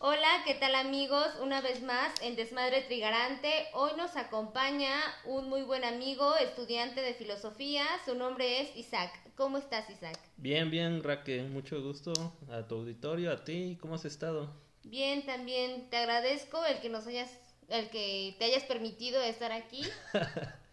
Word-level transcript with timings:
Hola, 0.00 0.28
¿qué 0.46 0.54
tal 0.54 0.76
amigos? 0.76 1.26
Una 1.42 1.60
vez 1.60 1.82
más 1.82 2.12
en 2.22 2.36
Desmadre 2.36 2.82
Trigarante. 2.82 3.50
Hoy 3.72 3.90
nos 3.96 4.14
acompaña 4.14 4.92
un 5.24 5.48
muy 5.48 5.62
buen 5.62 5.84
amigo, 5.84 6.36
estudiante 6.36 7.00
de 7.00 7.14
filosofía. 7.14 7.84
Su 8.04 8.14
nombre 8.14 8.60
es 8.60 8.76
Isaac. 8.76 9.10
¿Cómo 9.34 9.58
estás, 9.58 9.90
Isaac? 9.90 10.16
Bien, 10.36 10.70
bien, 10.70 11.02
Raque. 11.02 11.42
Mucho 11.42 11.82
gusto 11.82 12.12
a 12.48 12.62
tu 12.68 12.76
auditorio, 12.76 13.32
a 13.32 13.42
ti. 13.42 13.76
¿Cómo 13.80 13.96
has 13.96 14.04
estado? 14.04 14.54
Bien, 14.84 15.26
también 15.26 15.90
te 15.90 15.96
agradezco 15.96 16.64
el 16.64 16.78
que 16.78 16.90
nos 16.90 17.08
hayas, 17.08 17.36
el 17.68 17.90
que 17.90 18.36
te 18.38 18.44
hayas 18.44 18.62
permitido 18.62 19.20
estar 19.20 19.50
aquí. 19.50 19.82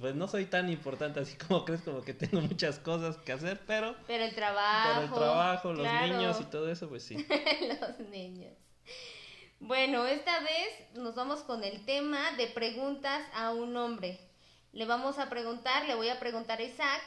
Pues 0.00 0.14
no 0.14 0.28
soy 0.28 0.44
tan 0.44 0.68
importante 0.68 1.20
así 1.20 1.36
como 1.36 1.64
crees, 1.64 1.80
como 1.80 2.02
que 2.02 2.12
tengo 2.12 2.40
muchas 2.42 2.78
cosas 2.78 3.16
que 3.18 3.32
hacer, 3.32 3.60
pero... 3.66 3.96
Pero 4.06 4.24
el 4.24 4.34
trabajo. 4.34 4.88
Pero 4.92 5.02
el 5.02 5.12
trabajo, 5.12 5.72
los 5.72 5.80
claro. 5.80 6.16
niños 6.16 6.40
y 6.40 6.44
todo 6.44 6.70
eso, 6.70 6.88
pues 6.88 7.04
sí. 7.04 7.26
los 7.80 7.98
niños. 8.10 8.52
Bueno, 9.60 10.06
esta 10.06 10.40
vez 10.40 10.94
nos 10.94 11.14
vamos 11.14 11.40
con 11.40 11.64
el 11.64 11.84
tema 11.84 12.32
de 12.32 12.46
preguntas 12.48 13.26
a 13.34 13.50
un 13.50 13.76
hombre. 13.76 14.20
Le 14.72 14.84
vamos 14.84 15.18
a 15.18 15.28
preguntar, 15.30 15.86
le 15.86 15.94
voy 15.94 16.10
a 16.10 16.20
preguntar 16.20 16.60
a 16.60 16.62
Isaac 16.62 17.02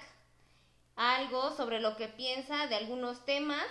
algo 0.96 1.56
sobre 1.56 1.80
lo 1.80 1.96
que 1.96 2.08
piensa 2.08 2.68
de 2.68 2.76
algunos 2.76 3.26
temas. 3.26 3.66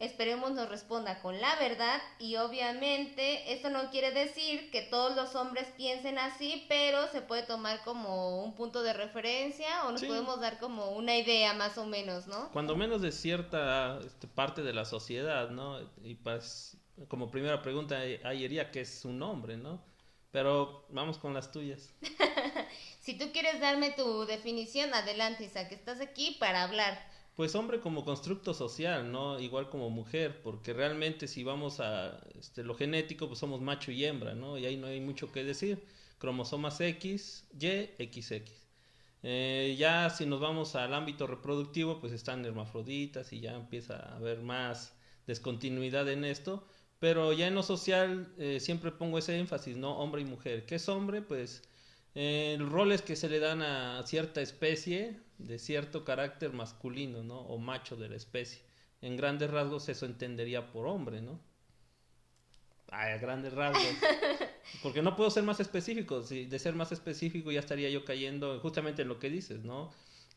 Esperemos 0.00 0.52
nos 0.52 0.68
responda 0.70 1.20
con 1.20 1.40
la 1.40 1.54
verdad 1.56 2.00
y 2.18 2.36
obviamente 2.36 3.52
esto 3.52 3.68
no 3.68 3.90
quiere 3.90 4.10
decir 4.12 4.70
que 4.70 4.80
todos 4.80 5.14
los 5.14 5.34
hombres 5.34 5.68
piensen 5.76 6.18
así, 6.18 6.64
pero 6.68 7.06
se 7.08 7.20
puede 7.20 7.42
tomar 7.42 7.82
como 7.84 8.42
un 8.42 8.54
punto 8.54 8.82
de 8.82 8.94
referencia 8.94 9.84
o 9.86 9.92
nos 9.92 10.00
Sí. 10.00 10.06
podemos 10.06 10.40
dar 10.40 10.58
como 10.58 10.92
una 10.92 11.16
idea 11.16 11.52
más 11.52 11.76
o 11.76 11.84
menos, 11.84 12.26
¿no? 12.26 12.50
Cuando 12.50 12.74
menos 12.76 13.02
de 13.02 13.12
cierta 13.12 13.98
este, 14.04 14.26
parte 14.26 14.62
de 14.62 14.72
la 14.72 14.86
sociedad, 14.86 15.50
¿no? 15.50 15.78
Y 16.02 16.14
pues, 16.14 16.78
como 17.08 17.30
primera 17.30 17.60
pregunta, 17.60 17.98
ahí 17.98 18.42
iría 18.44 18.70
que 18.70 18.80
es 18.80 19.04
un 19.04 19.22
hombre, 19.22 19.58
¿no? 19.58 19.84
Pero 20.30 20.86
vamos 20.88 21.18
con 21.18 21.34
las 21.34 21.52
tuyas. 21.52 21.92
Si 23.00 23.14
tú 23.18 23.32
quieres 23.32 23.60
darme 23.60 23.90
tu 23.92 24.24
definición, 24.26 24.92
adelante, 24.94 25.42
Isaac, 25.44 25.72
estás 25.72 26.00
aquí 26.00 26.36
para 26.38 26.62
hablar. 26.62 27.02
Pues 27.40 27.54
hombre 27.54 27.80
como 27.80 28.04
constructo 28.04 28.52
social, 28.52 29.10
¿no? 29.10 29.40
Igual 29.40 29.70
como 29.70 29.88
mujer, 29.88 30.42
porque 30.42 30.74
realmente 30.74 31.26
si 31.26 31.42
vamos 31.42 31.80
a 31.80 32.20
este, 32.38 32.62
lo 32.62 32.74
genético, 32.74 33.28
pues 33.28 33.38
somos 33.38 33.62
macho 33.62 33.90
y 33.92 34.04
hembra, 34.04 34.34
¿no? 34.34 34.58
Y 34.58 34.66
ahí 34.66 34.76
no 34.76 34.88
hay 34.88 35.00
mucho 35.00 35.32
que 35.32 35.42
decir. 35.42 35.82
Cromosomas 36.18 36.78
X, 36.82 37.46
Y, 37.58 37.94
XX. 37.96 38.52
Eh, 39.22 39.74
ya 39.78 40.10
si 40.10 40.26
nos 40.26 40.38
vamos 40.38 40.74
al 40.76 40.92
ámbito 40.92 41.26
reproductivo, 41.26 41.98
pues 41.98 42.12
están 42.12 42.44
hermafroditas 42.44 43.32
y 43.32 43.40
ya 43.40 43.54
empieza 43.54 43.96
a 43.96 44.16
haber 44.16 44.42
más 44.42 44.92
descontinuidad 45.26 46.10
en 46.10 46.26
esto. 46.26 46.66
Pero 46.98 47.32
ya 47.32 47.46
en 47.46 47.54
lo 47.54 47.62
social 47.62 48.34
eh, 48.36 48.60
siempre 48.60 48.92
pongo 48.92 49.16
ese 49.16 49.38
énfasis, 49.38 49.78
¿no? 49.78 49.96
Hombre 49.96 50.20
y 50.20 50.26
mujer. 50.26 50.66
¿Qué 50.66 50.74
es 50.74 50.86
hombre? 50.90 51.22
Pues 51.22 51.62
eh, 52.14 52.56
roles 52.60 53.02
que 53.02 53.16
se 53.16 53.28
le 53.28 53.38
dan 53.38 53.62
a 53.62 54.02
cierta 54.06 54.40
especie 54.40 55.20
de 55.38 55.58
cierto 55.58 56.04
carácter 56.04 56.52
masculino, 56.52 57.22
¿no? 57.22 57.40
O 57.40 57.58
macho 57.58 57.96
de 57.96 58.08
la 58.08 58.16
especie. 58.16 58.62
En 59.00 59.16
grandes 59.16 59.50
rasgos 59.50 59.88
eso 59.88 60.06
entendería 60.06 60.70
por 60.72 60.86
hombre, 60.86 61.22
¿no? 61.22 61.40
Ay, 62.90 63.12
a 63.12 63.18
grandes 63.18 63.52
rasgos. 63.52 63.82
Porque 64.82 65.02
no 65.02 65.16
puedo 65.16 65.30
ser 65.30 65.44
más 65.44 65.60
específico. 65.60 66.22
Si 66.22 66.44
de 66.46 66.58
ser 66.58 66.74
más 66.74 66.92
específico 66.92 67.50
ya 67.52 67.60
estaría 67.60 67.88
yo 67.88 68.04
cayendo 68.04 68.58
justamente 68.60 69.02
en 69.02 69.08
lo 69.08 69.18
que 69.18 69.30
dices, 69.30 69.64
¿no? 69.64 69.90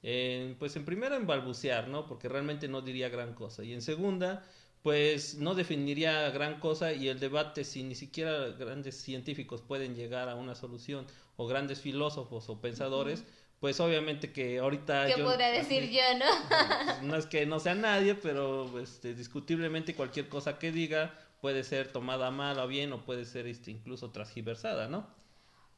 Eh, 0.04 0.56
pues 0.60 0.76
en 0.76 0.86
primera 0.86 1.16
en 1.16 1.26
balbucear, 1.26 1.88
¿no? 1.88 2.06
Porque 2.06 2.30
realmente 2.30 2.68
no 2.68 2.82
diría 2.82 3.10
gran 3.10 3.34
cosa. 3.34 3.64
Y 3.64 3.74
en 3.74 3.82
segunda, 3.82 4.46
pues 4.84 5.36
no 5.36 5.56
definiría 5.56 6.30
gran 6.30 6.60
cosa 6.60 6.92
y 6.92 7.08
el 7.08 7.20
debate 7.20 7.64
si 7.64 7.84
ni 7.84 7.96
siquiera 7.96 8.50
grandes 8.50 9.02
científicos 9.02 9.62
pueden 9.62 9.96
llegar 9.96 10.28
a 10.30 10.36
una 10.36 10.56
solución 10.56 11.08
o 11.38 11.48
grandes 11.48 11.80
filósofos 11.80 12.50
o 12.50 12.60
pensadores, 12.60 13.24
pues 13.62 13.80
obviamente 13.80 14.34
que 14.34 14.60
ahorita 14.60 15.06
¿Qué 15.08 15.18
yo 15.18 15.24
podría 15.24 15.52
decir 15.52 15.90
yo, 15.90 16.02
no? 16.20 16.26
no 17.04 17.16
es 17.16 17.26
que 17.26 17.46
no 17.46 17.62
sea 17.62 17.76
nadie, 17.76 18.14
pero 18.14 18.78
este, 18.78 19.14
discutiblemente 19.14 19.96
cualquier 19.96 20.28
cosa 20.28 20.60
que 20.60 20.74
diga 20.74 21.18
puede 21.40 21.64
ser 21.64 21.92
tomada 21.92 22.30
mal 22.30 22.60
o 22.60 22.68
bien 22.68 22.92
o 22.92 23.06
puede 23.06 23.24
ser 23.24 23.48
este, 23.48 23.72
incluso 23.72 24.12
transgiversada, 24.12 24.90
¿no? 24.90 25.08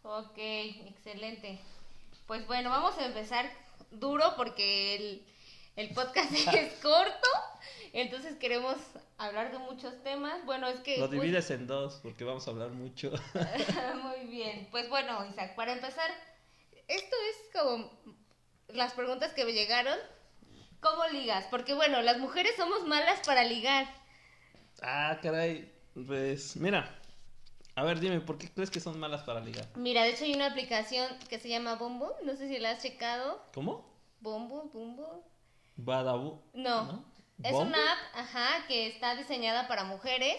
Ok, 0.02 0.38
excelente. 0.38 1.60
Pues 2.26 2.46
bueno, 2.48 2.72
vamos 2.72 2.98
a 2.98 3.06
empezar 3.06 3.52
duro 3.92 4.34
porque 4.36 4.96
el, 4.96 5.26
el 5.76 5.90
podcast 5.94 6.32
es 6.54 6.74
corto, 6.82 7.28
entonces 8.02 8.36
queremos 8.36 8.76
hablar 9.18 9.52
de 9.52 9.60
muchos 9.60 10.04
temas. 10.04 10.46
Bueno, 10.46 10.68
es 10.68 10.80
que... 10.82 10.98
Lo 10.98 11.08
pues, 11.08 11.22
divides 11.22 11.50
en 11.52 11.68
dos 11.68 12.00
porque 12.04 12.24
vamos 12.24 12.48
a 12.48 12.52
hablar 12.52 12.72
mucho. 12.72 13.12
Muy 14.04 14.28
bien. 14.28 14.68
Pues 14.72 14.90
bueno, 14.90 15.26
Isaac, 15.26 15.56
para 15.56 15.74
empezar, 15.74 16.10
esto 16.88 17.16
es 17.30 17.62
como 17.62 17.92
las 18.70 18.94
preguntas 18.94 19.34
que 19.34 19.46
me 19.46 19.54
llegaron. 19.54 19.98
¿Cómo 20.82 21.08
ligas? 21.08 21.46
Porque 21.50 21.74
bueno, 21.74 22.02
las 22.02 22.20
mujeres 22.20 22.56
somos 22.58 22.86
malas 22.86 23.26
para 23.26 23.44
ligar. 23.44 23.88
ah, 24.82 25.18
caray. 25.22 25.72
Pues 26.06 26.58
mira, 26.58 26.94
a 27.76 27.84
ver, 27.84 28.00
dime, 28.00 28.20
¿por 28.20 28.38
qué 28.38 28.50
crees 28.50 28.70
que 28.70 28.80
son 28.80 29.00
malas 29.00 29.24
para 29.24 29.40
ligar? 29.40 29.66
Mira, 29.76 30.04
de 30.04 30.12
hecho 30.12 30.26
hay 30.26 30.34
una 30.34 30.48
aplicación 30.48 31.08
que 31.30 31.40
se 31.40 31.50
llama 31.50 31.76
Bumble, 31.76 32.10
no 32.24 32.36
sé 32.36 32.48
si 32.48 32.60
la 32.60 32.72
has 32.72 32.82
checado. 32.82 33.42
¿Cómo? 33.54 33.86
Bumble, 34.20 34.70
Bumble. 34.74 35.24
Badabu. 35.78 36.42
No. 36.54 37.04
Es 37.44 37.54
una 37.54 37.92
app, 37.92 38.00
ajá, 38.16 38.66
que 38.68 38.88
está 38.88 39.16
diseñada 39.16 39.68
para 39.68 39.84
mujeres, 39.84 40.36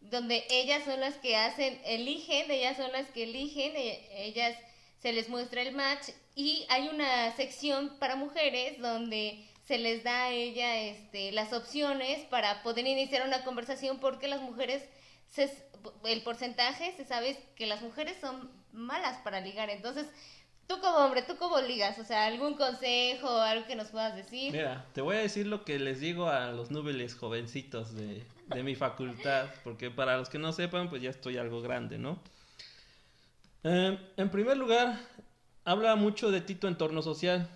donde 0.00 0.44
ellas 0.50 0.84
son 0.84 1.00
las 1.00 1.14
que 1.16 1.36
hacen, 1.36 1.80
eligen, 1.84 2.50
ellas 2.50 2.76
son 2.76 2.92
las 2.92 3.08
que 3.10 3.22
eligen, 3.24 3.74
e- 3.76 4.26
ellas 4.26 4.56
se 5.00 5.12
les 5.12 5.28
muestra 5.28 5.62
el 5.62 5.74
match 5.74 6.08
y 6.34 6.66
hay 6.68 6.88
una 6.88 7.34
sección 7.36 7.96
para 7.98 8.16
mujeres 8.16 8.78
donde 8.80 9.46
se 9.66 9.78
les 9.78 10.02
da 10.02 10.24
a 10.24 10.30
ella 10.30 10.76
este, 10.76 11.32
las 11.32 11.52
opciones 11.52 12.24
para 12.26 12.62
poder 12.62 12.86
iniciar 12.86 13.26
una 13.26 13.44
conversación 13.44 13.98
porque 13.98 14.28
las 14.28 14.42
mujeres, 14.42 14.82
se, 15.28 15.50
el 16.04 16.22
porcentaje, 16.22 16.92
se 16.96 17.04
sabe 17.04 17.38
que 17.56 17.66
las 17.66 17.80
mujeres 17.80 18.16
son 18.20 18.50
malas 18.72 19.18
para 19.18 19.40
ligar. 19.40 19.70
Entonces, 19.70 20.06
tú 20.66 20.80
como 20.80 20.96
hombre, 20.98 21.22
tú 21.22 21.36
como 21.36 21.60
ligas, 21.60 21.98
o 21.98 22.04
sea, 22.04 22.26
algún 22.26 22.54
consejo, 22.54 23.28
algo 23.28 23.66
que 23.66 23.76
nos 23.76 23.88
puedas 23.88 24.14
decir. 24.16 24.52
Mira, 24.52 24.86
te 24.92 25.00
voy 25.00 25.16
a 25.16 25.20
decir 25.20 25.46
lo 25.46 25.64
que 25.64 25.78
les 25.78 26.00
digo 26.00 26.28
a 26.28 26.50
los 26.52 26.70
núbiles 26.70 27.14
jovencitos 27.14 27.94
de, 27.94 28.24
mi 28.62 28.74
facultad, 28.74 29.46
porque 29.62 29.90
para 29.90 30.16
los 30.16 30.28
que 30.28 30.38
no 30.38 30.52
sepan, 30.52 30.90
pues 30.90 31.02
ya 31.02 31.10
estoy 31.10 31.38
algo 31.38 31.62
grande, 31.62 31.98
¿no? 31.98 32.18
Eh, 33.64 33.98
en 34.16 34.30
primer 34.30 34.56
lugar, 34.56 35.00
habla 35.64 35.96
mucho 35.96 36.30
de 36.30 36.40
ti 36.40 36.54
tu 36.54 36.66
entorno 36.66 37.02
social. 37.02 37.48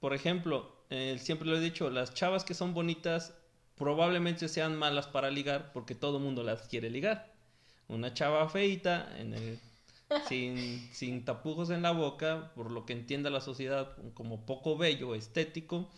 Por 0.00 0.12
ejemplo, 0.14 0.70
eh, 0.90 1.16
siempre 1.18 1.48
lo 1.48 1.56
he 1.56 1.60
dicho, 1.60 1.88
las 1.90 2.12
chavas 2.12 2.44
que 2.44 2.54
son 2.54 2.74
bonitas 2.74 3.34
probablemente 3.76 4.48
sean 4.48 4.76
malas 4.76 5.06
para 5.06 5.30
ligar 5.30 5.72
porque 5.72 5.94
todo 5.94 6.18
el 6.18 6.22
mundo 6.22 6.42
las 6.42 6.68
quiere 6.68 6.90
ligar. 6.90 7.32
Una 7.88 8.14
chava 8.14 8.48
feita, 8.48 9.08
en 9.18 9.34
el, 9.34 9.58
sin, 10.28 11.24
tapujos 11.24 11.70
en 11.70 11.82
la 11.82 11.92
boca, 11.92 12.52
por 12.54 12.70
lo 12.70 12.86
que 12.86 12.92
entienda 12.92 13.30
la 13.30 13.40
sociedad 13.40 13.96
como 14.14 14.46
poco 14.46 14.76
bello, 14.76 15.14
estético, 15.14 15.90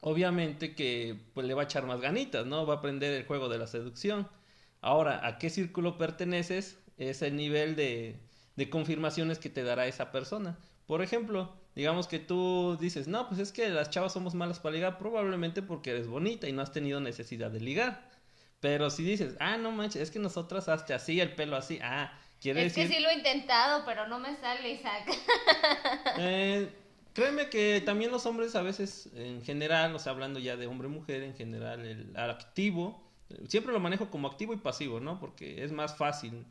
obviamente 0.00 0.74
que 0.74 1.18
pues 1.34 1.46
le 1.46 1.54
va 1.54 1.62
a 1.62 1.64
echar 1.64 1.86
más 1.86 2.00
ganitas, 2.00 2.46
¿no? 2.46 2.66
Va 2.66 2.74
a 2.74 2.76
aprender 2.78 3.12
el 3.12 3.26
juego 3.26 3.48
de 3.48 3.58
la 3.58 3.66
seducción. 3.66 4.28
Ahora, 4.80 5.26
¿a 5.26 5.38
qué 5.38 5.50
círculo 5.50 5.98
perteneces? 5.98 6.78
Es 6.96 7.22
el 7.22 7.36
nivel 7.36 7.76
de, 7.76 8.16
de 8.56 8.70
confirmaciones 8.70 9.38
que 9.38 9.50
te 9.50 9.62
dará 9.62 9.86
esa 9.86 10.12
persona. 10.12 10.58
Por 10.86 11.02
ejemplo, 11.02 11.52
digamos 11.74 12.08
que 12.08 12.18
tú 12.18 12.76
dices, 12.80 13.08
no, 13.08 13.28
pues 13.28 13.40
es 13.40 13.52
que 13.52 13.68
las 13.68 13.90
chavas 13.90 14.12
somos 14.12 14.34
malas 14.34 14.60
para 14.60 14.74
ligar, 14.74 14.98
probablemente 14.98 15.62
porque 15.62 15.90
eres 15.90 16.08
bonita 16.08 16.48
y 16.48 16.52
no 16.52 16.62
has 16.62 16.72
tenido 16.72 17.00
necesidad 17.00 17.50
de 17.50 17.60
ligar. 17.60 18.10
Pero 18.60 18.90
si 18.90 19.02
dices, 19.04 19.36
ah, 19.40 19.56
no 19.56 19.72
manches, 19.72 20.02
es 20.02 20.10
que 20.10 20.18
nosotras 20.18 20.68
hasta 20.68 20.96
así, 20.96 21.20
el 21.20 21.34
pelo 21.34 21.56
así, 21.56 21.78
ah, 21.82 22.12
quiere 22.40 22.66
es 22.66 22.74
decir... 22.74 22.88
que 22.88 22.96
sí 22.96 23.02
lo 23.02 23.10
he 23.10 23.14
intentado, 23.14 23.84
pero 23.84 24.08
no 24.08 24.18
me 24.18 24.36
sale, 24.36 24.70
Isaac. 24.70 25.06
Eh, 26.18 26.68
créeme 27.14 27.48
que 27.48 27.80
también 27.80 28.10
los 28.10 28.26
hombres 28.26 28.54
a 28.54 28.62
veces, 28.62 29.08
en 29.14 29.42
general, 29.42 29.94
o 29.94 29.98
sea, 29.98 30.12
hablando 30.12 30.38
ya 30.38 30.56
de 30.56 30.66
hombre-mujer, 30.66 31.22
en 31.22 31.34
general, 31.34 31.86
el 31.86 32.16
activo, 32.16 33.00
siempre 33.48 33.72
lo 33.72 33.80
manejo 33.80 34.10
como 34.10 34.28
activo 34.28 34.52
y 34.52 34.58
pasivo, 34.58 35.00
¿no? 35.00 35.20
Porque 35.20 35.64
es 35.64 35.72
más 35.72 35.96
fácil. 35.96 36.44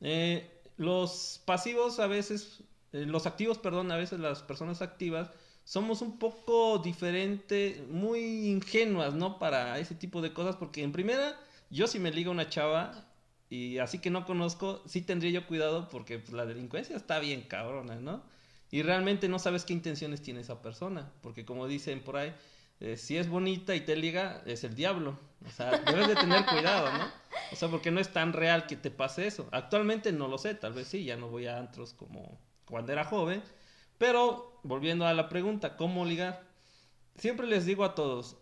Eh, 0.00 0.48
los 0.76 1.40
pasivos 1.44 1.98
a 2.00 2.06
veces, 2.06 2.62
eh, 2.92 3.04
los 3.06 3.26
activos, 3.26 3.58
perdón, 3.58 3.90
a 3.92 3.96
veces 3.96 4.20
las 4.20 4.42
personas 4.42 4.82
activas, 4.82 5.30
somos 5.64 6.02
un 6.02 6.18
poco 6.18 6.78
diferentes, 6.78 7.86
muy 7.88 8.48
ingenuas, 8.48 9.14
¿no? 9.14 9.38
Para 9.38 9.78
ese 9.78 9.94
tipo 9.94 10.20
de 10.20 10.32
cosas, 10.32 10.56
porque 10.56 10.82
en 10.82 10.92
primera, 10.92 11.38
yo 11.70 11.86
si 11.86 11.98
me 11.98 12.10
liga 12.10 12.30
una 12.30 12.48
chava 12.48 13.11
y 13.52 13.80
así 13.80 13.98
que 13.98 14.08
no 14.08 14.24
conozco, 14.24 14.82
sí 14.86 15.02
tendría 15.02 15.30
yo 15.30 15.46
cuidado 15.46 15.90
porque 15.90 16.18
pues, 16.18 16.32
la 16.32 16.46
delincuencia 16.46 16.96
está 16.96 17.18
bien 17.18 17.42
cabrona, 17.42 17.96
¿no? 17.96 18.22
Y 18.70 18.80
realmente 18.80 19.28
no 19.28 19.38
sabes 19.38 19.66
qué 19.66 19.74
intenciones 19.74 20.22
tiene 20.22 20.40
esa 20.40 20.62
persona, 20.62 21.12
porque 21.20 21.44
como 21.44 21.68
dicen 21.68 22.00
por 22.00 22.16
ahí, 22.16 22.34
eh, 22.80 22.96
si 22.96 23.18
es 23.18 23.28
bonita 23.28 23.74
y 23.74 23.82
te 23.82 23.94
liga, 23.94 24.42
es 24.46 24.64
el 24.64 24.74
diablo. 24.74 25.18
O 25.46 25.50
sea, 25.50 25.78
debes 25.80 26.08
de 26.08 26.14
tener 26.14 26.46
cuidado, 26.46 26.90
¿no? 26.96 27.04
O 27.52 27.56
sea, 27.56 27.68
porque 27.68 27.90
no 27.90 28.00
es 28.00 28.10
tan 28.10 28.32
real 28.32 28.66
que 28.66 28.76
te 28.76 28.90
pase 28.90 29.26
eso. 29.26 29.46
Actualmente 29.52 30.12
no 30.12 30.28
lo 30.28 30.38
sé, 30.38 30.54
tal 30.54 30.72
vez 30.72 30.88
sí, 30.88 31.04
ya 31.04 31.18
no 31.18 31.28
voy 31.28 31.44
a 31.44 31.58
antros 31.58 31.92
como 31.92 32.40
cuando 32.64 32.90
era 32.90 33.04
joven. 33.04 33.42
Pero, 33.98 34.60
volviendo 34.62 35.04
a 35.04 35.12
la 35.12 35.28
pregunta, 35.28 35.76
¿cómo 35.76 36.06
ligar? 36.06 36.42
Siempre 37.18 37.46
les 37.46 37.66
digo 37.66 37.84
a 37.84 37.94
todos, 37.94 38.38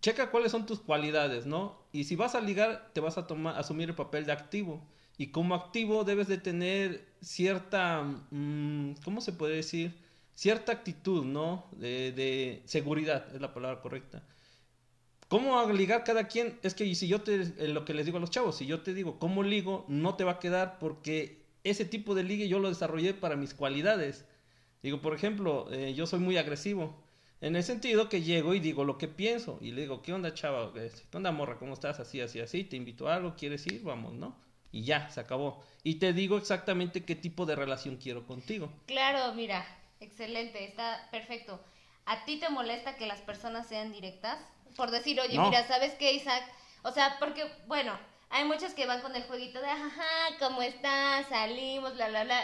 checa 0.00 0.30
cuáles 0.30 0.52
son 0.52 0.64
tus 0.64 0.80
cualidades, 0.80 1.44
¿no? 1.44 1.85
Y 1.96 2.04
si 2.04 2.14
vas 2.14 2.34
a 2.34 2.42
ligar, 2.42 2.90
te 2.92 3.00
vas 3.00 3.16
a 3.16 3.26
tomar, 3.26 3.58
asumir 3.58 3.88
el 3.88 3.94
papel 3.94 4.26
de 4.26 4.32
activo. 4.32 4.86
Y 5.16 5.28
como 5.28 5.54
activo 5.54 6.04
debes 6.04 6.28
de 6.28 6.36
tener 6.36 7.06
cierta, 7.22 8.02
mm, 8.30 8.96
¿cómo 9.02 9.22
se 9.22 9.32
puede 9.32 9.56
decir? 9.56 9.96
Cierta 10.34 10.72
actitud, 10.72 11.24
¿no? 11.24 11.64
De, 11.72 12.62
seguridad, 12.66 13.34
es 13.34 13.40
la 13.40 13.54
palabra 13.54 13.80
correcta. 13.80 14.22
¿Cómo 15.28 15.66
ligar 15.72 16.04
cada 16.04 16.28
quien? 16.28 16.58
Es 16.62 16.74
que 16.74 16.94
si 16.94 17.08
yo 17.08 17.22
te, 17.22 17.40
eh, 17.40 17.68
lo 17.68 17.86
que 17.86 17.94
les 17.94 18.04
digo 18.04 18.18
a 18.18 18.20
los 18.20 18.30
chavos, 18.30 18.58
si 18.58 18.66
yo 18.66 18.82
te 18.82 18.92
digo 18.92 19.18
cómo 19.18 19.42
ligo, 19.42 19.86
no 19.88 20.16
te 20.16 20.24
va 20.24 20.32
a 20.32 20.38
quedar 20.38 20.78
porque 20.78 21.46
ese 21.64 21.86
tipo 21.86 22.14
de 22.14 22.24
ligue 22.24 22.46
yo 22.46 22.58
lo 22.58 22.68
desarrollé 22.68 23.14
para 23.14 23.36
mis 23.36 23.54
cualidades. 23.54 24.26
Digo, 24.82 25.00
por 25.00 25.14
ejemplo, 25.14 25.72
eh, 25.72 25.94
yo 25.94 26.06
soy 26.06 26.20
muy 26.20 26.36
agresivo. 26.36 27.02
En 27.40 27.54
el 27.54 27.62
sentido 27.64 28.08
que 28.08 28.22
llego 28.22 28.54
y 28.54 28.60
digo 28.60 28.84
lo 28.84 28.96
que 28.96 29.08
pienso. 29.08 29.58
Y 29.60 29.72
le 29.72 29.82
digo, 29.82 30.02
¿qué 30.02 30.12
onda, 30.12 30.32
chava? 30.32 30.72
¿Qué 30.72 31.16
onda, 31.16 31.32
morra? 31.32 31.58
¿Cómo 31.58 31.74
estás? 31.74 32.00
Así, 32.00 32.20
así, 32.20 32.40
así. 32.40 32.64
Te 32.64 32.76
invito 32.76 33.08
a 33.08 33.14
algo, 33.16 33.36
¿quieres 33.36 33.66
ir? 33.66 33.82
Vamos, 33.82 34.14
¿no? 34.14 34.36
Y 34.72 34.84
ya, 34.84 35.08
se 35.10 35.20
acabó. 35.20 35.62
Y 35.82 35.96
te 35.96 36.12
digo 36.12 36.38
exactamente 36.38 37.04
qué 37.04 37.14
tipo 37.14 37.46
de 37.46 37.56
relación 37.56 37.96
quiero 37.96 38.26
contigo. 38.26 38.72
Claro, 38.86 39.34
mira, 39.34 39.66
excelente, 40.00 40.64
está 40.64 41.08
perfecto. 41.10 41.60
¿A 42.06 42.24
ti 42.24 42.38
te 42.38 42.48
molesta 42.48 42.96
que 42.96 43.06
las 43.06 43.20
personas 43.20 43.66
sean 43.66 43.92
directas? 43.92 44.38
Por 44.76 44.90
decir, 44.90 45.20
oye, 45.20 45.38
mira, 45.38 45.66
¿sabes 45.66 45.94
qué, 45.94 46.12
Isaac? 46.12 46.42
O 46.82 46.92
sea, 46.92 47.16
porque, 47.18 47.44
bueno, 47.66 47.98
hay 48.30 48.44
muchos 48.44 48.74
que 48.74 48.86
van 48.86 49.00
con 49.00 49.14
el 49.14 49.24
jueguito 49.24 49.60
de, 49.60 49.68
ajá, 49.68 50.36
¿cómo 50.38 50.62
estás? 50.62 51.26
Salimos, 51.28 51.94
bla, 51.94 52.08
bla, 52.08 52.24
bla. 52.24 52.40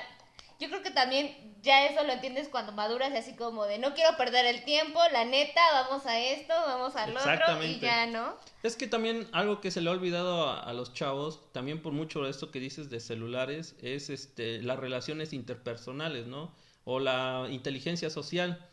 Yo 0.63 0.69
creo 0.69 0.81
que 0.81 0.93
también 0.93 1.57
ya 1.61 1.87
eso 1.87 2.05
lo 2.05 2.13
entiendes 2.13 2.49
cuando 2.49 2.71
maduras 2.71 3.11
y 3.13 3.17
así 3.17 3.35
como 3.35 3.65
de, 3.65 3.79
no 3.79 3.95
quiero 3.95 4.17
perder 4.17 4.47
el 4.47 4.65
tiempo, 4.65 5.01
la 5.13 5.25
neta, 5.25 5.61
vamos 5.73 6.07
a 6.07 6.21
esto, 6.21 6.55
vamos 6.67 6.95
al 6.95 7.17
otro 7.17 7.65
y 7.65 7.81
ya, 7.81 8.07
¿no? 8.07 8.37
Es 8.63 8.77
que 8.77 8.87
también 8.87 9.29
algo 9.33 9.61
que 9.61 9.73
se 9.73 9.81
le 9.81 9.91
ha 9.91 9.93
olvidado 9.93 10.49
a, 10.49 10.61
a, 10.61 10.73
los 10.73 10.95
chavos, 10.95 11.53
también 11.53 11.83
por 11.83 11.93
mucho 11.93 12.23
de 12.23 12.31
esto 12.31 12.53
que 12.53 12.61
dices 12.61 12.91
de 12.91 13.01
celulares, 13.01 13.75
es 13.83 14.09
este 14.09 14.63
las 14.63 14.79
relaciones 14.79 15.33
interpersonales, 15.33 16.29
¿no? 16.29 16.55
O 16.85 17.01
la 17.01 17.49
inteligencia 17.51 18.09
social 18.09 18.69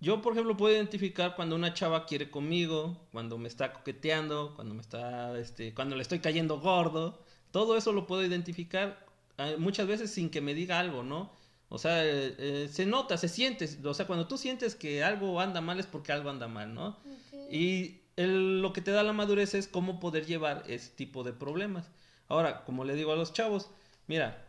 yo, 0.00 0.22
por 0.22 0.32
ejemplo, 0.32 0.56
puedo 0.56 0.74
identificar 0.74 1.34
cuando 1.34 1.56
una 1.56 1.74
chava 1.74 2.06
quiere 2.06 2.30
conmigo, 2.30 3.08
cuando 3.10 3.36
me 3.36 3.48
está 3.48 3.72
coqueteando, 3.72 4.54
cuando 4.54 4.74
me 4.74 4.80
está, 4.80 5.36
este, 5.38 5.74
cuando 5.74 5.96
le 5.96 6.02
estoy 6.02 6.20
cayendo 6.20 6.60
gordo. 6.60 7.24
Todo 7.50 7.76
eso 7.76 7.92
lo 7.92 8.06
puedo 8.06 8.24
identificar 8.24 9.07
muchas 9.58 9.86
veces 9.86 10.10
sin 10.10 10.30
que 10.30 10.40
me 10.40 10.54
diga 10.54 10.78
algo, 10.78 11.02
¿no? 11.02 11.32
O 11.68 11.78
sea, 11.78 12.04
eh, 12.04 12.34
eh, 12.38 12.68
se 12.70 12.86
nota, 12.86 13.16
se 13.18 13.28
siente. 13.28 13.68
O 13.84 13.94
sea, 13.94 14.06
cuando 14.06 14.26
tú 14.26 14.38
sientes 14.38 14.74
que 14.74 15.04
algo 15.04 15.40
anda 15.40 15.60
mal 15.60 15.78
es 15.78 15.86
porque 15.86 16.12
algo 16.12 16.30
anda 16.30 16.48
mal, 16.48 16.74
¿no? 16.74 16.98
Y 17.50 18.00
lo 18.16 18.72
que 18.72 18.80
te 18.80 18.90
da 18.90 19.02
la 19.02 19.12
madurez 19.12 19.54
es 19.54 19.68
cómo 19.68 20.00
poder 20.00 20.26
llevar 20.26 20.64
ese 20.66 20.90
tipo 20.90 21.24
de 21.24 21.32
problemas. 21.32 21.90
Ahora, 22.28 22.64
como 22.64 22.84
le 22.84 22.94
digo 22.94 23.12
a 23.12 23.16
los 23.16 23.32
chavos, 23.32 23.70
mira, 24.06 24.44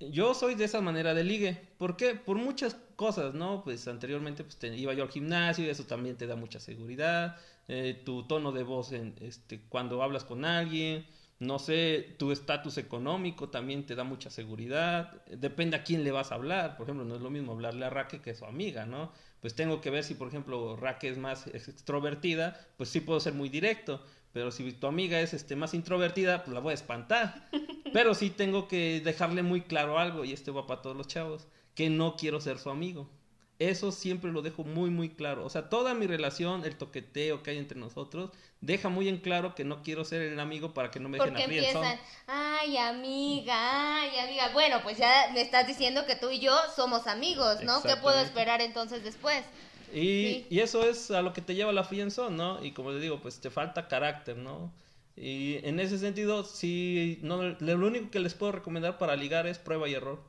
yo 0.00 0.34
soy 0.34 0.54
de 0.54 0.64
esa 0.64 0.80
manera 0.80 1.12
de 1.12 1.24
ligue. 1.24 1.68
¿Por 1.76 1.96
qué? 1.96 2.14
Por 2.14 2.36
muchas 2.36 2.76
cosas, 2.96 3.34
¿no? 3.34 3.62
Pues 3.62 3.86
anteriormente 3.88 4.44
pues, 4.44 4.58
iba 4.78 4.94
yo 4.94 5.02
al 5.02 5.10
gimnasio 5.10 5.64
y 5.64 5.68
eso 5.68 5.84
también 5.84 6.16
te 6.16 6.26
da 6.26 6.36
mucha 6.36 6.60
seguridad. 6.60 7.36
Eh, 7.68 8.00
tu 8.04 8.24
tono 8.24 8.52
de 8.52 8.62
voz 8.62 8.92
en, 8.92 9.14
este, 9.20 9.60
cuando 9.68 10.02
hablas 10.02 10.24
con 10.24 10.44
alguien. 10.44 11.06
No 11.40 11.58
sé, 11.58 12.16
tu 12.18 12.32
estatus 12.32 12.76
económico 12.76 13.48
también 13.48 13.86
te 13.86 13.94
da 13.94 14.04
mucha 14.04 14.28
seguridad. 14.30 15.24
Depende 15.26 15.76
a 15.76 15.82
quién 15.84 16.04
le 16.04 16.12
vas 16.12 16.32
a 16.32 16.34
hablar. 16.34 16.76
Por 16.76 16.84
ejemplo, 16.84 17.06
no 17.06 17.14
es 17.16 17.22
lo 17.22 17.30
mismo 17.30 17.52
hablarle 17.52 17.86
a 17.86 17.90
Raque 17.90 18.20
que 18.20 18.32
a 18.32 18.34
su 18.34 18.44
amiga, 18.44 18.84
¿no? 18.84 19.10
Pues 19.40 19.54
tengo 19.54 19.80
que 19.80 19.88
ver 19.88 20.04
si, 20.04 20.14
por 20.14 20.28
ejemplo, 20.28 20.76
Raque 20.76 21.08
es 21.08 21.16
más 21.16 21.46
extrovertida, 21.46 22.60
pues 22.76 22.90
sí 22.90 23.00
puedo 23.00 23.20
ser 23.20 23.32
muy 23.32 23.48
directo. 23.48 24.04
Pero 24.32 24.50
si 24.50 24.70
tu 24.72 24.86
amiga 24.86 25.20
es 25.20 25.32
este, 25.34 25.56
más 25.56 25.72
introvertida, 25.74 26.44
pues 26.44 26.54
la 26.54 26.60
voy 26.60 26.72
a 26.72 26.74
espantar. 26.74 27.48
Pero 27.92 28.14
sí 28.14 28.30
tengo 28.30 28.68
que 28.68 29.00
dejarle 29.02 29.42
muy 29.42 29.62
claro 29.62 29.98
algo, 29.98 30.24
y 30.24 30.32
este 30.32 30.50
va 30.50 30.66
para 30.66 30.82
todos 30.82 30.96
los 30.96 31.08
chavos, 31.08 31.48
que 31.74 31.90
no 31.90 32.16
quiero 32.16 32.40
ser 32.40 32.58
su 32.58 32.70
amigo. 32.70 33.10
Eso 33.60 33.92
siempre 33.92 34.32
lo 34.32 34.40
dejo 34.40 34.64
muy, 34.64 34.88
muy 34.88 35.10
claro. 35.10 35.44
O 35.44 35.50
sea, 35.50 35.68
toda 35.68 35.92
mi 35.92 36.06
relación, 36.06 36.64
el 36.64 36.76
toqueteo 36.76 37.42
que 37.42 37.50
hay 37.50 37.58
entre 37.58 37.78
nosotros, 37.78 38.30
deja 38.62 38.88
muy 38.88 39.06
en 39.06 39.18
claro 39.18 39.54
que 39.54 39.64
no 39.64 39.82
quiero 39.82 40.02
ser 40.06 40.22
el 40.22 40.40
amigo 40.40 40.72
para 40.72 40.90
que 40.90 40.98
no 40.98 41.10
me 41.10 41.18
dejen 41.18 41.34
Porque 41.34 41.44
empiezan, 41.44 42.00
ay, 42.26 42.78
amiga, 42.78 44.00
ay, 44.00 44.18
amiga. 44.18 44.48
Bueno, 44.54 44.80
pues 44.82 44.96
ya 44.96 45.30
me 45.34 45.42
estás 45.42 45.66
diciendo 45.66 46.06
que 46.06 46.16
tú 46.16 46.30
y 46.30 46.40
yo 46.40 46.56
somos 46.74 47.06
amigos, 47.06 47.62
¿no? 47.62 47.82
¿Qué 47.82 47.96
puedo 47.96 48.18
esperar 48.20 48.62
entonces 48.62 49.04
después? 49.04 49.44
Y, 49.92 50.46
y, 50.48 50.60
eso 50.60 50.82
es 50.88 51.10
a 51.10 51.20
lo 51.20 51.34
que 51.34 51.42
te 51.42 51.54
lleva 51.54 51.70
la 51.70 51.84
friendzone, 51.84 52.34
¿no? 52.34 52.64
Y 52.64 52.72
como 52.72 52.92
le 52.92 53.00
digo, 53.00 53.20
pues 53.20 53.42
te 53.42 53.50
falta 53.50 53.88
carácter, 53.88 54.38
¿no? 54.38 54.72
Y 55.16 55.58
en 55.68 55.80
ese 55.80 55.98
sentido, 55.98 56.44
sí, 56.44 57.18
no, 57.20 57.42
lo 57.42 57.86
único 57.86 58.10
que 58.10 58.20
les 58.20 58.32
puedo 58.32 58.52
recomendar 58.52 58.96
para 58.96 59.16
ligar 59.16 59.46
es 59.46 59.58
prueba 59.58 59.86
y 59.86 59.92
error. 59.92 60.22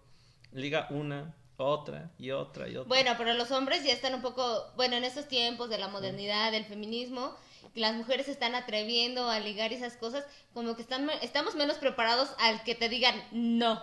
Liga 0.51 0.87
una, 0.89 1.33
otra 1.63 2.11
y 2.17 2.31
otra 2.31 2.67
y 2.67 2.75
otra. 2.75 2.87
Bueno, 2.87 3.11
pero 3.17 3.33
los 3.33 3.51
hombres 3.51 3.83
ya 3.83 3.93
están 3.93 4.13
un 4.13 4.21
poco, 4.21 4.65
bueno, 4.75 4.95
en 4.95 5.03
estos 5.03 5.27
tiempos 5.27 5.69
de 5.69 5.77
la 5.77 5.87
modernidad, 5.87 6.51
del 6.51 6.65
feminismo, 6.65 7.35
las 7.75 7.93
mujeres 7.93 8.25
se 8.25 8.33
están 8.33 8.55
atreviendo 8.55 9.29
a 9.29 9.39
ligar 9.39 9.71
esas 9.73 9.95
cosas, 9.97 10.25
como 10.53 10.75
que 10.75 10.81
están, 10.81 11.09
estamos 11.21 11.55
menos 11.55 11.77
preparados 11.77 12.29
al 12.39 12.63
que 12.63 12.75
te 12.75 12.89
digan 12.89 13.15
no. 13.31 13.81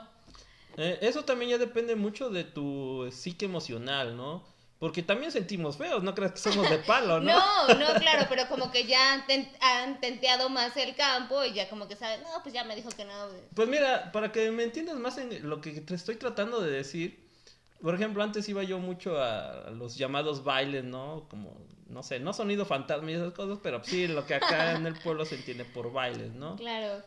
Eh, 0.76 0.98
eso 1.02 1.24
también 1.24 1.52
ya 1.52 1.58
depende 1.58 1.96
mucho 1.96 2.30
de 2.30 2.44
tu 2.44 3.08
psique 3.10 3.46
emocional, 3.46 4.16
¿no? 4.16 4.44
Porque 4.78 5.02
también 5.02 5.32
sentimos 5.32 5.76
feos, 5.76 6.04
no 6.04 6.14
crees 6.14 6.32
que 6.32 6.38
somos 6.38 6.70
de 6.70 6.78
palo, 6.78 7.18
¿no? 7.18 7.32
no, 7.68 7.74
no, 7.74 7.94
claro, 7.98 8.26
pero 8.28 8.48
como 8.48 8.70
que 8.70 8.86
ya 8.86 9.24
han, 9.60 10.00
tenteado 10.00 10.48
más 10.50 10.76
el 10.76 10.94
campo 10.94 11.44
y 11.44 11.52
ya 11.52 11.68
como 11.68 11.88
que 11.88 11.96
saben, 11.96 12.22
no, 12.22 12.28
pues 12.44 12.54
ya 12.54 12.62
me 12.62 12.76
dijo 12.76 12.90
que 12.90 13.04
no. 13.04 13.12
Pues 13.54 13.66
mira, 13.66 14.12
para 14.12 14.30
que 14.30 14.52
me 14.52 14.62
entiendas 14.62 14.96
más 14.96 15.18
en 15.18 15.48
lo 15.48 15.60
que 15.60 15.72
te 15.80 15.96
estoy 15.96 16.14
tratando 16.14 16.60
de 16.60 16.70
decir, 16.70 17.27
por 17.82 17.94
ejemplo, 17.94 18.22
antes 18.22 18.48
iba 18.48 18.62
yo 18.62 18.78
mucho 18.78 19.20
a 19.20 19.70
los 19.70 19.96
llamados 19.96 20.44
bailes, 20.44 20.84
¿no? 20.84 21.26
Como, 21.28 21.66
no 21.88 22.02
sé, 22.02 22.20
no 22.20 22.32
sonido 22.32 22.66
fantasma 22.66 23.10
y 23.10 23.14
esas 23.14 23.32
cosas, 23.32 23.58
pero 23.62 23.82
sí, 23.84 24.08
lo 24.08 24.26
que 24.26 24.34
acá 24.34 24.72
en 24.76 24.86
el 24.86 24.94
pueblo 24.94 25.24
se 25.24 25.36
entiende 25.36 25.64
por 25.64 25.92
bailes, 25.92 26.32
¿no? 26.34 26.56
Claro. 26.56 27.02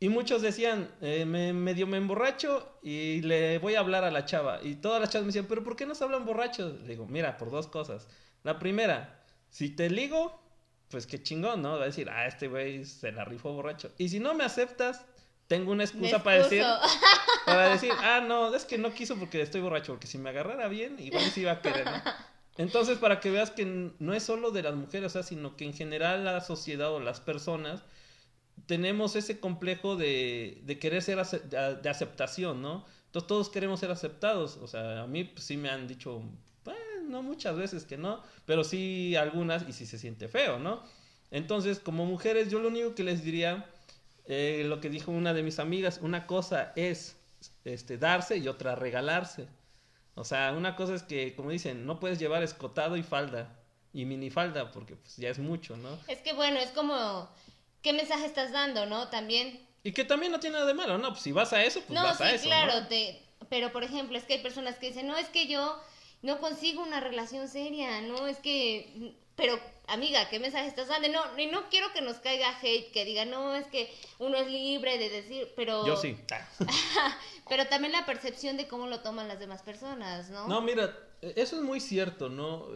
Y 0.00 0.08
muchos 0.08 0.42
decían, 0.42 0.88
eh, 1.00 1.24
me, 1.24 1.52
medio 1.52 1.88
me 1.88 1.96
emborracho 1.96 2.78
y 2.82 3.20
le 3.22 3.58
voy 3.58 3.74
a 3.74 3.80
hablar 3.80 4.04
a 4.04 4.12
la 4.12 4.24
chava. 4.24 4.60
Y 4.62 4.76
todas 4.76 5.00
las 5.00 5.10
chavas 5.10 5.24
me 5.24 5.28
decían, 5.28 5.46
pero 5.48 5.64
¿por 5.64 5.74
qué 5.74 5.86
no 5.86 5.96
se 5.96 6.04
hablan 6.04 6.24
borrachos? 6.24 6.80
Le 6.82 6.88
digo, 6.88 7.06
mira, 7.06 7.36
por 7.36 7.50
dos 7.50 7.66
cosas. 7.66 8.06
La 8.44 8.60
primera, 8.60 9.24
si 9.50 9.70
te 9.70 9.90
ligo, 9.90 10.40
pues 10.88 11.08
qué 11.08 11.20
chingón, 11.20 11.62
¿no? 11.62 11.76
Va 11.76 11.82
a 11.82 11.86
decir, 11.86 12.08
ah, 12.10 12.26
este 12.26 12.46
güey 12.46 12.84
se 12.84 13.10
la 13.10 13.24
rifó 13.24 13.52
borracho. 13.52 13.90
Y 13.98 14.08
si 14.08 14.20
no 14.20 14.34
me 14.34 14.44
aceptas, 14.44 15.04
tengo 15.48 15.72
una 15.72 15.84
excusa 15.84 16.22
para 16.22 16.44
decir, 16.44 16.62
para 17.46 17.70
decir, 17.70 17.92
ah, 17.98 18.20
no, 18.26 18.54
es 18.54 18.64
que 18.64 18.78
no 18.78 18.92
quiso 18.94 19.16
porque 19.16 19.42
estoy 19.42 19.60
borracho, 19.60 19.92
porque 19.92 20.06
si 20.06 20.18
me 20.18 20.30
agarrara 20.30 20.68
bien, 20.68 20.96
igual 21.00 21.24
sí 21.24 21.40
iba 21.40 21.52
a 21.52 21.60
querer, 21.60 21.86
¿no? 21.86 22.00
Entonces, 22.56 22.98
para 22.98 23.20
que 23.20 23.30
veas 23.30 23.50
que 23.50 23.92
no 23.98 24.14
es 24.14 24.22
solo 24.22 24.50
de 24.50 24.62
las 24.62 24.74
mujeres, 24.74 25.06
o 25.06 25.10
sea, 25.10 25.22
sino 25.22 25.56
que 25.56 25.64
en 25.64 25.74
general 25.74 26.24
la 26.24 26.40
sociedad 26.40 26.92
o 26.92 26.98
las 26.98 27.20
personas 27.20 27.82
tenemos 28.66 29.14
ese 29.14 29.38
complejo 29.38 29.94
de, 29.94 30.60
de 30.64 30.78
querer 30.80 31.02
ser 31.02 31.24
de 31.24 31.88
aceptación, 31.88 32.60
¿no? 32.60 32.84
Entonces 33.06 33.28
todos 33.28 33.48
queremos 33.48 33.78
ser 33.78 33.92
aceptados. 33.92 34.56
O 34.56 34.66
sea, 34.66 35.02
a 35.02 35.06
mí 35.06 35.22
pues, 35.22 35.44
sí 35.44 35.56
me 35.56 35.70
han 35.70 35.86
dicho, 35.86 36.20
no 37.08 37.22
muchas 37.22 37.56
veces 37.56 37.84
que 37.84 37.96
no, 37.96 38.22
pero 38.44 38.64
sí 38.64 39.16
algunas 39.16 39.68
y 39.68 39.72
sí 39.72 39.86
se 39.86 39.98
siente 39.98 40.28
feo, 40.28 40.58
¿no? 40.58 40.82
Entonces, 41.30 41.78
como 41.78 42.06
mujeres, 42.06 42.50
yo 42.50 42.58
lo 42.58 42.68
único 42.68 42.94
que 42.94 43.04
les 43.04 43.22
diría, 43.22 43.66
eh, 44.28 44.62
lo 44.66 44.80
que 44.80 44.90
dijo 44.90 45.10
una 45.10 45.32
de 45.32 45.42
mis 45.42 45.58
amigas, 45.58 46.00
una 46.02 46.26
cosa 46.26 46.72
es 46.76 47.16
este, 47.64 47.96
darse 47.96 48.36
y 48.36 48.46
otra 48.46 48.74
regalarse. 48.74 49.48
O 50.14 50.24
sea, 50.24 50.52
una 50.52 50.76
cosa 50.76 50.94
es 50.94 51.02
que, 51.02 51.34
como 51.34 51.50
dicen, 51.50 51.86
no 51.86 51.98
puedes 51.98 52.18
llevar 52.18 52.42
escotado 52.42 52.96
y 52.96 53.02
falda 53.02 53.56
y 53.92 54.04
minifalda 54.04 54.70
porque 54.70 54.96
pues 54.96 55.16
ya 55.16 55.30
es 55.30 55.38
mucho, 55.38 55.76
¿no? 55.76 55.98
Es 56.08 56.18
que 56.18 56.34
bueno, 56.34 56.58
es 56.60 56.70
como 56.70 57.28
qué 57.82 57.92
mensaje 57.92 58.26
estás 58.26 58.52
dando, 58.52 58.84
¿no? 58.84 59.08
También. 59.08 59.66
Y 59.82 59.92
que 59.92 60.04
también 60.04 60.30
no 60.30 60.40
tiene 60.40 60.54
nada 60.54 60.66
de 60.66 60.74
malo, 60.74 60.98
¿no? 60.98 61.10
Pues 61.10 61.22
si 61.22 61.32
vas 61.32 61.52
a 61.52 61.64
eso, 61.64 61.80
pues 61.86 61.98
vas 61.98 62.20
a 62.20 62.32
eso. 62.32 62.44
Claro, 62.44 62.86
te... 62.86 63.22
pero 63.48 63.72
por 63.72 63.82
ejemplo, 63.82 64.18
es 64.18 64.24
que 64.24 64.34
hay 64.34 64.42
personas 64.42 64.76
que 64.76 64.88
dicen, 64.88 65.06
no, 65.06 65.16
es 65.16 65.28
que 65.28 65.46
yo 65.46 65.80
no 66.20 66.38
consigo 66.38 66.82
una 66.82 67.00
relación 67.00 67.48
seria, 67.48 68.02
no, 68.02 68.26
es 68.26 68.38
que, 68.38 69.14
pero 69.38 69.58
amiga, 69.86 70.28
¿qué 70.28 70.38
mensaje 70.38 70.66
estás 70.66 70.88
dando? 70.88 71.08
No, 71.08 71.38
y 71.38 71.46
no 71.46 71.70
quiero 71.70 71.90
que 71.94 72.02
nos 72.02 72.16
caiga 72.16 72.58
hate, 72.60 72.90
que 72.90 73.04
diga, 73.04 73.24
no, 73.24 73.54
es 73.54 73.66
que 73.68 73.90
uno 74.18 74.36
es 74.36 74.48
libre 74.48 74.98
de 74.98 75.08
decir, 75.08 75.48
pero... 75.56 75.86
Yo 75.86 75.96
sí. 75.96 76.18
pero 77.48 77.66
también 77.68 77.92
la 77.92 78.04
percepción 78.04 78.56
de 78.56 78.68
cómo 78.68 78.88
lo 78.88 79.00
toman 79.00 79.28
las 79.28 79.38
demás 79.38 79.62
personas, 79.62 80.28
¿no? 80.28 80.48
No, 80.48 80.60
mira, 80.60 80.94
eso 81.22 81.56
es 81.56 81.62
muy 81.62 81.80
cierto, 81.80 82.28
¿no? 82.28 82.66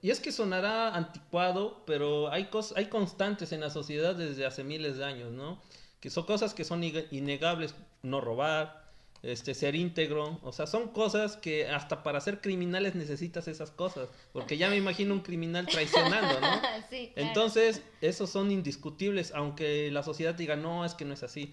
y 0.00 0.10
es 0.10 0.20
que 0.20 0.32
sonará 0.32 0.94
anticuado, 0.94 1.82
pero 1.86 2.30
hay, 2.30 2.48
hay 2.76 2.86
constantes 2.86 3.52
en 3.52 3.60
la 3.60 3.70
sociedad 3.70 4.14
desde 4.14 4.46
hace 4.46 4.64
miles 4.64 4.96
de 4.96 5.04
años, 5.04 5.32
¿no? 5.32 5.60
que 6.00 6.08
son 6.08 6.24
cosas 6.24 6.54
que 6.54 6.64
son 6.64 6.82
innegables, 6.82 7.74
no 8.02 8.20
robar, 8.20 8.89
este, 9.22 9.54
ser 9.54 9.74
íntegro, 9.74 10.38
o 10.42 10.52
sea, 10.52 10.66
son 10.66 10.88
cosas 10.88 11.36
que 11.36 11.68
hasta 11.68 12.02
para 12.02 12.20
ser 12.20 12.40
criminales 12.40 12.94
necesitas 12.94 13.48
esas 13.48 13.70
cosas, 13.70 14.08
porque 14.32 14.56
ya 14.56 14.70
me 14.70 14.76
imagino 14.76 15.12
un 15.12 15.20
criminal 15.20 15.66
traicionando, 15.66 16.40
¿no? 16.40 16.62
Entonces, 17.16 17.82
esos 18.00 18.30
son 18.30 18.50
indiscutibles, 18.50 19.32
aunque 19.34 19.90
la 19.90 20.02
sociedad 20.02 20.34
diga, 20.34 20.56
no, 20.56 20.84
es 20.84 20.94
que 20.94 21.04
no 21.04 21.12
es 21.12 21.22
así. 21.22 21.52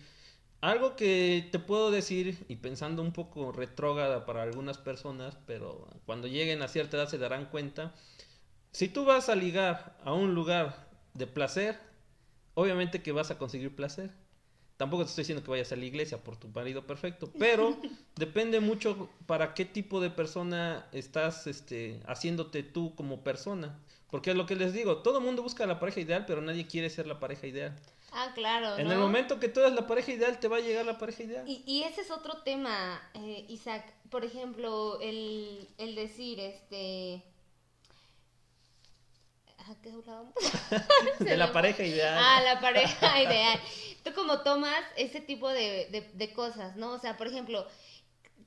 Algo 0.61 0.95
que 0.95 1.49
te 1.51 1.59
puedo 1.59 1.91
decir, 1.91 2.45
y 2.47 2.55
pensando 2.55 3.01
un 3.01 3.11
poco 3.11 3.51
retrógrada 3.51 4.25
para 4.25 4.43
algunas 4.43 4.77
personas, 4.77 5.37
pero 5.45 5.87
cuando 6.05 6.27
lleguen 6.27 6.61
a 6.61 6.67
cierta 6.67 6.97
edad 6.97 7.09
se 7.09 7.17
darán 7.17 7.45
cuenta, 7.45 7.93
si 8.71 8.87
tú 8.87 9.05
vas 9.05 9.27
a 9.27 9.35
ligar 9.35 9.97
a 10.03 10.13
un 10.13 10.33
lugar 10.33 10.87
de 11.13 11.27
placer, 11.27 11.77
obviamente 12.53 13.03
que 13.03 13.11
vas 13.11 13.29
a 13.29 13.37
conseguir 13.37 13.75
placer 13.75 14.11
Tampoco 14.77 15.03
te 15.03 15.09
estoy 15.09 15.23
diciendo 15.23 15.43
que 15.43 15.49
vayas 15.49 15.71
a 15.71 15.75
la 15.75 15.85
iglesia 15.85 16.23
por 16.23 16.37
tu 16.37 16.47
marido 16.49 16.85
perfecto, 16.85 17.31
pero 17.39 17.75
depende 18.15 18.59
mucho 18.59 19.09
para 19.25 19.55
qué 19.55 19.65
tipo 19.65 19.99
de 19.99 20.11
persona 20.11 20.87
estás 20.91 21.47
este, 21.47 21.99
haciéndote 22.05 22.61
tú 22.61 22.93
como 22.95 23.23
persona. 23.23 23.79
Porque 24.11 24.29
es 24.29 24.37
lo 24.37 24.45
que 24.45 24.55
les 24.55 24.73
digo, 24.73 24.97
todo 24.99 25.17
el 25.17 25.25
mundo 25.25 25.43
busca 25.43 25.65
la 25.65 25.79
pareja 25.79 25.99
ideal, 25.99 26.25
pero 26.25 26.41
nadie 26.41 26.67
quiere 26.67 26.89
ser 26.89 27.07
la 27.07 27.19
pareja 27.19 27.47
ideal. 27.47 27.75
Ah, 28.13 28.31
claro. 28.33 28.77
En 28.77 28.89
el 28.89 28.97
momento 28.99 29.39
que 29.39 29.49
tú 29.49 29.59
eres 29.59 29.73
la 29.73 29.85
pareja 29.85 30.11
ideal, 30.13 30.39
te 30.39 30.47
va 30.47 30.57
a 30.57 30.61
llegar 30.61 30.85
la 30.85 30.97
pareja 30.97 31.23
ideal. 31.23 31.43
Y, 31.47 31.63
y 31.65 31.83
ese 31.83 32.01
es 32.01 32.11
otro 32.11 32.37
tema, 32.43 33.01
eh, 33.15 33.45
Isaac. 33.49 33.93
Por 34.09 34.23
ejemplo, 34.23 35.01
el, 35.01 35.67
el 35.77 35.95
decir, 35.95 36.39
este 36.39 37.21
qué 39.81 39.91
de 41.23 41.37
la 41.37 41.51
pareja 41.51 41.83
ideal. 41.83 42.17
Ah, 42.17 42.41
la 42.43 42.59
pareja 42.59 43.21
ideal. 43.21 43.59
Tú 44.03 44.13
como 44.13 44.41
tomas 44.41 44.83
ese 44.95 45.19
tipo 45.21 45.49
de, 45.49 46.09
de, 46.13 46.33
cosas, 46.33 46.75
¿no? 46.75 46.93
O 46.93 46.99
sea, 46.99 47.17
por 47.17 47.27
ejemplo, 47.27 47.67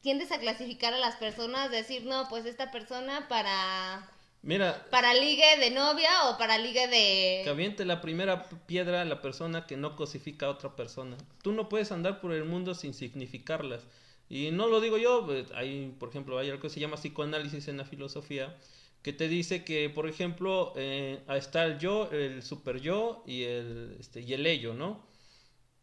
tiendes 0.00 0.32
a 0.32 0.38
clasificar 0.38 0.94
a 0.94 0.98
las 0.98 1.16
personas, 1.16 1.70
decir, 1.70 2.04
no, 2.04 2.28
pues 2.28 2.46
esta 2.46 2.70
persona 2.70 3.28
para... 3.28 4.08
Mira. 4.42 4.86
Para 4.90 5.12
ligue 5.12 5.58
de 5.58 5.70
novia 5.70 6.30
o 6.30 6.38
para 6.38 6.56
ligue 6.56 6.88
de... 6.88 7.42
Que 7.44 7.50
aviente 7.50 7.84
la 7.84 8.00
primera 8.00 8.48
piedra 8.66 9.02
a 9.02 9.04
la 9.04 9.20
persona 9.20 9.66
que 9.66 9.76
no 9.76 9.96
cosifica 9.96 10.46
a 10.46 10.50
otra 10.50 10.76
persona. 10.76 11.18
Tú 11.42 11.52
no 11.52 11.68
puedes 11.68 11.92
andar 11.92 12.22
por 12.22 12.32
el 12.32 12.46
mundo 12.46 12.74
sin 12.74 12.94
significarlas. 12.94 13.82
Y 14.30 14.50
no 14.52 14.68
lo 14.68 14.80
digo 14.80 14.96
yo, 14.96 15.26
pues, 15.26 15.50
hay, 15.52 15.94
por 15.98 16.08
ejemplo, 16.08 16.38
hay 16.38 16.48
algo 16.48 16.62
que 16.62 16.70
se 16.70 16.80
llama 16.80 16.96
psicoanálisis 16.96 17.68
en 17.68 17.76
la 17.76 17.84
filosofía, 17.84 18.56
que 19.02 19.12
te 19.12 19.28
dice 19.28 19.64
que, 19.64 19.88
por 19.88 20.08
ejemplo, 20.08 20.72
eh, 20.76 21.22
está 21.28 21.64
el 21.64 21.78
yo, 21.78 22.10
el 22.10 22.42
super 22.42 22.80
yo 22.80 23.22
y 23.26 23.44
el, 23.44 23.96
este, 23.98 24.20
y 24.20 24.34
el 24.34 24.46
ello, 24.46 24.74
¿no? 24.74 25.06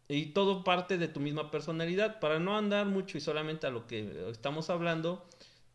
Y 0.08 0.26
todo 0.26 0.64
parte 0.64 0.98
de 0.98 1.08
tu 1.08 1.20
misma 1.20 1.50
personalidad. 1.50 2.20
Para 2.20 2.38
no 2.38 2.56
andar 2.56 2.86
mucho 2.86 3.18
y 3.18 3.20
solamente 3.20 3.66
a 3.66 3.70
lo 3.70 3.86
que 3.86 4.28
estamos 4.30 4.70
hablando, 4.70 5.28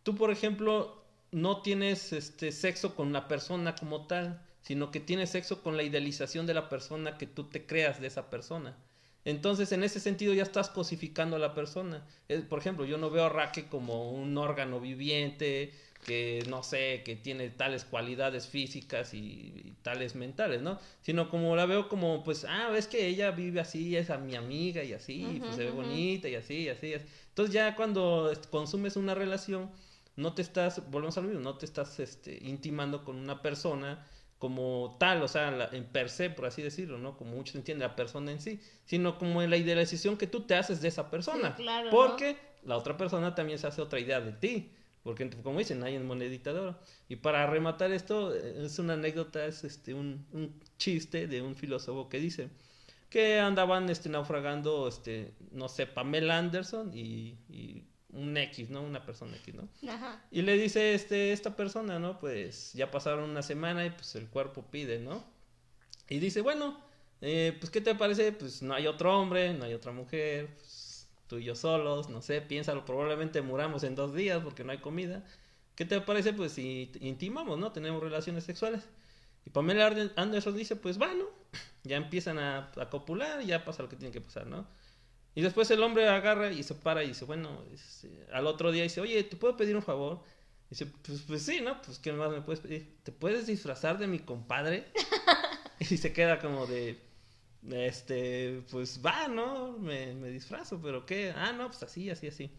tú, 0.04 0.16
por 0.16 0.32
ejemplo, 0.32 1.04
no 1.32 1.62
tienes 1.62 2.14
este 2.14 2.52
sexo 2.52 2.96
con 2.96 3.14
la 3.14 3.28
persona 3.28 3.76
como 3.76 4.08
tal, 4.08 4.42
sino 4.62 4.92
que 4.92 5.00
tienes 5.00 5.32
sexo 5.32 5.62
con 5.62 5.78
la 5.78 5.84
idealización 5.84 6.48
de 6.48 6.54
la 6.54 6.70
persona 6.70 7.18
que 7.18 7.28
tú 7.28 7.46
te 7.50 7.66
creas 7.66 8.00
de 8.00 8.08
esa 8.08 8.30
persona. 8.30 8.78
Entonces, 9.26 9.72
en 9.72 9.84
ese 9.84 10.00
sentido, 10.00 10.34
ya 10.34 10.44
estás 10.44 10.70
cosificando 10.70 11.36
a 11.36 11.40
la 11.40 11.54
persona. 11.54 12.06
por 12.50 12.60
ejemplo, 12.60 12.86
yo 12.86 12.98
no 12.98 13.10
veo 13.10 13.26
a 13.26 13.30
Raque 13.30 13.68
como 13.68 14.12
un 14.12 14.38
órgano 14.38 14.80
viviente, 14.80 15.74
que 16.06 16.44
no 16.48 16.64
sé, 16.64 17.02
que 17.04 17.16
tiene 17.16 17.50
tales 17.50 17.86
cualidades 17.86 18.48
físicas 18.48 19.14
y, 19.14 19.76
tales 19.82 20.16
mentales, 20.16 20.62
¿no? 20.62 20.80
Sino 21.02 21.30
como 21.30 21.56
la 21.56 21.66
veo 21.66 21.90
como, 21.90 22.24
pues, 22.24 22.46
ah, 22.46 22.70
ves 22.70 22.88
que 22.88 23.08
ella 23.08 23.32
vive 23.32 23.60
así, 23.60 23.96
es 23.96 24.10
a 24.10 24.18
mi 24.18 24.36
amiga 24.36 24.84
y 24.84 24.94
así, 24.94 25.40
pues 25.40 25.56
se 25.56 25.66
ve 25.66 25.72
bonita 25.72 26.28
y 26.28 26.36
así, 26.36 26.64
y 26.64 26.70
así, 26.70 26.94
así. 26.94 27.06
Entonces 27.30 27.54
ya 27.54 27.76
cuando 27.76 28.32
consumes 28.50 28.96
una 28.96 29.16
relación, 29.16 29.72
no 30.16 30.34
te 30.34 30.42
estás, 30.42 30.90
volvemos 30.90 31.18
al 31.18 31.26
mismo, 31.26 31.42
no 31.42 31.58
te 31.58 31.66
estás 31.66 32.00
este, 32.00 32.38
intimando 32.42 33.04
con 33.04 33.18
una 33.18 33.42
persona 33.42 34.06
como 34.44 34.98
tal, 35.00 35.24
o 35.24 35.28
sea, 35.28 35.70
en 35.72 35.86
per 35.86 36.10
se, 36.10 36.30
por 36.30 36.46
así 36.46 36.62
decirlo, 36.62 36.98
¿no? 36.98 37.18
Como 37.18 37.32
muchos 37.32 37.56
entienden, 37.56 37.88
la 37.88 37.96
persona 37.96 38.32
en 38.32 38.42
sí, 38.42 38.60
sino 38.86 39.18
como 39.18 39.42
en 39.42 39.50
la 39.50 39.56
idealización 39.58 40.18
que 40.18 40.28
tú 40.28 40.42
te 40.42 40.56
haces 40.56 40.82
de 40.82 40.90
esa 40.90 41.10
persona. 41.10 41.56
claro, 41.56 41.90
porque 41.90 42.38
la 42.64 42.78
otra 42.78 42.98
persona 42.98 43.36
también 43.36 43.58
se 43.58 43.68
hace 43.68 43.82
otra 43.82 44.00
idea 44.00 44.20
de 44.20 44.34
ti. 44.34 44.72
Porque, 45.04 45.30
como 45.44 45.60
dicen, 45.60 45.84
hay 45.84 45.96
en 45.96 46.06
monedita 46.06 46.54
de 46.54 46.60
oro. 46.60 46.80
Y 47.10 47.18
para 47.18 47.46
rematar 47.46 47.92
esto, 47.92 48.34
eh, 48.34 48.66
es 48.66 48.80
una 48.80 48.94
anécdota, 48.94 49.46
es 49.46 49.64
este, 49.64 49.94
un, 49.94 50.26
un 50.32 50.60
chiste 50.78 51.28
de 51.28 51.42
un 51.42 51.56
filósofo 51.56 52.10
que 52.10 52.20
dice 52.20 52.50
que 53.14 53.40
andaban 53.40 53.92
este, 53.92 54.10
naufragando, 54.10 54.88
este, 54.88 55.36
no 55.52 55.70
sé, 55.70 55.86
Pamela 55.86 56.40
Anderson 56.40 56.92
y, 56.96 57.38
y 57.48 57.84
un 58.12 58.36
X, 58.36 58.72
¿no? 58.72 58.82
Una 58.82 59.06
persona 59.06 59.38
X, 59.38 59.54
¿no? 59.54 59.70
Ajá. 59.88 60.20
Y 60.32 60.42
le 60.42 60.58
dice 60.58 60.96
este, 60.96 61.32
esta 61.32 61.56
persona, 61.56 62.00
¿no? 62.00 62.18
Pues 62.18 62.74
ya 62.74 62.90
pasaron 62.90 63.30
una 63.30 63.44
semana 63.44 63.86
y 63.86 63.92
pues 63.92 64.16
el 64.16 64.28
cuerpo 64.30 64.64
pide, 64.64 64.98
¿no? 64.98 65.24
Y 66.10 66.18
dice, 66.18 66.42
bueno, 66.42 66.76
eh, 67.22 67.56
pues 67.60 67.70
¿qué 67.70 67.82
te 67.82 67.94
parece? 67.94 68.32
Pues 68.32 68.64
no 68.64 68.74
hay 68.74 68.88
otro 68.88 69.16
hombre, 69.20 69.54
no 69.54 69.66
hay 69.66 69.76
otra 69.76 69.92
mujer, 69.92 70.56
pues, 70.58 70.83
tú 71.34 71.40
y 71.40 71.46
yo 71.46 71.56
solos, 71.56 72.10
no 72.10 72.22
sé, 72.22 72.42
piénsalo, 72.42 72.86
probablemente 72.86 73.42
muramos 73.42 73.84
en 73.84 73.96
dos 73.96 74.14
días 74.14 74.40
porque 74.44 74.64
no 74.64 74.72
hay 74.72 74.78
comida. 74.78 75.24
¿Qué 75.76 75.84
te 75.84 76.00
parece? 76.00 76.32
Pues 76.32 76.52
si 76.52 76.92
intimamos, 77.00 77.58
¿no? 77.58 77.72
Tenemos 77.72 78.04
relaciones 78.04 78.44
sexuales. 78.44 78.88
Y 79.44 79.50
Pamela 79.50 80.12
Anderson 80.16 80.56
dice, 80.56 80.76
pues 80.76 81.00
bueno, 81.00 81.26
ya 81.84 81.98
empiezan 81.98 82.38
a, 82.38 82.72
copular 82.92 83.42
y 83.42 83.48
ya 83.48 83.66
pasa 83.66 83.82
lo 83.82 83.90
que 83.90 83.96
tiene 83.96 84.14
que 84.14 84.22
pasar, 84.22 84.46
¿no? 84.46 84.68
Y 85.34 85.42
después 85.42 85.72
el 85.72 85.82
hombre 85.82 86.08
agarra 86.08 86.52
y 86.52 86.62
se 86.62 86.76
para 86.76 87.04
y 87.04 87.08
dice, 87.08 87.26
bueno, 87.26 87.64
este, 87.74 88.28
al 88.32 88.46
otro 88.46 88.72
día 88.72 88.84
dice, 88.84 89.02
oye, 89.02 89.24
¿te 89.24 89.36
puedo 89.36 89.58
pedir 89.58 89.76
un 89.76 89.82
favor? 89.82 90.22
Y 90.68 90.76
dice, 90.76 90.86
pues, 90.86 91.24
pues 91.24 91.42
sí, 91.42 91.62
¿no? 91.62 91.82
Pues 91.82 91.98
¿qué 91.98 92.14
más 92.14 92.30
me 92.30 92.42
puedes 92.42 92.60
pedir? 92.60 92.96
¿Te 93.02 93.12
puedes 93.12 93.48
disfrazar 93.48 93.98
de 93.98 94.06
mi 94.06 94.20
compadre? 94.20 94.86
y 95.80 95.98
se 95.98 96.14
queda 96.14 96.38
como 96.38 96.68
de, 96.68 97.02
este, 97.72 98.64
pues 98.72 99.02
va, 99.06 99.28
¿no? 99.28 99.78
Me, 99.78 100.14
me, 100.14 100.30
disfrazo, 100.30 100.82
pero 100.82 101.06
¿qué? 101.06 101.34
Ah, 101.36 101.54
no, 101.54 101.68
pues 101.68 101.84
así, 101.84 102.10
así, 102.10 102.28
así. 102.28 102.52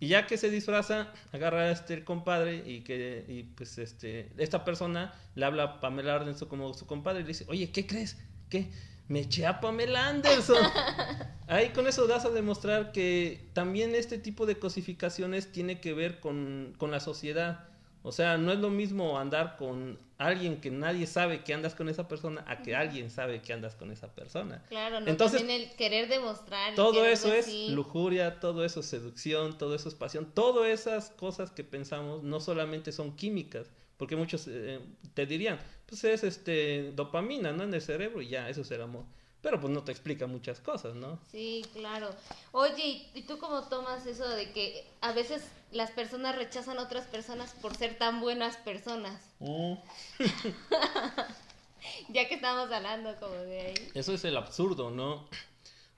Y 0.00 0.08
ya 0.08 0.26
que 0.26 0.36
se 0.36 0.50
disfraza, 0.50 1.12
agarra 1.32 1.60
a 1.60 1.70
este 1.70 2.04
compadre 2.04 2.64
y 2.66 2.80
que, 2.80 3.24
y 3.28 3.44
pues 3.44 3.78
este, 3.78 4.32
esta 4.36 4.64
persona 4.64 5.14
le 5.36 5.44
habla 5.44 5.62
a 5.62 5.80
Pamela 5.80 6.16
Anderson 6.16 6.48
como 6.48 6.74
su 6.74 6.86
compadre 6.86 7.20
y 7.20 7.22
le 7.22 7.28
dice, 7.28 7.44
oye, 7.48 7.70
¿qué 7.70 7.86
crees? 7.86 8.18
¿Qué? 8.48 8.68
Me 9.06 9.20
eché 9.20 9.46
a 9.46 9.60
Pamela 9.60 10.08
Anderson. 10.08 10.56
Ahí 11.46 11.68
con 11.68 11.86
eso 11.86 12.06
das 12.06 12.24
a 12.24 12.30
demostrar 12.30 12.90
que 12.90 13.48
también 13.52 13.94
este 13.94 14.18
tipo 14.18 14.46
de 14.46 14.58
cosificaciones 14.58 15.52
tiene 15.52 15.80
que 15.80 15.92
ver 15.92 16.18
con, 16.18 16.74
con 16.78 16.90
la 16.90 16.98
sociedad. 16.98 17.68
O 18.04 18.10
sea, 18.10 18.36
no 18.36 18.52
es 18.52 18.58
lo 18.58 18.70
mismo 18.70 19.18
andar 19.18 19.56
con 19.56 19.98
alguien 20.18 20.60
que 20.60 20.70
nadie 20.70 21.06
sabe 21.06 21.42
que 21.44 21.54
andas 21.54 21.74
con 21.74 21.88
esa 21.88 22.08
persona 22.08 22.44
a 22.48 22.62
que 22.62 22.74
alguien 22.74 23.10
sabe 23.10 23.40
que 23.42 23.52
andas 23.52 23.76
con 23.76 23.92
esa 23.92 24.12
persona. 24.12 24.64
Claro, 24.68 25.00
no 25.00 25.06
Entonces, 25.06 25.38
también 25.38 25.62
el 25.62 25.76
querer 25.76 26.08
demostrar. 26.08 26.74
Todo 26.74 27.04
eso 27.06 27.32
es 27.32 27.70
lujuria, 27.70 28.40
todo 28.40 28.64
eso 28.64 28.80
es 28.80 28.86
seducción, 28.86 29.56
todo 29.56 29.74
eso 29.74 29.88
es 29.88 29.94
pasión, 29.94 30.32
todas 30.34 30.68
esas 30.68 31.10
cosas 31.10 31.50
que 31.50 31.62
pensamos 31.62 32.22
no 32.24 32.40
solamente 32.40 32.90
son 32.90 33.14
químicas, 33.14 33.70
porque 33.96 34.16
muchos 34.16 34.48
eh, 34.48 34.80
te 35.14 35.26
dirían, 35.26 35.60
pues 35.86 36.02
es 36.02 36.24
este 36.24 36.92
dopamina, 36.96 37.52
¿no? 37.52 37.62
En 37.62 37.74
el 37.74 37.82
cerebro 37.82 38.20
y 38.20 38.28
ya, 38.28 38.48
eso 38.48 38.62
es 38.62 38.70
el 38.72 38.82
amor. 38.82 39.04
Pero 39.42 39.60
pues 39.60 39.72
no 39.72 39.82
te 39.82 39.90
explica 39.90 40.28
muchas 40.28 40.60
cosas, 40.60 40.94
¿no? 40.94 41.18
Sí, 41.30 41.66
claro. 41.74 42.14
Oye, 42.52 43.08
¿y 43.12 43.22
tú 43.22 43.38
cómo 43.38 43.64
tomas 43.64 44.06
eso 44.06 44.28
de 44.28 44.52
que 44.52 44.86
a 45.00 45.12
veces 45.12 45.42
las 45.72 45.90
personas 45.90 46.36
rechazan 46.36 46.78
a 46.78 46.82
otras 46.82 47.06
personas 47.06 47.52
por 47.60 47.76
ser 47.76 47.98
tan 47.98 48.20
buenas 48.20 48.56
personas? 48.58 49.20
Mm. 49.40 49.74
ya 52.10 52.28
que 52.28 52.36
estamos 52.36 52.70
hablando 52.70 53.18
como 53.18 53.34
de 53.34 53.60
ahí. 53.60 53.74
Eso 53.94 54.14
es 54.14 54.24
el 54.24 54.36
absurdo, 54.36 54.90
¿no? 54.90 55.28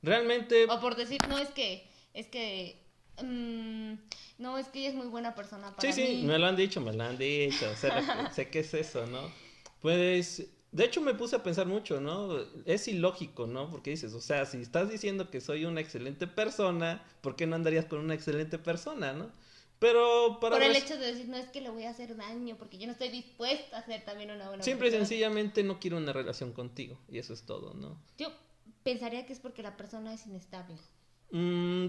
Realmente... 0.02 0.64
O 0.70 0.80
por 0.80 0.96
decir, 0.96 1.18
no, 1.28 1.38
es 1.38 1.50
que, 1.50 1.86
es 2.14 2.26
que... 2.28 2.82
Mm, 3.22 3.94
no, 4.38 4.56
es 4.56 4.68
que 4.68 4.80
ella 4.80 4.88
es 4.88 4.94
muy 4.94 5.06
buena 5.06 5.34
persona 5.34 5.76
para 5.76 5.92
Sí, 5.92 5.92
sí, 5.92 6.22
me 6.24 6.38
lo 6.38 6.46
han 6.46 6.56
dicho, 6.56 6.80
me 6.80 6.94
lo 6.94 7.04
han 7.04 7.18
dicho. 7.18 7.70
O 7.70 7.76
sea, 7.76 8.32
sé 8.32 8.48
qué 8.48 8.60
es 8.60 8.72
eso, 8.72 9.06
¿no? 9.06 9.30
Pues 9.80 10.46
de 10.74 10.84
hecho, 10.84 11.00
me 11.00 11.14
puse 11.14 11.36
a 11.36 11.42
pensar 11.44 11.68
mucho, 11.68 12.00
¿no? 12.00 12.36
Es 12.66 12.88
ilógico, 12.88 13.46
¿no? 13.46 13.70
Porque 13.70 13.90
dices, 13.90 14.12
o 14.12 14.20
sea, 14.20 14.44
si 14.44 14.58
estás 14.58 14.90
diciendo 14.90 15.30
que 15.30 15.40
soy 15.40 15.66
una 15.66 15.80
excelente 15.80 16.26
persona, 16.26 17.00
¿por 17.20 17.36
qué 17.36 17.46
no 17.46 17.54
andarías 17.54 17.84
con 17.84 18.00
una 18.00 18.12
excelente 18.12 18.58
persona, 18.58 19.12
no? 19.12 19.30
Pero 19.78 20.40
para... 20.40 20.56
Por 20.56 20.64
el 20.64 20.74
hecho 20.74 20.98
de 20.98 21.06
decir, 21.06 21.28
no 21.28 21.36
es 21.36 21.48
que 21.48 21.60
le 21.60 21.70
voy 21.70 21.84
a 21.84 21.90
hacer 21.90 22.16
daño, 22.16 22.56
porque 22.58 22.76
yo 22.76 22.86
no 22.86 22.92
estoy 22.92 23.08
dispuesta 23.10 23.76
a 23.76 23.80
hacer 23.80 24.04
también 24.04 24.32
una 24.32 24.48
buena 24.48 24.64
Simple 24.64 24.88
y 24.88 24.90
sencillamente 24.90 25.62
no 25.62 25.78
quiero 25.78 25.96
una 25.96 26.12
relación 26.12 26.52
contigo, 26.52 26.98
y 27.08 27.18
eso 27.18 27.34
es 27.34 27.44
todo, 27.44 27.72
¿no? 27.74 27.96
Yo 28.18 28.32
pensaría 28.82 29.26
que 29.26 29.32
es 29.32 29.38
porque 29.38 29.62
la 29.62 29.76
persona 29.76 30.12
es 30.12 30.26
inestable. 30.26 30.74
Mm, 31.30 31.86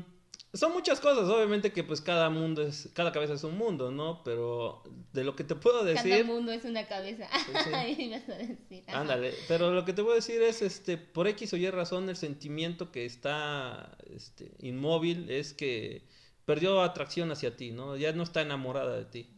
Son 0.55 0.71
muchas 0.71 1.01
cosas, 1.01 1.27
obviamente 1.29 1.73
que 1.73 1.83
pues 1.83 1.99
cada 1.99 2.29
mundo 2.29 2.61
es, 2.61 2.89
cada 2.93 3.11
cabeza 3.11 3.33
es 3.33 3.43
un 3.43 3.57
mundo, 3.57 3.91
¿no? 3.91 4.23
Pero 4.23 4.83
de 5.11 5.25
lo 5.25 5.35
que 5.35 5.43
te 5.43 5.53
puedo 5.53 5.83
decir... 5.83 6.11
Cada 6.11 6.23
mundo 6.23 6.51
es 6.53 6.63
una 6.63 6.87
cabeza. 6.87 7.27
Pues 7.51 8.87
Ándale, 8.87 9.33
pero 9.49 9.71
lo 9.71 9.83
que 9.83 9.91
te 9.91 10.01
puedo 10.01 10.15
decir 10.15 10.41
es, 10.41 10.61
este, 10.61 10.97
por 10.97 11.27
X 11.27 11.53
o 11.53 11.57
Y 11.57 11.69
razón, 11.69 12.09
el 12.09 12.15
sentimiento 12.15 12.91
que 12.91 13.05
está 13.05 13.97
este, 14.15 14.51
inmóvil 14.59 15.29
es 15.29 15.53
que 15.53 16.07
perdió 16.45 16.81
atracción 16.81 17.31
hacia 17.31 17.57
ti, 17.57 17.71
¿no? 17.71 17.97
Ya 17.97 18.13
no 18.13 18.23
está 18.23 18.41
enamorada 18.41 18.95
de 18.95 19.05
ti. 19.05 19.29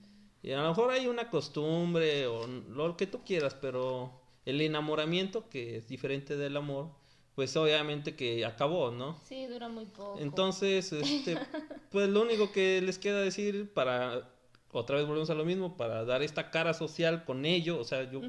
Y 0.43 0.51
a 0.51 0.61
lo 0.61 0.67
mejor 0.69 0.91
hay 0.91 1.07
una 1.07 1.29
costumbre 1.29 2.27
o 2.27 2.45
lo 2.45 2.95
que 2.95 3.07
tú 3.07 3.23
quieras, 3.23 3.55
pero 3.55 4.21
el 4.45 4.61
enamoramiento, 4.61 5.49
que 5.49 5.77
es 5.77 5.87
diferente 5.87 6.37
del 6.37 6.57
amor, 6.57 6.91
pues 7.37 7.55
obviamente 7.55 8.15
que 8.15 8.43
acabó, 8.45 8.89
¿no? 8.89 9.15
Sí, 9.29 9.45
dura 9.45 9.69
muy 9.69 9.85
poco. 9.85 10.17
Entonces, 10.19 10.91
este, 10.91 11.37
pues 11.91 12.09
lo 12.09 12.23
único 12.23 12.51
que 12.51 12.81
les 12.81 12.97
queda 12.97 13.21
decir 13.21 13.71
para, 13.71 14.27
otra 14.71 14.95
vez 14.95 15.05
volvemos 15.05 15.29
a 15.29 15.35
lo 15.35 15.45
mismo, 15.45 15.77
para 15.77 16.03
dar 16.03 16.23
esta 16.23 16.49
cara 16.49 16.73
social 16.73 17.25
con 17.25 17.45
ello, 17.45 17.77
o 17.77 17.83
sea, 17.83 18.09
yo, 18.09 18.21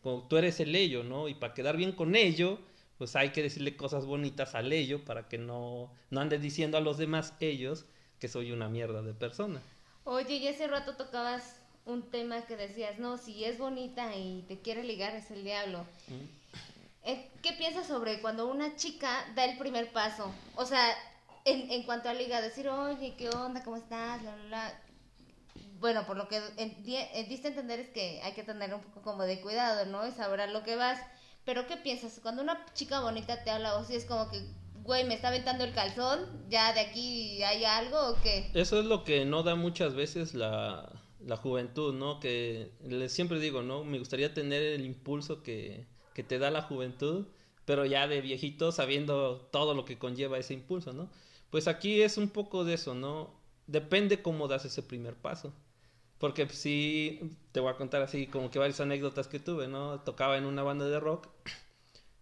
como 0.00 0.28
tú 0.28 0.36
eres 0.36 0.60
el 0.60 0.76
ello, 0.76 1.02
¿no? 1.02 1.26
Y 1.26 1.34
para 1.34 1.54
quedar 1.54 1.76
bien 1.76 1.90
con 1.90 2.14
ello, 2.14 2.60
pues 2.98 3.16
hay 3.16 3.30
que 3.30 3.42
decirle 3.42 3.76
cosas 3.76 4.06
bonitas 4.06 4.54
al 4.54 4.72
ello 4.72 5.04
para 5.04 5.26
que 5.26 5.38
no, 5.38 5.92
no 6.10 6.20
andes 6.20 6.40
diciendo 6.40 6.78
a 6.78 6.80
los 6.80 6.98
demás 6.98 7.34
ellos 7.40 7.84
que 8.20 8.28
soy 8.28 8.52
una 8.52 8.68
mierda 8.68 9.02
de 9.02 9.12
persona. 9.12 9.60
Oye, 10.04 10.36
y 10.36 10.46
ese 10.46 10.68
rato 10.68 10.94
tocabas 10.94 11.60
un 11.84 12.02
tema 12.12 12.46
que 12.46 12.56
decías, 12.56 13.00
no, 13.00 13.18
si 13.18 13.42
es 13.42 13.58
bonita 13.58 14.14
y 14.14 14.44
te 14.46 14.60
quiere 14.60 14.84
ligar 14.84 15.16
es 15.16 15.32
el 15.32 15.42
diablo. 15.42 15.84
Eh, 16.08 16.41
¿Qué 17.04 17.52
piensas 17.58 17.86
sobre 17.88 18.20
cuando 18.20 18.46
una 18.46 18.76
chica 18.76 19.26
da 19.34 19.44
el 19.44 19.58
primer 19.58 19.92
paso? 19.92 20.32
O 20.54 20.64
sea, 20.64 20.86
en, 21.44 21.70
en 21.70 21.82
cuanto 21.82 22.08
a 22.08 22.14
liga, 22.14 22.40
decir, 22.40 22.68
oye, 22.68 23.14
¿qué 23.16 23.28
onda? 23.30 23.64
¿Cómo 23.64 23.76
estás? 23.76 24.20
Bueno, 25.80 26.06
por 26.06 26.16
lo 26.16 26.28
que 26.28 26.40
eh, 26.56 27.26
diste 27.28 27.48
a 27.48 27.50
entender 27.50 27.80
es 27.80 27.88
que 27.88 28.20
hay 28.22 28.32
que 28.34 28.44
tener 28.44 28.72
un 28.72 28.80
poco 28.80 29.02
como 29.02 29.24
de 29.24 29.40
cuidado, 29.40 29.84
¿no? 29.86 30.06
Y 30.06 30.12
saber 30.12 30.40
a 30.40 30.46
lo 30.46 30.62
que 30.62 30.76
vas. 30.76 31.00
Pero 31.44 31.66
¿qué 31.66 31.76
piensas? 31.76 32.20
Cuando 32.22 32.42
una 32.42 32.64
chica 32.74 33.00
bonita 33.00 33.42
te 33.42 33.50
habla 33.50 33.76
o 33.76 33.84
si 33.84 33.96
es 33.96 34.04
como 34.04 34.30
que, 34.30 34.40
güey, 34.84 35.04
me 35.04 35.14
está 35.14 35.28
aventando 35.28 35.64
el 35.64 35.74
calzón, 35.74 36.46
ya 36.48 36.72
de 36.72 36.80
aquí 36.80 37.42
hay 37.42 37.64
algo 37.64 37.98
o 38.10 38.22
qué? 38.22 38.52
Eso 38.54 38.78
es 38.78 38.86
lo 38.86 39.02
que 39.02 39.24
no 39.24 39.42
da 39.42 39.56
muchas 39.56 39.94
veces 39.94 40.34
la, 40.34 40.88
la 41.18 41.36
juventud, 41.36 41.92
¿no? 41.92 42.20
Que 42.20 42.70
les 42.84 43.12
siempre 43.12 43.40
digo, 43.40 43.62
¿no? 43.62 43.82
Me 43.82 43.98
gustaría 43.98 44.32
tener 44.32 44.62
el 44.62 44.86
impulso 44.86 45.42
que 45.42 45.88
que 46.14 46.22
te 46.22 46.38
da 46.38 46.50
la 46.50 46.62
juventud, 46.62 47.26
pero 47.64 47.84
ya 47.86 48.08
de 48.08 48.20
viejito 48.20 48.72
sabiendo 48.72 49.48
todo 49.52 49.74
lo 49.74 49.84
que 49.84 49.98
conlleva 49.98 50.38
ese 50.38 50.54
impulso, 50.54 50.92
¿no? 50.92 51.10
Pues 51.50 51.68
aquí 51.68 52.02
es 52.02 52.16
un 52.18 52.28
poco 52.30 52.64
de 52.64 52.74
eso, 52.74 52.94
¿no? 52.94 53.30
Depende 53.66 54.22
cómo 54.22 54.48
das 54.48 54.64
ese 54.64 54.82
primer 54.82 55.14
paso. 55.14 55.52
Porque 56.18 56.48
sí, 56.48 57.36
te 57.52 57.60
voy 57.60 57.70
a 57.72 57.76
contar 57.76 58.02
así 58.02 58.26
como 58.26 58.50
que 58.50 58.58
varias 58.58 58.80
anécdotas 58.80 59.28
que 59.28 59.40
tuve, 59.40 59.68
¿no? 59.68 60.00
Tocaba 60.00 60.38
en 60.38 60.46
una 60.46 60.62
banda 60.62 60.86
de 60.86 61.00
rock 61.00 61.28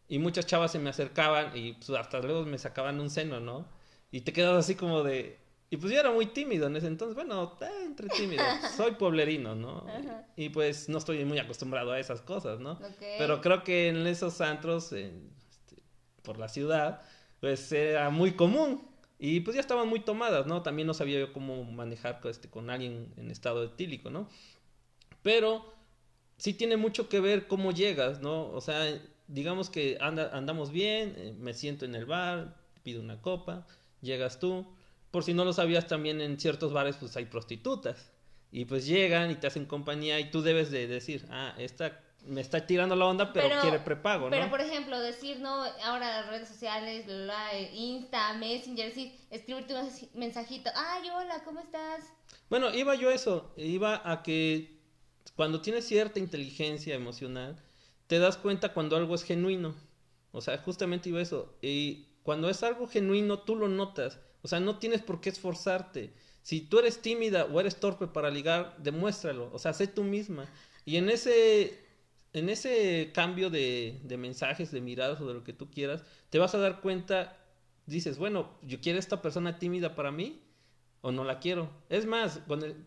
y 0.08 0.18
muchas 0.18 0.46
chavas 0.46 0.72
se 0.72 0.80
me 0.80 0.90
acercaban 0.90 1.56
y 1.56 1.74
pues, 1.74 1.90
hasta 1.90 2.18
luego 2.20 2.44
me 2.44 2.58
sacaban 2.58 3.00
un 3.00 3.10
seno, 3.10 3.40
¿no? 3.40 3.66
Y 4.10 4.22
te 4.22 4.32
quedas 4.32 4.58
así 4.58 4.74
como 4.74 5.04
de, 5.04 5.38
y 5.72 5.76
pues 5.76 5.92
yo 5.92 6.00
era 6.00 6.10
muy 6.10 6.26
tímido 6.26 6.66
en 6.66 6.74
ese 6.74 6.88
entonces, 6.88 7.14
bueno, 7.14 7.56
eh, 7.60 7.68
entre 7.86 8.08
tímido, 8.08 8.42
soy 8.76 8.92
pueblerino, 8.92 9.54
¿no? 9.54 9.86
Y 10.34 10.48
pues 10.48 10.88
no 10.88 10.98
estoy 10.98 11.24
muy 11.24 11.38
acostumbrado 11.38 11.92
a 11.92 12.00
esas 12.00 12.20
cosas, 12.22 12.58
¿no? 12.58 12.76
Pero 13.18 13.40
creo 13.40 13.62
que 13.62 13.88
en 13.88 14.04
esos 14.08 14.40
antros, 14.40 14.92
este, 14.92 15.76
por 16.22 16.38
la 16.38 16.48
ciudad, 16.48 17.02
pues 17.38 17.70
era 17.70 18.10
muy 18.10 18.32
común. 18.32 18.84
Y 19.20 19.40
pues 19.40 19.54
ya 19.54 19.60
estaban 19.60 19.86
muy 19.86 20.00
tomadas, 20.00 20.46
¿no? 20.46 20.62
También 20.62 20.88
no 20.88 20.94
sabía 20.94 21.20
yo 21.20 21.32
cómo 21.32 21.62
manejar 21.62 22.20
este, 22.24 22.50
con 22.50 22.68
alguien 22.68 23.12
en 23.16 23.30
estado 23.30 23.62
etílico, 23.62 24.10
¿no? 24.10 24.28
Pero 25.22 25.72
sí 26.36 26.52
tiene 26.52 26.78
mucho 26.78 27.08
que 27.08 27.20
ver 27.20 27.46
cómo 27.46 27.70
llegas, 27.70 28.20
¿no? 28.20 28.50
O 28.50 28.60
sea, 28.60 29.00
digamos 29.28 29.70
que 29.70 29.98
anda, 30.00 30.36
andamos 30.36 30.72
bien, 30.72 31.14
eh, 31.16 31.34
me 31.38 31.54
siento 31.54 31.84
en 31.84 31.94
el 31.94 32.06
bar, 32.06 32.56
pido 32.82 33.00
una 33.00 33.20
copa, 33.22 33.68
llegas 34.00 34.40
tú 34.40 34.66
por 35.10 35.24
si 35.24 35.34
no 35.34 35.44
lo 35.44 35.52
sabías, 35.52 35.86
también 35.86 36.20
en 36.20 36.38
ciertos 36.38 36.72
bares 36.72 36.96
pues 36.96 37.16
hay 37.16 37.26
prostitutas. 37.26 38.12
Y 38.52 38.64
pues 38.64 38.86
llegan 38.86 39.30
y 39.30 39.36
te 39.36 39.46
hacen 39.46 39.66
compañía 39.66 40.18
y 40.18 40.30
tú 40.30 40.42
debes 40.42 40.70
de 40.70 40.88
decir, 40.88 41.26
ah, 41.30 41.54
esta 41.58 42.00
me 42.26 42.40
está 42.40 42.66
tirando 42.66 42.96
la 42.96 43.06
onda, 43.06 43.32
pero, 43.32 43.60
quiere 43.60 43.78
prepago, 43.78 44.24
¿no? 44.24 44.30
Pero, 44.30 44.50
por 44.50 44.60
ejemplo, 44.60 44.98
decir, 45.00 45.40
¿no? 45.40 45.64
Ahora 45.84 46.20
las 46.20 46.28
redes 46.28 46.48
sociales, 46.48 47.06
Insta, 47.72 48.34
Messenger, 48.34 48.92
sí, 48.92 49.18
escribirte 49.30 49.74
un 49.74 49.90
mensajito. 50.14 50.70
Ay, 50.74 51.08
hola, 51.10 51.42
¿cómo 51.44 51.60
estás? 51.60 52.04
Bueno, 52.48 52.74
iba 52.74 52.94
yo 52.94 53.08
a 53.08 53.14
eso. 53.14 53.52
Iba 53.56 54.02
a 54.04 54.22
que 54.22 54.80
cuando 55.36 55.60
tienes 55.60 55.86
cierta 55.86 56.18
inteligencia 56.18 56.94
emocional, 56.94 57.56
te 58.06 58.18
das 58.18 58.36
cuenta 58.36 58.74
cuando 58.74 58.96
algo 58.96 59.14
es 59.14 59.22
genuino. 59.22 59.74
O 60.32 60.40
sea, 60.40 60.58
justamente 60.58 61.08
iba 61.08 61.20
eso. 61.20 61.54
Y 61.62 62.06
cuando 62.22 62.50
es 62.50 62.62
algo 62.62 62.86
genuino, 62.86 63.40
tú 63.40 63.56
lo 63.56 63.68
notas. 63.68 64.18
O 64.42 64.48
sea, 64.48 64.60
no 64.60 64.78
tienes 64.78 65.02
por 65.02 65.20
qué 65.20 65.30
esforzarte. 65.30 66.12
Si 66.42 66.62
tú 66.62 66.78
eres 66.78 67.02
tímida 67.02 67.44
o 67.44 67.60
eres 67.60 67.76
torpe 67.76 68.06
para 68.06 68.30
ligar, 68.30 68.76
demuéstralo. 68.78 69.50
O 69.52 69.58
sea, 69.58 69.72
sé 69.72 69.86
tú 69.86 70.04
misma. 70.04 70.48
Y 70.84 70.96
en 70.96 71.10
ese, 71.10 71.78
en 72.32 72.48
ese 72.48 73.10
cambio 73.14 73.50
de, 73.50 74.00
mensajes, 74.18 74.70
de 74.70 74.80
miradas 74.80 75.20
o 75.20 75.26
de 75.26 75.34
lo 75.34 75.44
que 75.44 75.52
tú 75.52 75.70
quieras, 75.70 76.02
te 76.30 76.38
vas 76.38 76.54
a 76.54 76.58
dar 76.58 76.80
cuenta, 76.80 77.36
dices, 77.86 78.18
bueno, 78.18 78.50
yo 78.62 78.80
quiero 78.80 78.98
esta 78.98 79.20
persona 79.22 79.58
tímida 79.58 79.94
para 79.94 80.10
mí 80.10 80.40
o 81.02 81.12
no 81.12 81.24
la 81.24 81.38
quiero. 81.40 81.70
Es 81.88 82.06
más, 82.06 82.40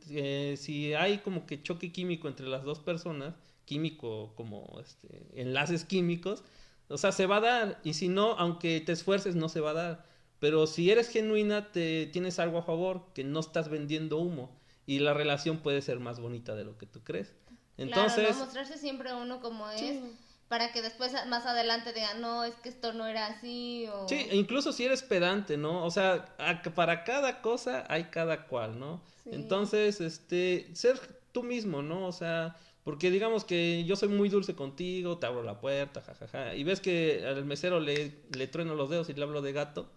eh, 0.10 0.56
si 0.58 0.94
hay 0.94 1.20
como 1.20 1.46
que 1.46 1.62
choque 1.62 1.92
químico 1.92 2.28
entre 2.28 2.48
las 2.48 2.64
dos 2.64 2.80
personas, 2.80 3.36
químico 3.66 4.34
como 4.36 4.80
este, 4.82 5.28
enlaces 5.36 5.86
químicos, 5.86 6.44
o 6.90 6.98
sea, 6.98 7.12
se 7.12 7.26
va 7.26 7.38
a 7.38 7.42
dar. 7.42 7.82
Y 7.84 7.94
si 7.94 8.08
no, 8.08 8.34
aunque 8.34 8.82
te 8.82 8.92
esfuerces, 8.92 9.36
no 9.36 9.50
se 9.50 9.62
va 9.62 9.72
a 9.72 9.74
dar. 9.74 10.13
Pero 10.44 10.68
si 10.68 10.92
eres 10.92 11.08
genuina, 11.08 11.72
te 11.72 12.06
tienes 12.08 12.38
algo 12.38 12.58
a 12.58 12.64
favor, 12.64 13.06
que 13.14 13.24
no 13.24 13.40
estás 13.40 13.70
vendiendo 13.70 14.18
humo 14.18 14.54
y 14.86 15.00
la 15.00 15.14
relación 15.14 15.60
puede 15.60 15.82
ser 15.82 16.02
más 16.02 16.20
bonita 16.20 16.54
de 16.54 16.66
lo 16.66 16.78
que 16.78 16.86
tú 16.86 17.02
crees. 17.02 17.34
Entonces, 17.78 18.28
claro, 18.28 18.44
mostrarse 18.44 18.78
siempre 18.78 19.14
uno 19.14 19.40
como 19.40 19.70
es 19.70 20.02
para 20.50 20.74
que 20.74 20.82
después 20.82 21.14
más 21.28 21.46
adelante 21.46 21.94
digan, 21.94 22.20
no, 22.20 22.44
es 22.44 22.56
que 22.56 22.68
esto 22.68 22.92
no 22.92 23.08
era 23.08 23.28
así 23.28 23.88
o... 23.88 24.06
Sí, 24.10 24.16
e 24.16 24.36
incluso 24.36 24.74
si 24.74 24.84
eres 24.84 25.02
pedante, 25.02 25.56
¿no? 25.56 25.86
O 25.86 25.92
sea, 25.92 26.36
para 26.76 27.06
cada 27.06 27.42
cosa 27.42 27.86
hay 27.88 28.04
cada 28.10 28.46
cual, 28.48 28.78
¿no? 28.78 29.02
Entonces, 29.24 30.02
este, 30.02 30.70
ser 30.74 31.00
tú 31.32 31.44
mismo, 31.44 31.82
¿no? 31.82 32.06
O 32.06 32.12
sea, 32.12 32.58
porque 32.84 33.12
digamos 33.12 33.46
que 33.46 33.86
yo 33.86 33.96
soy 33.96 34.10
muy 34.10 34.28
dulce 34.28 34.56
contigo, 34.56 35.20
te 35.20 35.26
abro 35.26 35.42
la 35.42 35.62
puerta, 35.62 36.02
jajaja, 36.02 36.54
y 36.54 36.66
ves 36.66 36.82
que 36.82 37.26
al 37.26 37.46
mesero 37.46 37.80
le, 37.80 38.24
le 38.36 38.48
trueno 38.48 38.76
los 38.76 38.90
dedos 38.90 39.08
y 39.08 39.14
le 39.14 39.24
hablo 39.24 39.42
de 39.42 39.54
gato, 39.54 39.90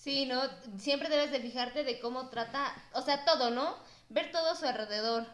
Sí, 0.00 0.24
¿no? 0.24 0.40
Siempre 0.78 1.10
debes 1.10 1.30
de 1.30 1.40
fijarte 1.40 1.84
de 1.84 2.00
cómo 2.00 2.30
trata, 2.30 2.72
o 2.94 3.02
sea, 3.02 3.26
todo, 3.26 3.50
¿no? 3.50 3.76
Ver 4.08 4.32
todo 4.32 4.52
a 4.52 4.56
su 4.56 4.64
alrededor. 4.64 5.26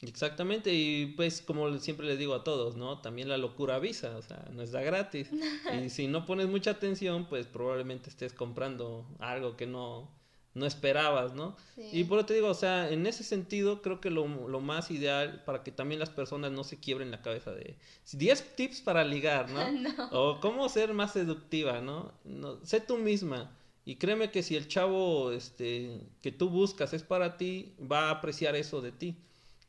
Exactamente, 0.00 0.72
y 0.72 1.12
pues 1.14 1.42
como 1.42 1.76
siempre 1.76 2.06
le 2.06 2.16
digo 2.16 2.34
a 2.34 2.42
todos, 2.42 2.74
¿no? 2.74 3.02
También 3.02 3.28
la 3.28 3.36
locura 3.36 3.74
avisa, 3.74 4.16
o 4.16 4.22
sea, 4.22 4.46
no 4.50 4.62
está 4.62 4.80
gratis. 4.80 5.28
y 5.84 5.90
si 5.90 6.06
no 6.06 6.24
pones 6.24 6.48
mucha 6.48 6.70
atención, 6.70 7.26
pues 7.26 7.46
probablemente 7.46 8.08
estés 8.08 8.32
comprando 8.32 9.06
algo 9.18 9.58
que 9.58 9.66
no, 9.66 10.10
no 10.54 10.64
esperabas, 10.64 11.34
¿no? 11.34 11.54
Y 11.76 12.04
por 12.04 12.20
eso 12.20 12.28
te 12.28 12.34
digo, 12.34 12.48
o 12.48 12.54
sea, 12.54 12.88
en 12.88 13.06
ese 13.06 13.24
sentido 13.24 13.82
creo 13.82 14.00
que 14.00 14.08
lo, 14.08 14.26
lo, 14.26 14.60
más 14.60 14.90
ideal 14.90 15.42
para 15.44 15.62
que 15.62 15.70
también 15.70 16.00
las 16.00 16.08
personas 16.08 16.50
no 16.50 16.64
se 16.64 16.80
quiebren 16.80 17.10
la 17.10 17.20
cabeza 17.20 17.52
de 17.52 17.76
10 18.10 18.56
tips 18.56 18.80
para 18.80 19.04
ligar, 19.04 19.50
¿no? 19.50 19.70
no. 19.72 20.08
O 20.12 20.40
cómo 20.40 20.66
ser 20.70 20.94
más 20.94 21.12
seductiva, 21.12 21.82
¿no? 21.82 22.14
no 22.24 22.64
sé 22.64 22.80
tú 22.80 22.96
misma. 22.96 23.54
Y 23.88 23.96
créeme 23.96 24.30
que 24.30 24.42
si 24.42 24.54
el 24.54 24.68
chavo 24.68 25.32
este, 25.32 26.02
que 26.20 26.30
tú 26.30 26.50
buscas 26.50 26.92
es 26.92 27.02
para 27.02 27.38
ti, 27.38 27.74
va 27.80 28.08
a 28.08 28.10
apreciar 28.10 28.54
eso 28.54 28.82
de 28.82 28.92
ti. 28.92 29.16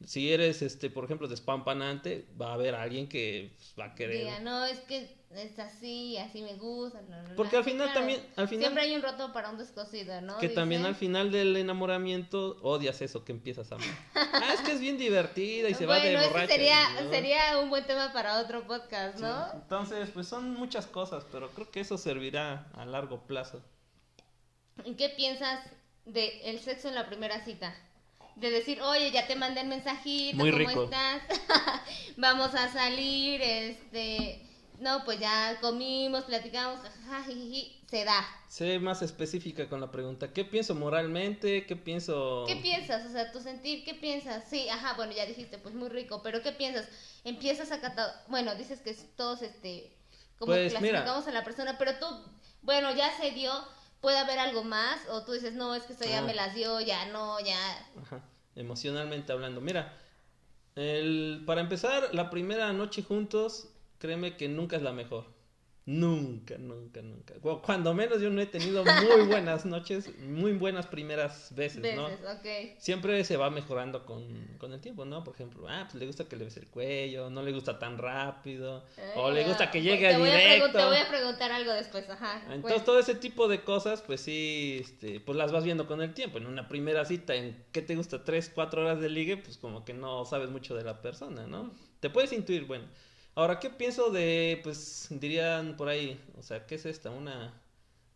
Si 0.05 0.33
eres, 0.33 0.61
este, 0.61 0.89
por 0.89 1.05
ejemplo, 1.05 1.29
despampanante, 1.29 2.25
va 2.39 2.49
a 2.49 2.53
haber 2.55 2.75
alguien 2.75 3.07
que 3.07 3.53
pues, 3.55 3.73
va 3.79 3.93
a 3.93 3.95
querer. 3.95 4.17
Diga, 4.17 4.39
no, 4.41 4.65
es 4.65 4.81
que 4.81 5.09
es 5.33 5.57
así, 5.57 6.17
así 6.17 6.41
me 6.41 6.55
gusta. 6.55 6.99
Porque 7.37 7.55
al 7.55 7.63
final 7.63 7.93
también. 7.93 8.21
Al 8.35 8.49
final, 8.49 8.63
siempre 8.63 8.83
hay 8.83 8.93
un 8.93 9.01
roto 9.01 9.31
para 9.31 9.51
un 9.51 9.57
descosido, 9.57 10.19
¿no? 10.19 10.37
Que 10.37 10.49
también 10.49 10.85
al 10.85 10.95
final 10.95 11.31
del 11.31 11.55
enamoramiento 11.55 12.57
odias 12.61 13.01
eso 13.01 13.23
que 13.23 13.31
empiezas 13.31 13.71
a 13.71 13.75
amar. 13.75 13.87
ah, 14.15 14.53
es 14.53 14.59
que 14.59 14.73
es 14.73 14.81
bien 14.81 14.97
divertida 14.97 15.69
y 15.69 15.75
se 15.75 15.85
va 15.85 15.97
de 15.97 16.17
borracha. 16.17 16.47
Sería, 16.47 17.09
sería 17.09 17.59
un 17.59 17.69
buen 17.69 17.85
tema 17.85 18.11
para 18.11 18.41
otro 18.41 18.67
podcast, 18.67 19.17
¿no? 19.21 19.53
Entonces, 19.53 20.09
pues 20.13 20.27
son 20.27 20.55
muchas 20.55 20.87
cosas, 20.87 21.23
pero 21.31 21.49
creo 21.51 21.71
que 21.71 21.79
eso 21.79 21.97
servirá 21.97 22.67
a 22.73 22.85
largo 22.85 23.25
plazo. 23.25 23.63
¿En 24.85 24.95
qué 24.95 25.09
piensas 25.09 25.59
de 26.05 26.41
el 26.49 26.59
sexo 26.59 26.87
en 26.87 26.95
la 26.95 27.07
primera 27.07 27.43
cita? 27.43 27.75
De 28.35 28.49
decir, 28.51 28.81
oye, 28.81 29.11
ya 29.11 29.27
te 29.27 29.35
mandé 29.35 29.61
el 29.61 29.67
mensajito, 29.67 30.37
¿cómo 30.37 30.83
estás? 30.83 31.21
Vamos 32.17 32.55
a 32.55 32.71
salir, 32.71 33.41
este, 33.41 34.41
no, 34.79 35.03
pues 35.03 35.19
ya 35.19 35.57
comimos, 35.59 36.23
platicamos, 36.23 36.79
se 37.89 38.05
da. 38.05 38.25
Sé 38.47 38.79
más 38.79 39.01
específica 39.01 39.67
con 39.67 39.81
la 39.81 39.91
pregunta. 39.91 40.31
¿Qué 40.31 40.45
pienso 40.45 40.73
moralmente? 40.75 41.65
¿Qué 41.65 41.75
pienso...? 41.75 42.45
¿Qué 42.47 42.55
piensas? 42.55 43.05
O 43.05 43.09
sea, 43.11 43.31
tu 43.31 43.41
sentir, 43.41 43.83
¿qué 43.83 43.93
piensas? 43.93 44.45
Sí, 44.49 44.69
ajá, 44.69 44.93
bueno, 44.93 45.11
ya 45.13 45.25
dijiste, 45.25 45.57
pues 45.57 45.75
muy 45.75 45.89
rico, 45.89 46.21
pero 46.23 46.41
¿qué 46.41 46.51
piensas? 46.51 46.87
Empiezas 47.23 47.71
a 47.71 47.81
catar... 47.81 48.23
Bueno, 48.27 48.55
dices 48.55 48.79
que 48.81 48.93
todos, 49.15 49.41
este... 49.41 49.95
Como 50.37 50.53
pues, 50.53 50.71
clasificamos 50.71 51.27
a 51.27 51.31
la 51.31 51.43
persona, 51.43 51.77
pero 51.77 51.95
tú, 51.99 52.05
bueno, 52.61 52.95
ya 52.95 53.11
se 53.17 53.31
dio, 53.31 53.51
puede 54.01 54.17
haber 54.17 54.39
algo 54.39 54.63
más, 54.63 54.99
o 55.09 55.23
tú 55.23 55.33
dices, 55.33 55.53
no, 55.53 55.75
es 55.75 55.83
que 55.83 55.93
esto 55.93 56.05
ya 56.05 56.21
me 56.21 56.33
las 56.33 56.53
dio, 56.55 56.79
ya 56.81 57.05
no, 57.07 57.39
ya... 57.39 57.57
Ajá, 58.01 58.21
emocionalmente 58.55 59.31
hablando. 59.31 59.61
Mira, 59.61 59.97
el, 60.75 61.43
para 61.45 61.61
empezar, 61.61 62.13
la 62.13 62.29
primera 62.29 62.71
noche 62.73 63.03
juntos, 63.03 63.67
créeme 63.97 64.37
que 64.37 64.47
nunca 64.47 64.77
es 64.77 64.81
la 64.81 64.93
mejor. 64.93 65.25
Nunca, 65.85 66.55
nunca, 66.59 67.01
nunca. 67.01 67.33
Cuando 67.63 67.95
menos 67.95 68.21
yo 68.21 68.29
no 68.29 68.39
he 68.41 68.45
tenido 68.45 68.83
muy 68.85 69.25
buenas 69.25 69.65
noches, 69.65 70.15
muy 70.19 70.53
buenas 70.53 70.85
primeras 70.85 71.53
veces, 71.55 71.95
¿no? 71.95 72.07
Siempre 72.77 73.23
se 73.23 73.37
va 73.37 73.49
mejorando 73.49 74.05
con, 74.05 74.55
con, 74.59 74.71
el 74.71 74.81
tiempo, 74.81 75.05
¿no? 75.05 75.23
Por 75.23 75.33
ejemplo, 75.33 75.67
ah, 75.67 75.87
pues 75.89 75.99
le 75.99 76.05
gusta 76.05 76.25
que 76.25 76.35
le 76.35 76.45
bese 76.45 76.59
el 76.59 76.67
cuello, 76.67 77.31
no 77.31 77.41
le 77.41 77.51
gusta 77.51 77.79
tan 77.79 77.97
rápido, 77.97 78.85
o 79.15 79.31
le 79.31 79.43
gusta 79.45 79.71
que 79.71 79.81
llegue 79.81 80.09
te 80.09 80.17
directo. 80.17 80.77
te 80.77 80.85
voy 80.85 80.97
a 80.97 81.07
preguntar 81.07 81.51
algo 81.51 81.71
después, 81.71 82.07
ajá. 82.07 82.39
Entonces, 82.53 82.85
todo 82.85 82.99
ese 82.99 83.15
tipo 83.15 83.47
de 83.47 83.63
cosas, 83.63 84.03
pues 84.03 84.21
sí, 84.21 84.77
este, 84.81 85.19
pues 85.19 85.37
las 85.37 85.51
vas 85.51 85.63
viendo 85.63 85.87
con 85.87 86.03
el 86.03 86.13
tiempo. 86.13 86.37
En 86.37 86.45
una 86.45 86.67
primera 86.67 87.03
cita, 87.03 87.33
¿en 87.33 87.65
qué 87.71 87.81
te 87.81 87.95
gusta? 87.95 88.23
¿Tres, 88.23 88.51
cuatro 88.53 88.81
horas 88.81 89.01
de 89.01 89.09
ligue? 89.09 89.37
Pues 89.37 89.57
como 89.57 89.85
que 89.85 89.93
no 89.93 90.23
sabes 90.25 90.51
mucho 90.51 90.75
de 90.75 90.83
la 90.83 91.01
persona, 91.01 91.47
¿no? 91.47 91.71
Te 91.99 92.11
puedes 92.11 92.31
intuir, 92.31 92.65
bueno 92.65 92.85
Ahora, 93.35 93.59
¿qué 93.59 93.69
pienso 93.69 94.09
de, 94.09 94.59
pues, 94.63 95.07
dirían 95.09 95.77
por 95.77 95.87
ahí, 95.87 96.19
o 96.37 96.41
sea, 96.43 96.65
¿qué 96.65 96.75
es 96.75 96.85
esta? 96.85 97.09
¿Una 97.09 97.53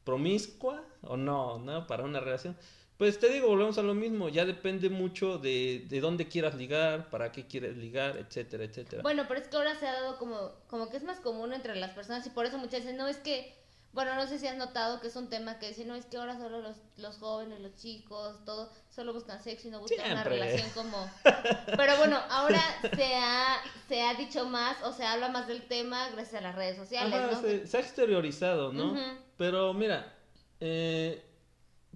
promiscua 0.04 0.84
o 1.02 1.16
no, 1.18 1.60
no? 1.60 1.88
Para 1.88 2.04
una 2.04 2.20
relación. 2.20 2.58
Pues 2.98 3.20
te 3.20 3.30
digo, 3.30 3.48
volvemos 3.48 3.78
a 3.78 3.82
lo 3.82 3.94
mismo, 3.94 4.30
ya 4.30 4.46
depende 4.46 4.90
mucho 4.90 5.38
de, 5.38 5.86
de 5.90 6.00
dónde 6.00 6.28
quieras 6.28 6.56
ligar, 6.56 7.10
para 7.10 7.32
qué 7.32 7.48
quieres 7.48 7.76
ligar, 7.76 8.18
etcétera, 8.18 8.66
etcétera. 8.66 9.02
Bueno, 9.02 9.26
pero 9.28 9.40
es 9.40 9.48
que 9.48 9.58
ahora 9.58 9.76
se 9.76 9.88
ha 9.88 9.94
dado 9.94 10.18
como, 10.18 10.52
como 10.68 10.90
que 10.90 10.98
es 10.98 11.04
más 11.04 11.20
común 11.20 11.54
entre 11.54 11.76
las 11.76 11.92
personas 11.92 12.26
y 12.28 12.30
por 12.30 12.46
eso 12.46 12.58
muchas 12.58 12.82
veces 12.82 12.96
no 12.96 13.08
es 13.08 13.18
que 13.18 13.63
bueno, 13.94 14.16
no 14.16 14.28
sé 14.28 14.40
si 14.40 14.48
has 14.48 14.58
notado 14.58 15.00
que 15.00 15.08
es 15.08 15.16
un 15.16 15.30
tema 15.30 15.60
que 15.60 15.68
dice, 15.68 15.86
no, 15.86 15.94
es 15.94 16.06
que 16.06 16.18
ahora 16.18 16.36
solo 16.38 16.62
los, 16.62 16.78
los 16.98 17.18
jóvenes, 17.18 17.60
los 17.60 17.76
chicos, 17.76 18.44
todo, 18.44 18.72
solo 18.90 19.14
buscan 19.14 19.42
sexo 19.42 19.68
y 19.68 19.72
no 19.72 19.80
buscan 19.82 20.12
una 20.12 20.24
relación 20.24 20.68
como... 20.72 21.10
Pero 21.78 21.98
bueno, 21.98 22.20
ahora 22.30 22.62
se 22.96 23.16
ha, 23.16 23.62
se 23.88 24.02
ha 24.02 24.16
dicho 24.16 24.46
más 24.46 24.78
o 24.84 24.92
se 24.92 25.06
habla 25.06 25.30
más 25.30 25.48
del 25.48 25.62
tema 25.68 26.10
gracias 26.10 26.42
a 26.42 26.44
las 26.44 26.56
redes 26.56 26.76
sociales, 26.76 27.14
¿no? 27.32 27.42
Se, 27.68 27.78
ha 27.78 27.80
exteriorizado, 27.80 28.74
¿no? 28.74 28.98
Pero 29.38 29.76
mira, 29.76 30.12
eh, 30.60 31.24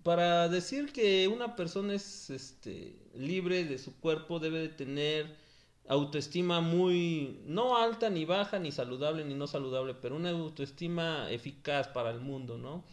para 0.04 0.48
decir 0.50 0.94
que 0.94 1.28
una 1.28 1.56
persona 1.56 1.96
es 1.96 2.30
este, 2.30 2.96
libre 3.16 3.64
de 3.64 3.80
su 3.80 4.00
cuerpo 4.00 4.40
debe 4.40 4.60
de 4.60 4.70
tener 4.70 5.47
autoestima 5.88 6.60
muy, 6.60 7.42
no 7.46 7.78
alta, 7.78 8.10
ni 8.10 8.26
baja, 8.26 8.60
ni 8.60 8.72
saludable, 8.72 9.24
ni 9.24 9.36
no 9.36 9.48
saludable, 9.48 9.94
pero 9.94 10.16
una 10.16 10.32
autoestima 10.32 11.32
eficaz 11.32 11.88
para 11.88 12.12
el 12.12 12.20
mundo, 12.20 12.58
¿no? 12.58 12.84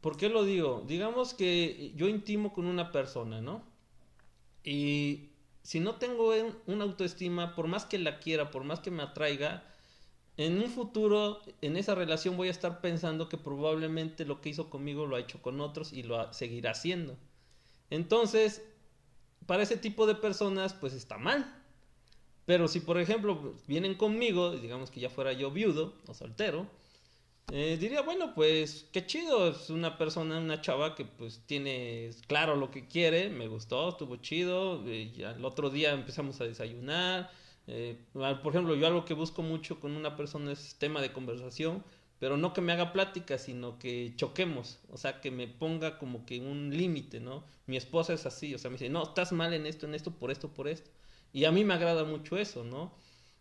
¿Por 0.00 0.16
qué 0.16 0.28
lo 0.28 0.44
digo? 0.44 0.84
Digamos 0.86 1.34
que 1.34 1.92
yo 1.96 2.08
intimo 2.08 2.52
con 2.52 2.66
una 2.66 2.92
persona, 2.92 3.40
¿no? 3.40 3.64
Y 4.64 5.30
si 5.62 5.80
no 5.80 5.96
tengo 5.96 6.32
una 6.66 6.84
autoestima, 6.84 7.54
por 7.54 7.66
más 7.66 7.86
que 7.86 7.98
la 7.98 8.18
quiera, 8.20 8.50
por 8.50 8.64
más 8.64 8.80
que 8.80 8.90
me 8.90 9.02
atraiga, 9.02 9.64
en 10.36 10.60
un 10.60 10.70
futuro, 10.70 11.42
en 11.60 11.76
esa 11.76 11.94
relación 11.94 12.36
voy 12.36 12.48
a 12.48 12.52
estar 12.52 12.80
pensando 12.80 13.28
que 13.28 13.36
probablemente 13.36 14.24
lo 14.24 14.40
que 14.40 14.48
hizo 14.48 14.70
conmigo 14.70 15.06
lo 15.06 15.16
ha 15.16 15.20
hecho 15.20 15.42
con 15.42 15.60
otros 15.60 15.92
y 15.92 16.04
lo 16.04 16.32
seguirá 16.32 16.70
haciendo. 16.70 17.16
Entonces, 17.90 18.62
para 19.46 19.64
ese 19.64 19.76
tipo 19.76 20.06
de 20.06 20.14
personas, 20.14 20.72
pues 20.72 20.94
está 20.94 21.18
mal 21.18 21.61
pero 22.46 22.68
si, 22.68 22.80
por 22.80 22.98
ejemplo, 22.98 23.54
vienen 23.66 23.94
conmigo, 23.94 24.52
digamos 24.52 24.90
que 24.90 25.00
ya 25.00 25.10
fuera 25.10 25.32
yo 25.32 25.50
viudo 25.50 25.94
o 26.06 26.14
soltero, 26.14 26.66
eh, 27.52 27.76
diría, 27.78 28.02
bueno, 28.02 28.34
pues 28.34 28.86
qué 28.92 29.04
chido, 29.04 29.48
es 29.50 29.68
una 29.68 29.98
persona, 29.98 30.38
una 30.38 30.60
chava 30.62 30.94
que 30.94 31.04
pues 31.04 31.42
tiene 31.46 32.10
claro 32.26 32.56
lo 32.56 32.70
que 32.70 32.86
quiere, 32.88 33.28
me 33.28 33.46
gustó, 33.48 33.90
estuvo 33.90 34.16
chido, 34.16 34.82
eh, 34.86 35.12
ya 35.14 35.32
el 35.32 35.44
otro 35.44 35.68
día 35.70 35.92
empezamos 35.92 36.40
a 36.40 36.44
desayunar. 36.44 37.30
Eh, 37.66 37.96
por 38.12 38.52
ejemplo, 38.52 38.74
yo 38.74 38.86
algo 38.86 39.04
que 39.04 39.14
busco 39.14 39.42
mucho 39.42 39.80
con 39.80 39.96
una 39.96 40.16
persona 40.16 40.52
es 40.52 40.76
tema 40.78 41.00
de 41.00 41.12
conversación, 41.12 41.84
pero 42.18 42.36
no 42.36 42.52
que 42.54 42.60
me 42.60 42.72
haga 42.72 42.92
plática, 42.92 43.36
sino 43.38 43.78
que 43.78 44.14
choquemos, 44.16 44.78
o 44.90 44.96
sea, 44.96 45.20
que 45.20 45.30
me 45.30 45.46
ponga 45.48 45.98
como 45.98 46.24
que 46.24 46.40
un 46.40 46.70
límite, 46.76 47.20
¿no? 47.20 47.44
Mi 47.66 47.76
esposa 47.76 48.14
es 48.14 48.26
así, 48.26 48.54
o 48.54 48.58
sea, 48.58 48.70
me 48.70 48.76
dice, 48.76 48.88
no, 48.88 49.02
estás 49.02 49.32
mal 49.32 49.52
en 49.52 49.66
esto, 49.66 49.86
en 49.86 49.94
esto, 49.94 50.12
por 50.12 50.30
esto, 50.30 50.48
por 50.48 50.68
esto. 50.68 50.90
Y 51.32 51.44
a 51.44 51.52
mí 51.52 51.64
me 51.64 51.74
agrada 51.74 52.04
mucho 52.04 52.36
eso, 52.36 52.64
¿no? 52.64 52.92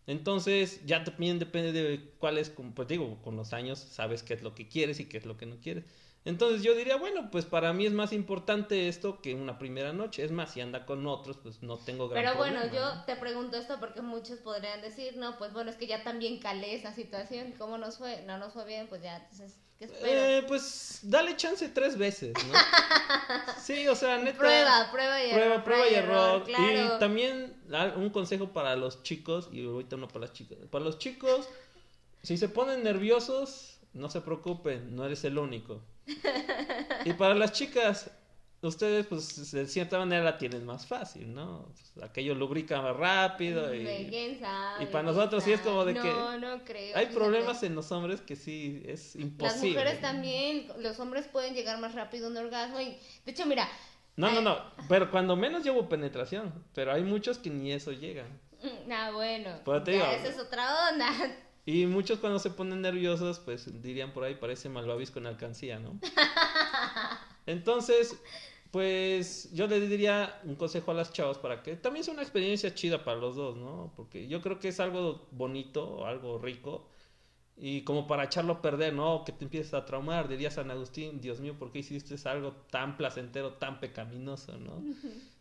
Entonces, 0.08 0.86
ya 0.86 1.04
también 1.04 1.40
depende 1.40 1.72
de 1.74 2.14
cuál 2.18 2.38
es, 2.38 2.50
pues 2.50 2.88
digo, 2.88 3.22
con 3.22 3.36
los 3.36 3.54
años 3.54 3.80
sabes 3.80 4.24
qué 4.24 4.34
es 4.34 4.42
lo 4.44 4.56
que 4.56 4.68
quieres 4.68 5.00
y 5.00 5.08
qué 5.08 5.18
es 5.18 5.26
lo 5.26 5.38
que 5.38 5.46
no 5.46 5.60
quieres. 5.62 5.86
Entonces 6.24 6.62
yo 6.62 6.76
diría, 6.76 6.98
bueno, 6.98 7.32
pues 7.32 7.46
para 7.46 7.74
mí 7.74 7.86
es 7.86 7.94
más 7.94 8.14
importante 8.14 8.88
esto 8.88 9.22
que 9.22 9.34
una 9.34 9.58
primera 9.58 9.92
noche. 9.92 10.24
Es 10.24 10.32
más, 10.32 10.52
si 10.52 10.62
anda 10.62 10.86
con 10.86 11.08
otros, 11.08 11.38
pues 11.38 11.64
no 11.64 11.78
tengo 11.78 12.10
gran 12.10 12.24
Pero 12.24 12.38
bueno, 12.38 12.60
yo 12.72 13.04
te 13.06 13.16
pregunto 13.16 13.58
esto 13.58 13.80
porque 13.80 14.02
muchos 14.02 14.40
podrían 14.40 14.82
decir, 14.82 15.18
no, 15.18 15.38
pues 15.38 15.52
bueno, 15.52 15.72
es 15.72 15.78
que 15.78 15.88
ya 15.88 16.04
también 16.04 16.40
calé 16.40 16.76
esa 16.76 16.94
situación. 16.94 17.54
¿Cómo 17.58 17.78
nos 17.80 17.98
fue? 17.98 18.22
No 18.28 18.38
nos 18.38 18.54
fue 18.54 18.66
bien, 18.66 18.88
pues 18.88 19.02
ya, 19.02 19.18
entonces, 19.18 19.58
Eh, 19.82 20.44
pues 20.48 21.00
dale 21.02 21.36
chance 21.36 21.68
tres 21.70 21.98
veces, 21.98 22.34
¿no? 22.48 22.54
sí, 23.64 23.88
o 23.88 23.96
sea, 23.96 24.18
neta. 24.20 24.38
Prueba, 24.38 24.92
prueba 24.92 25.24
y 25.24 25.30
error. 25.32 25.64
Prueba, 25.64 25.64
prueba 25.64 25.90
y 25.90 25.94
error. 25.96 26.44
Y 26.48 27.00
también 27.00 27.56
un 27.96 28.10
consejo 28.12 28.54
para 28.54 28.76
los 28.76 29.02
chicos, 29.02 29.50
y 29.52 29.66
ahorita 29.66 29.96
uno 29.96 30.08
para 30.08 30.22
las 30.22 30.34
chicas. 30.34 30.60
Para 30.70 30.86
los 30.86 31.00
chicos, 31.00 31.50
si 32.22 32.38
se 32.38 32.48
ponen 32.48 32.84
nerviosos, 32.84 33.80
no 33.94 34.10
se 34.10 34.22
preocupen, 34.22 34.96
no 34.96 35.06
eres 35.06 35.24
el 35.24 35.38
único. 35.40 35.82
y 37.06 37.14
para 37.14 37.34
las 37.34 37.52
chicas, 37.52 38.12
ustedes 38.62 39.08
pues 39.08 39.52
de 39.52 39.66
cierta 39.68 39.98
manera 39.98 40.24
la 40.24 40.38
tienen 40.38 40.66
más 40.66 40.86
fácil, 40.86 41.34
¿no? 41.34 41.68
Pues, 41.74 42.04
aquello 42.04 42.36
lubrica 42.36 42.82
más 42.82 42.96
rápido 42.96 43.74
y, 43.74 43.88
y 44.80 44.86
para 44.92 45.04
nosotros 45.04 45.44
sí 45.44 45.52
es 45.52 45.62
como 45.62 45.84
de 45.84 45.96
que 45.96 46.14
no 46.40 46.64
creo, 46.64 46.96
hay 46.96 47.08
problemas 47.08 47.64
en 47.64 47.76
los 47.76 47.92
hombres 47.92 48.22
que 48.22 48.36
sí 48.36 48.84
es 48.86 49.16
imposible. 49.16 49.70
Las 49.70 49.84
mujeres 49.84 50.02
también, 50.02 50.68
los 50.80 51.00
hombres 51.00 51.28
pueden 51.28 51.54
llegar 51.54 51.80
más 51.80 51.96
rápido 51.96 52.28
a 52.28 52.30
un 52.30 52.38
orgasmo 52.38 52.80
y 52.80 52.98
de 53.26 53.32
hecho 53.32 53.46
mira, 53.46 53.68
no, 54.16 54.32
no, 54.32 54.42
no, 54.42 54.58
pero 54.88 55.10
cuando 55.10 55.36
menos 55.36 55.64
llevo 55.64 55.90
penetración, 55.90 56.54
pero 56.74 56.92
hay 56.92 57.02
muchos 57.02 57.38
que 57.38 57.50
ni 57.50 57.72
eso 57.72 57.92
llegan. 57.92 58.40
Ah, 58.92 59.12
bueno. 59.12 59.60
Pues 59.64 59.88
esa 59.88 60.28
es 60.28 60.40
otra 60.40 60.90
onda. 60.90 61.10
Y 61.64 61.86
muchos 61.86 62.18
cuando 62.18 62.40
se 62.40 62.50
ponen 62.50 62.82
nerviosos, 62.82 63.40
pues 63.40 63.84
dirían 63.84 64.14
por 64.14 64.24
ahí, 64.24 64.34
parece 64.34 64.68
malvavisco 64.68 65.20
en 65.20 65.28
alcancía, 65.28 65.78
¿no? 65.78 66.00
Entonces, 67.46 68.20
pues 68.72 69.52
yo 69.52 69.68
le 69.68 69.80
diría 69.82 70.40
un 70.46 70.56
consejo 70.56 70.92
a 70.92 70.94
las 70.94 71.12
chavas 71.12 71.38
para 71.38 71.62
que 71.62 71.76
también 71.76 72.06
sea 72.06 72.14
una 72.14 72.24
experiencia 72.24 72.74
chida 72.74 73.04
para 73.04 73.18
los 73.18 73.36
dos, 73.36 73.58
¿no? 73.58 73.92
Porque 73.98 74.28
yo 74.28 74.42
creo 74.42 74.60
que 74.60 74.70
es 74.70 74.80
algo 74.80 75.28
bonito, 75.32 76.06
algo 76.06 76.40
rico, 76.40 76.88
y 77.58 77.84
como 77.84 78.08
para 78.08 78.24
echarlo 78.24 78.54
a 78.54 78.62
perder, 78.62 78.94
¿no? 78.94 79.24
Que 79.26 79.34
te 79.34 79.44
empieces 79.44 79.74
a 79.74 79.86
traumar, 79.86 80.28
diría 80.28 80.50
San 80.50 80.72
Agustín, 80.72 81.20
Dios 81.20 81.42
mío, 81.42 81.56
¿por 81.60 81.72
qué 81.72 81.80
hiciste 81.80 82.16
algo 82.28 82.54
tan 82.72 82.98
placentero, 82.98 83.54
tan 83.54 83.80
pecaminoso, 83.80 84.58
¿no? 84.58 84.82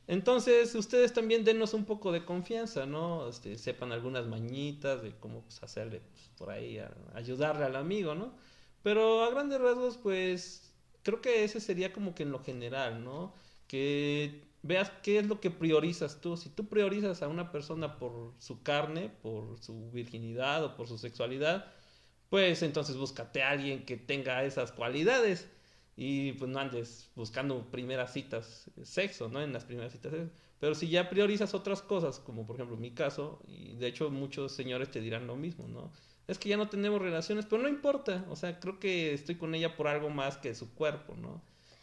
Entonces, 0.09 0.75
ustedes 0.75 1.13
también 1.13 1.45
denos 1.45 1.73
un 1.73 1.85
poco 1.85 2.11
de 2.11 2.25
confianza, 2.25 2.85
¿no? 2.85 3.29
Este, 3.29 3.57
sepan 3.57 3.93
algunas 3.93 4.27
mañitas 4.27 5.03
de 5.03 5.15
cómo 5.21 5.43
pues, 5.43 5.63
hacerle 5.63 6.01
pues, 6.01 6.31
por 6.37 6.51
ahí, 6.51 6.83
ayudarle 7.15 7.65
al 7.65 7.77
amigo, 7.77 8.17
¿no? 8.17 8.35
Pero 8.83 9.23
a 9.23 9.31
grandes 9.31 9.61
rasgos, 9.61 9.99
pues, 9.99 10.70
creo 11.03 11.21
que 11.21 11.45
ese 11.45 11.61
sería 11.61 11.93
como 11.93 12.15
que 12.15 12.23
en 12.25 12.33
lo 12.33 12.43
general, 12.43 13.05
¿no? 13.05 13.35
Que 13.67 14.45
veas 14.63 14.91
qué 15.03 15.19
es 15.19 15.27
lo 15.27 15.41
que 15.41 15.51
priorizas 15.51 16.21
tú. 16.21 16.37
Si 16.37 16.51
tú 16.51 16.69
priorizas 16.69 17.23
a 17.23 17.29
una 17.29 17.51
persona 17.53 17.99
por 17.99 18.35
su 18.39 18.63
carne, 18.63 19.11
por 19.23 19.59
su 19.59 19.91
virginidad 19.91 20.65
o 20.65 20.77
por 20.77 20.89
su 20.89 20.99
sexualidad, 20.99 21.73
pues 22.29 22.63
entonces 22.63 22.97
búscate 22.97 23.43
a 23.43 23.51
alguien 23.51 23.85
que 23.87 23.97
tenga 23.97 24.45
esas 24.45 24.73
cualidades 24.73 25.49
y 25.97 26.33
pues 26.35 26.51
no 26.51 26.61
andes 26.61 27.11
buscando 27.15 27.71
primeras 27.71 28.13
citas 28.13 28.71
sexo, 28.83 29.29
¿no? 29.29 29.43
En 29.43 29.53
las 29.53 29.65
primeras 29.65 29.93
citas 29.93 30.13
Pero 30.59 30.75
si 30.75 30.89
ya 30.89 31.11
priorizas 31.11 31.55
otras 31.55 31.83
cosas, 31.83 32.21
como 32.21 32.47
por 32.47 32.57
ejemplo 32.57 32.77
mi 32.77 32.93
caso, 32.93 33.43
y 33.47 33.75
de 33.75 33.89
hecho 33.89 34.11
muchos 34.11 34.53
señores 34.53 34.91
te 34.91 35.01
dirán 35.01 35.27
lo 35.27 35.37
mismo, 35.37 35.69
¿no? 35.69 35.93
Es 36.31 36.39
que 36.39 36.49
ya 36.49 36.57
no 36.57 36.69
tenemos 36.69 37.01
relaciones, 37.03 37.45
pero 37.49 37.61
no 37.63 37.69
importa, 37.69 38.25
o 38.31 38.37
sea, 38.37 38.61
creo 38.61 38.79
que 38.79 39.13
estoy 39.13 39.35
con 39.37 39.55
ella 39.55 39.77
por 39.77 39.89
algo 39.89 40.11
más 40.11 40.37
que 40.37 40.55
su 40.55 40.73
cuerpo, 40.75 41.15
¿no? 41.17 41.43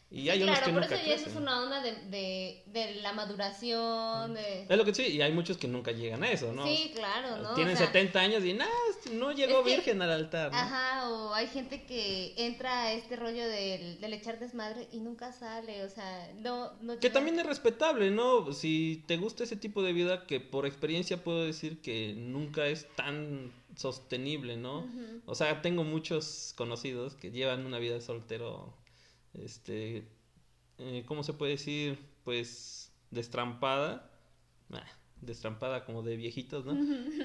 Y 0.09 0.29
hay 0.29 0.41
unos 0.41 0.57
claro, 0.59 0.65
que 0.67 0.71
por 0.71 0.81
nunca 0.83 0.95
eso 0.95 1.05
ya 1.09 1.15
eso 1.15 1.29
es 1.29 1.35
una 1.35 1.61
onda 1.63 1.81
de, 1.81 1.91
de, 2.05 2.63
de 2.67 2.95
la 3.01 3.11
maduración, 3.11 4.33
de... 4.35 4.65
Es 4.69 4.77
lo 4.77 4.85
que 4.85 4.93
sí, 4.95 5.03
y 5.07 5.21
hay 5.21 5.33
muchos 5.33 5.57
que 5.57 5.67
nunca 5.67 5.91
llegan 5.91 6.23
a 6.23 6.31
eso, 6.31 6.53
¿no? 6.53 6.65
Sí, 6.65 6.91
claro, 6.95 7.37
¿no? 7.43 7.53
Tienen 7.55 7.73
O 7.73 7.77
sea, 7.77 7.87
70 7.87 8.19
años 8.19 8.45
y 8.45 8.53
nada, 8.53 8.71
no 9.11 9.33
llegó 9.33 9.59
Es 9.59 9.63
que- 9.65 9.69
virgen 9.75 10.01
al 10.01 10.11
altar. 10.11 10.51
¿no? 10.53 10.57
Ajá, 10.57 11.09
o 11.09 11.33
hay 11.33 11.47
gente 11.47 11.83
que 11.83 12.33
entra 12.37 12.83
a 12.83 12.93
este 12.93 13.17
rollo 13.17 13.45
del, 13.47 13.99
del 13.99 14.13
echar 14.13 14.39
desmadre 14.39 14.87
y 14.93 14.99
nunca 14.99 15.33
sale, 15.33 15.83
o 15.83 15.89
sea, 15.89 16.31
no... 16.37 16.71
no 16.81 16.93
Que 16.95 17.07
llega- 17.09 17.13
también 17.13 17.39
es 17.39 17.45
respetable, 17.45 18.09
¿no? 18.09 18.53
Si 18.53 19.03
te 19.07 19.17
gusta 19.17 19.43
ese 19.43 19.57
tipo 19.57 19.83
de 19.83 19.91
vida, 19.91 20.25
que 20.25 20.39
por 20.39 20.65
experiencia 20.65 21.21
puedo 21.21 21.43
decir 21.43 21.81
que 21.81 22.13
nunca 22.17 22.65
es 22.67 22.87
tan 22.95 23.51
sostenible, 23.77 24.57
¿no? 24.57 24.85
O 25.25 25.35
sea, 25.35 25.61
tengo 25.61 25.83
muchos 25.85 26.53
conocidos 26.57 27.15
que 27.15 27.31
llevan 27.31 27.65
una 27.65 27.79
vida 27.79 27.93
de 27.93 28.01
soltero, 28.01 28.75
este, 29.33 30.07
eh, 30.79 31.03
¿cómo 31.07 31.23
se 31.23 31.33
puede 31.33 31.53
decir? 31.53 31.97
Pues 32.23 32.91
destrampada, 33.11 34.11
Ah, 34.71 34.83
destrampada 35.21 35.85
como 35.85 36.03
de 36.03 36.17
viejitos, 36.17 36.65
¿no? 36.65 36.77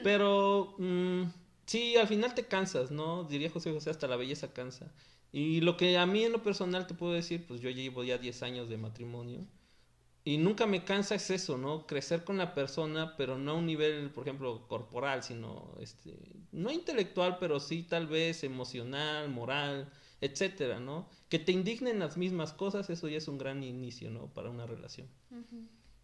Pero 0.05 0.77
mm, 0.79 1.25
sí, 1.67 1.97
al 1.97 2.07
final 2.09 2.35
te 2.35 2.47
cansas, 2.47 2.91
¿no? 2.91 3.25
Diría 3.25 3.51
José 3.51 3.73
José, 3.73 3.91
hasta 3.91 4.07
la 4.09 4.17
belleza 4.17 4.53
cansa. 4.53 4.93
Y 5.33 5.61
lo 5.63 5.77
que 5.77 5.99
a 5.99 6.07
mí 6.07 6.25
en 6.25 6.33
lo 6.33 6.43
personal 6.43 6.87
te 6.87 6.95
puedo 6.95 7.13
decir, 7.15 7.47
pues 7.47 7.61
yo 7.61 7.71
llevo 7.71 8.05
ya 8.05 8.19
10 8.19 8.43
años 8.43 8.69
de 8.69 8.77
matrimonio. 8.77 9.47
Y 10.25 10.39
nunca 10.39 10.67
me 10.67 10.85
cansa 10.85 11.17
es 11.17 11.31
eso, 11.31 11.59
¿no? 11.59 11.87
Crecer 11.87 12.23
con 12.23 12.39
la 12.39 12.55
persona, 12.55 13.17
pero 13.17 13.39
no 13.39 13.53
a 13.53 13.55
un 13.55 13.67
nivel, 13.67 14.11
por 14.11 14.25
ejemplo, 14.25 14.69
corporal, 14.69 15.23
sino, 15.25 15.75
este, 15.81 16.17
no 16.53 16.71
intelectual, 16.71 17.39
pero 17.41 17.59
sí 17.59 17.83
tal 17.83 18.07
vez 18.07 18.45
emocional, 18.45 19.29
moral, 19.31 19.91
etcétera, 20.21 20.79
¿no? 20.79 21.09
Que 21.29 21.41
te 21.41 21.51
indignen 21.51 21.99
las 21.99 22.17
mismas 22.17 22.53
cosas, 22.53 22.89
eso 22.89 23.09
ya 23.09 23.19
es 23.19 23.27
un 23.27 23.39
gran 23.39 23.65
inicio, 23.65 24.11
¿no? 24.11 24.33
Para 24.33 24.51
una 24.51 24.67
relación. 24.67 25.09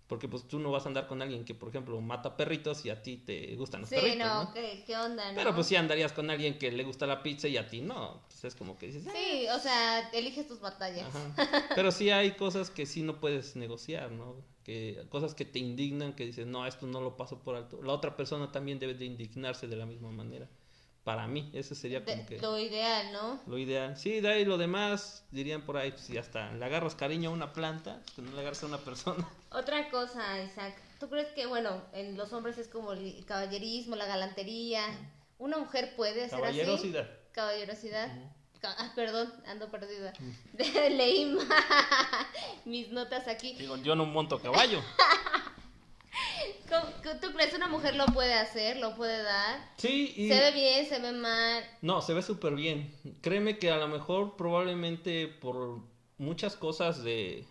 Porque 0.09 0.27
pues 0.27 0.49
tú 0.49 0.59
no 0.59 0.71
vas 0.71 0.87
a 0.87 0.89
andar 0.89 1.07
con 1.07 1.21
alguien 1.21 1.45
que, 1.45 1.55
por 1.55 1.69
ejemplo, 1.69 2.01
mata 2.01 2.35
perritos 2.35 2.85
y 2.87 2.91
a 2.91 3.03
ti 3.03 3.19
te 3.19 3.55
gustan 3.57 3.83
los 3.83 3.91
Sí, 3.91 3.97
perritos, 3.97 4.19
no, 4.19 4.45
¿no? 4.45 4.53
¿qué, 4.55 4.83
qué 4.87 4.97
onda, 4.97 5.31
no? 5.31 5.37
Pero 5.37 5.55
pues 5.55 5.67
sí 5.67 5.77
andarías 5.77 6.13
con 6.13 6.31
alguien 6.31 6.59
que 6.59 6.73
le 6.73 6.83
gusta 6.83 7.07
la 7.07 7.23
pizza 7.23 7.47
y 7.47 7.59
a 7.59 7.69
ti 7.69 7.83
no. 7.83 8.23
Pues 8.27 8.43
es 8.45 8.55
como 8.55 8.79
que 8.79 8.87
dices, 8.87 9.05
"Ah". 9.07 9.13
Sí, 9.15 9.47
o 9.55 9.59
sea, 9.59 10.09
eliges 10.11 10.49
tus 10.49 10.61
batallas. 10.61 11.07
Ajá. 11.15 11.69
Pero 11.75 11.93
sí 11.93 12.09
hay 12.09 12.33
cosas 12.33 12.71
que 12.71 12.87
sí 12.87 13.03
no 13.03 13.21
puedes 13.21 13.55
negociar, 13.55 14.11
¿no? 14.11 14.37
Que 14.65 15.07
cosas 15.11 15.35
que 15.35 15.45
te 15.45 15.59
indignan, 15.59 16.15
que 16.15 16.25
dices, 16.25 16.47
no, 16.47 16.67
esto 16.67 16.87
no 16.87 17.03
lo 17.03 17.17
paso 17.19 17.43
por 17.43 17.55
alto. 17.57 17.83
La 17.83 17.93
otra 17.93 18.17
persona 18.17 18.51
también 18.51 18.79
debe 18.79 18.95
de 18.95 19.05
indignarse 19.05 19.67
de 19.67 19.77
la 19.77 19.85
misma 19.85 20.11
manera. 20.11 20.49
Para 21.09 21.27
mí, 21.27 21.51
eso 21.55 21.75
sería 21.75 22.05
como 22.05 22.27
que 22.27 22.39
Lo 22.39 22.59
ideal, 22.59 23.15
¿no? 23.15 23.41
lo 23.47 23.57
ideal. 23.57 23.97
Sí, 23.97 24.21
de 24.21 24.29
ahí 24.29 24.45
lo 24.45 24.59
demás, 24.59 25.25
dirían 25.31 25.63
por 25.63 25.79
ahí, 25.79 25.91
pues 25.91 26.03
si 26.03 26.19
hasta 26.19 26.53
le 26.53 26.63
agarras 26.63 26.95
cariño 26.95 27.31
a 27.31 27.33
una 27.33 27.55
planta, 27.55 28.03
que 28.15 28.21
no 28.21 28.31
le 28.33 28.41
agarras 28.41 28.63
a 28.63 28.67
una 28.67 28.77
persona. 28.77 29.27
Otra 29.51 29.89
cosa, 29.89 30.39
Isaac, 30.43 30.75
¿tú 31.01 31.09
crees 31.09 31.29
que, 31.29 31.47
bueno, 31.47 31.83
en 31.95 32.19
los 32.19 32.35
hombres 32.35 32.59
es 32.59 32.69
como 32.69 32.93
el 32.93 33.25
caballerismo, 33.25 33.97
la 33.97 34.05
galantería? 34.05 34.85
¿Una 35.39 35.57
mujer 35.57 35.95
puede 35.97 36.25
hacer 36.25 36.45
así? 36.45 36.59
Caballerosidad. 36.59 37.09
Caballerosidad. 37.33 38.11
Ah, 38.63 38.93
perdón, 38.95 39.33
ando 39.47 39.71
perdida. 39.71 40.13
Leí 40.91 41.39
mis 42.67 42.91
notas 42.91 43.29
aquí. 43.29 43.55
Digo, 43.55 43.79
yo 43.79 43.97
no 43.97 44.05
monto 44.05 44.39
caballo. 44.41 44.83
¿Cómo- 46.69 46.93
cómo- 47.03 47.21
¿Tú 47.21 47.33
crees 47.33 47.51
que 47.51 47.57
una 47.57 47.69
mujer 47.69 47.97
lo 47.97 48.07
puede 48.07 48.35
hacer, 48.35 48.77
lo 48.79 48.95
puede 48.97 49.23
dar? 49.23 49.73
Sí, 49.79 50.13
y... 50.17 50.29
¿Se 50.29 50.39
ve 50.39 50.53
bien, 50.53 50.87
se 50.87 50.99
ve 51.01 51.13
mal? 51.13 51.65
No, 51.83 52.03
se 52.03 52.15
ve 52.15 52.23
súper 52.23 52.55
bien. 52.55 52.93
Créeme 53.23 53.59
que 53.59 53.71
a 53.71 53.77
lo 53.79 53.89
mejor 53.89 54.37
probablemente 54.37 55.29
por 55.29 55.81
muchas 56.19 56.57
cosas 56.57 57.03
de, 57.03 57.45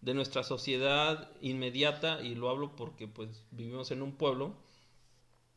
de 0.00 0.14
nuestra 0.14 0.42
sociedad 0.42 1.30
inmediata, 1.40 2.20
y 2.22 2.34
lo 2.34 2.48
hablo 2.48 2.74
porque 2.76 3.06
pues 3.06 3.44
vivimos 3.50 3.90
en 3.90 4.02
un 4.02 4.12
pueblo, 4.16 4.54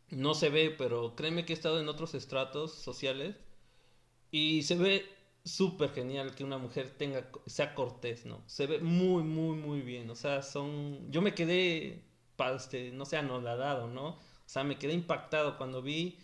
no 0.10 0.36
se 0.36 0.50
ve, 0.50 0.70
pero 0.78 1.16
créeme 1.16 1.46
que 1.46 1.54
he 1.54 1.56
estado 1.56 1.80
en 1.80 1.90
otros 1.90 2.14
estratos 2.14 2.74
sociales 2.74 3.36
y 4.30 4.64
se 4.64 4.76
ve 4.76 5.06
súper 5.44 5.92
genial 5.92 6.36
que 6.36 6.44
una 6.44 6.58
mujer 6.58 6.90
tenga, 6.98 7.28
sea 7.48 7.74
cortés, 7.74 8.26
¿no? 8.26 8.44
Se 8.46 8.68
ve 8.68 8.80
muy, 8.80 9.24
muy, 9.24 9.56
muy 9.58 9.82
bien. 9.82 10.10
O 10.10 10.16
sea, 10.16 10.42
son... 10.42 11.12
Yo 11.12 11.22
me 11.22 11.34
quedé, 11.34 12.04
este, 12.56 12.92
no 12.92 13.06
sé, 13.06 13.18
anodadado, 13.18 13.88
¿no? 13.88 14.08
O 14.10 14.20
sea, 14.46 14.64
me 14.64 14.78
quedé 14.78 14.94
impactado 14.94 15.58
cuando 15.58 15.82
vi... 15.82 16.18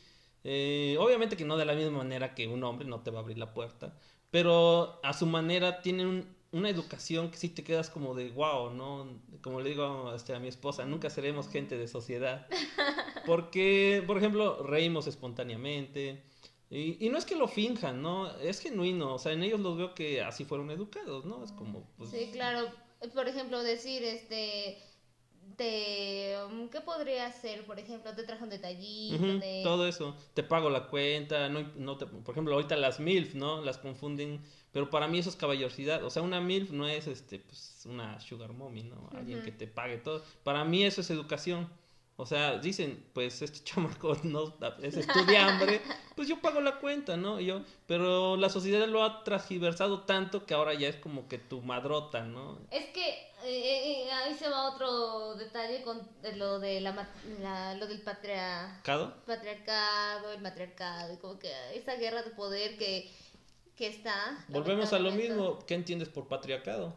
eh, 0.43 0.95
obviamente 0.99 1.35
que 1.37 1.45
no 1.45 1.57
de 1.57 1.65
la 1.65 1.73
misma 1.73 1.97
manera 1.99 2.33
que 2.35 2.47
un 2.47 2.63
hombre 2.63 2.87
no 2.87 3.01
te 3.01 3.11
va 3.11 3.19
a 3.19 3.21
abrir 3.21 3.37
la 3.37 3.53
puerta, 3.53 3.93
pero 4.31 4.99
a 5.03 5.13
su 5.13 5.25
manera 5.25 5.81
tiene 5.81 6.05
un- 6.05 6.35
una 6.51 6.69
educación 6.69 7.29
que 7.31 7.37
sí 7.37 7.49
te 7.49 7.63
quedas 7.63 7.89
como 7.89 8.15
de 8.15 8.29
wow, 8.31 8.71
¿no? 8.71 9.07
Como 9.41 9.61
le 9.61 9.69
digo 9.69 10.13
este, 10.15 10.33
a 10.33 10.39
mi 10.39 10.47
esposa, 10.47 10.85
nunca 10.85 11.09
seremos 11.09 11.47
gente 11.49 11.77
de 11.77 11.87
sociedad. 11.87 12.47
Porque, 13.25 14.03
por 14.07 14.17
ejemplo, 14.17 14.63
reímos 14.63 15.07
espontáneamente. 15.07 16.23
Y, 16.69 17.03
y 17.05 17.09
no 17.09 17.17
es 17.17 17.25
que 17.25 17.35
lo 17.35 17.47
finjan, 17.47 18.01
¿no? 18.01 18.29
Es 18.39 18.59
genuino. 18.61 19.15
O 19.15 19.19
sea, 19.19 19.33
en 19.33 19.43
ellos 19.43 19.59
los 19.59 19.77
veo 19.77 19.93
que 19.95 20.21
así 20.21 20.45
fueron 20.45 20.71
educados, 20.71 21.25
¿no? 21.25 21.43
Es 21.43 21.51
como, 21.51 21.87
pues... 21.97 22.09
Sí, 22.09 22.29
claro. 22.31 22.67
Por 23.13 23.27
ejemplo, 23.27 23.63
decir, 23.63 24.03
este, 24.03 24.77
te, 25.55 26.35
um, 26.47 26.69
¿qué 26.69 26.81
podría 26.81 27.31
ser? 27.31 27.65
Por 27.65 27.79
ejemplo, 27.79 28.13
te 28.15 28.23
trajo 28.23 28.43
un 28.43 28.49
detallito 28.49 29.39
de... 29.39 29.61
todo 29.63 29.87
eso. 29.87 30.15
Te 30.33 30.43
pago 30.43 30.69
la 30.69 30.87
cuenta, 30.87 31.49
no, 31.49 31.61
no 31.75 31.97
te- 31.97 32.05
por 32.05 32.33
ejemplo, 32.33 32.53
ahorita 32.55 32.75
las 32.77 32.99
MILF, 32.99 33.35
¿no? 33.35 33.61
Las 33.63 33.77
confunden, 33.77 34.41
pero 34.71 34.89
para 34.89 35.07
mí 35.07 35.19
eso 35.19 35.29
es 35.29 35.35
caballerosidad. 35.35 36.03
O 36.03 36.09
sea, 36.09 36.21
una 36.21 36.39
MILF 36.41 36.71
no 36.71 36.87
es 36.87 37.07
este, 37.07 37.39
pues, 37.39 37.83
una 37.85 38.19
sugar 38.21 38.53
mommy, 38.53 38.83
¿no? 38.83 39.09
Alguien 39.15 39.41
que 39.41 39.51
te 39.51 39.67
pague 39.67 39.97
todo. 39.97 40.23
Para 40.43 40.63
mí 40.65 40.83
eso 40.83 41.01
es 41.01 41.09
educación. 41.09 41.69
O 42.21 42.25
sea, 42.25 42.57
dicen, 42.57 43.01
pues 43.13 43.41
este 43.41 43.59
chamaco 43.63 44.13
no 44.23 44.53
es 44.81 44.97
estudiambre, 44.97 45.81
pues 46.17 46.27
yo 46.27 46.41
pago 46.41 46.59
la 46.59 46.77
cuenta, 46.79 47.15
¿no? 47.15 47.39
Y 47.39 47.45
yo, 47.45 47.61
pero 47.87 48.35
la 48.35 48.49
sociedad 48.49 48.85
lo 48.89 49.05
ha 49.05 49.23
transgiversado 49.23 50.01
tanto 50.01 50.45
que 50.45 50.53
ahora 50.53 50.73
ya 50.73 50.89
es 50.89 50.97
como 50.97 51.29
que 51.29 51.37
tu 51.37 51.61
madrota, 51.61 52.23
¿no? 52.23 52.59
Es 52.71 52.87
que 52.87 53.07
eh, 53.45 54.03
eh, 54.05 54.11
ahí 54.11 54.33
se 54.33 54.49
va 54.49 54.69
otro 54.73 55.35
detalle 55.35 55.81
con 55.81 56.05
lo 56.35 56.59
de 56.59 56.81
la, 56.81 57.07
la- 57.39 57.75
lo 57.75 57.87
del 57.87 58.01
patria, 58.01 58.81
¿Cado? 58.83 59.15
patriarcado, 59.25 60.33
el 60.33 60.41
matriarcado, 60.41 61.13
y 61.13 61.17
como 61.19 61.39
que 61.39 61.49
esa 61.73 61.95
guerra 61.95 62.21
de 62.23 62.31
poder 62.31 62.77
que, 62.77 63.09
que 63.77 63.87
está. 63.87 64.43
Volvemos 64.49 64.91
a 64.91 64.99
lo 64.99 65.11
mismo. 65.13 65.59
¿Qué 65.65 65.73
entiendes 65.73 66.09
por 66.09 66.27
patriarcado? 66.27 66.93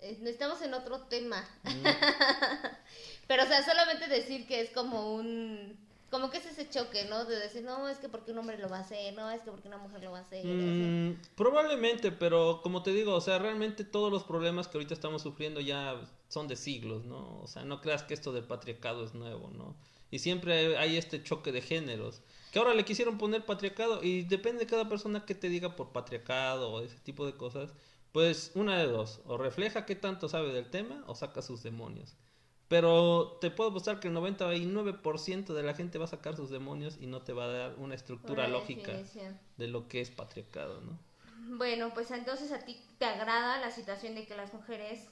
Eh, 0.00 0.18
Estamos 0.24 0.62
en 0.62 0.72
otro 0.72 1.02
tema. 1.02 1.46
Mm. 1.64 1.84
Pero, 3.26 3.44
o 3.44 3.46
sea, 3.46 3.64
solamente 3.64 4.08
decir 4.08 4.46
que 4.46 4.60
es 4.60 4.70
como 4.70 5.14
un... 5.14 5.82
Como 6.10 6.30
que 6.30 6.36
es 6.36 6.46
ese 6.46 6.68
choque, 6.68 7.06
¿no? 7.06 7.24
De 7.24 7.36
decir, 7.36 7.64
no, 7.64 7.88
es 7.88 7.98
que 7.98 8.08
porque 8.08 8.30
un 8.30 8.38
hombre 8.38 8.56
lo 8.56 8.68
va 8.68 8.76
a 8.76 8.80
hacer, 8.80 9.14
no, 9.14 9.28
es 9.32 9.42
que 9.42 9.50
porque 9.50 9.66
una 9.66 9.78
mujer 9.78 10.04
lo 10.04 10.12
va 10.12 10.18
a 10.18 10.20
hacer. 10.20 10.44
Mm, 10.46 11.20
probablemente, 11.34 12.12
pero 12.12 12.60
como 12.62 12.84
te 12.84 12.92
digo, 12.92 13.14
o 13.14 13.20
sea, 13.20 13.40
realmente 13.40 13.82
todos 13.82 14.12
los 14.12 14.22
problemas 14.22 14.68
que 14.68 14.78
ahorita 14.78 14.94
estamos 14.94 15.22
sufriendo 15.22 15.60
ya 15.60 16.00
son 16.28 16.46
de 16.46 16.54
siglos, 16.54 17.04
¿no? 17.04 17.40
O 17.42 17.48
sea, 17.48 17.64
no 17.64 17.80
creas 17.80 18.04
que 18.04 18.14
esto 18.14 18.32
del 18.32 18.44
patriarcado 18.44 19.04
es 19.04 19.14
nuevo, 19.14 19.50
¿no? 19.50 19.74
Y 20.12 20.20
siempre 20.20 20.76
hay 20.76 20.96
este 20.96 21.20
choque 21.24 21.50
de 21.50 21.60
géneros, 21.60 22.22
que 22.52 22.60
ahora 22.60 22.74
le 22.74 22.84
quisieron 22.84 23.18
poner 23.18 23.44
patriarcado 23.44 24.00
y 24.00 24.22
depende 24.22 24.60
de 24.60 24.70
cada 24.70 24.88
persona 24.88 25.26
que 25.26 25.34
te 25.34 25.48
diga 25.48 25.74
por 25.74 25.90
patriarcado 25.90 26.70
o 26.70 26.80
ese 26.82 27.00
tipo 27.00 27.26
de 27.26 27.36
cosas, 27.36 27.72
pues 28.12 28.52
una 28.54 28.78
de 28.78 28.86
dos, 28.86 29.20
o 29.24 29.36
refleja 29.36 29.84
qué 29.86 29.96
tanto 29.96 30.28
sabe 30.28 30.52
del 30.52 30.70
tema 30.70 31.02
o 31.08 31.16
saca 31.16 31.42
sus 31.42 31.64
demonios. 31.64 32.14
Pero 32.68 33.38
te 33.40 33.50
puedo 33.50 33.70
apostar 33.70 34.00
que 34.00 34.08
el 34.08 34.14
99% 34.14 35.54
de 35.54 35.62
la 35.62 35.74
gente 35.74 35.98
va 35.98 36.06
a 36.06 36.08
sacar 36.08 36.34
sus 36.36 36.50
demonios 36.50 36.96
y 37.00 37.06
no 37.06 37.20
te 37.22 37.32
va 37.32 37.44
a 37.44 37.48
dar 37.48 37.74
una 37.78 37.94
estructura 37.94 38.44
Una 38.46 38.58
lógica 38.58 38.92
de 39.56 39.68
lo 39.68 39.86
que 39.88 40.00
es 40.00 40.10
patriarcado, 40.10 40.80
¿no? 40.80 40.98
Bueno, 41.56 41.92
pues 41.94 42.10
entonces 42.10 42.52
a 42.52 42.64
ti 42.64 42.80
te 42.98 43.04
agrada 43.04 43.58
la 43.60 43.70
situación 43.70 44.14
de 44.14 44.26
que 44.26 44.34
las 44.34 44.52
mujeres 44.54 45.08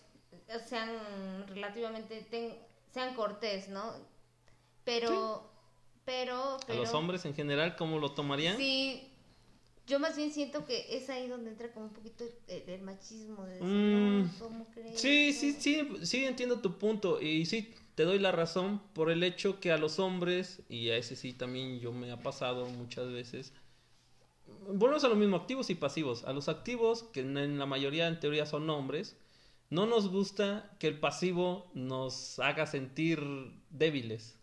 sean 0.66 1.46
relativamente, 1.48 2.22
ten- 2.30 2.56
sean 2.92 3.14
cortés, 3.14 3.68
¿no? 3.68 3.92
Pero, 4.84 5.50
pero, 6.04 6.56
A 6.56 6.58
pero... 6.66 6.78
los 6.80 6.94
hombres 6.94 7.24
en 7.24 7.34
general, 7.34 7.76
¿cómo 7.76 7.98
lo 7.98 8.12
tomarían? 8.12 8.56
Sí, 8.56 9.12
yo 9.87 9.99
más 9.99 10.16
bien 10.16 10.33
siento 10.33 10.64
que 10.64 10.97
es 10.97 11.09
ahí 11.11 11.29
donde 11.29 11.51
entra 11.51 11.73
como 11.73 11.87
un 11.87 11.92
poquito 11.92 12.25
el, 12.49 12.68
el 12.68 12.83
machismo 12.83 13.45
de 13.45 13.55
decir, 13.55 13.66
Mm, 13.66 14.23
no, 14.23 14.31
¿cómo 14.38 14.66
crees? 14.73 15.01
Sí, 15.01 15.33
sí, 15.33 15.53
sí, 15.59 15.88
sí, 16.03 16.25
entiendo 16.25 16.61
tu 16.61 16.79
punto 16.79 17.21
y 17.21 17.47
sí, 17.47 17.75
te 17.95 18.05
doy 18.05 18.18
la 18.18 18.33
razón 18.33 18.81
por 18.95 19.11
el 19.11 19.23
hecho 19.23 19.61
que 19.61 19.73
a 19.73 19.79
los 19.79 19.99
hombres, 19.99 20.62
y 20.68 20.90
a 20.90 20.97
ese 20.97 21.16
sí 21.16 21.33
también 21.33 21.81
yo 21.81 21.92
me 21.92 22.11
ha 22.11 22.23
pasado 22.23 22.66
muchas 22.66 23.11
veces, 23.12 23.53
volvemos 24.68 25.05
a 25.05 25.09
lo 25.09 25.16
mismo, 25.16 25.37
activos 25.37 25.71
y 25.71 25.75
pasivos. 25.75 26.25
A 26.25 26.33
los 26.33 26.49
activos, 26.49 27.05
que 27.12 27.21
en 27.21 27.59
la 27.59 27.66
mayoría 27.66 28.09
en 28.09 28.21
teoría 28.21 28.47
son 28.47 28.68
hombres, 28.71 29.16
no 29.71 29.87
nos 29.87 30.09
gusta 30.09 30.77
que 30.79 30.88
el 30.88 31.01
pasivo 31.01 31.71
nos 31.75 32.38
haga 32.38 32.66
sentir 32.66 33.21
débiles. 33.71 34.38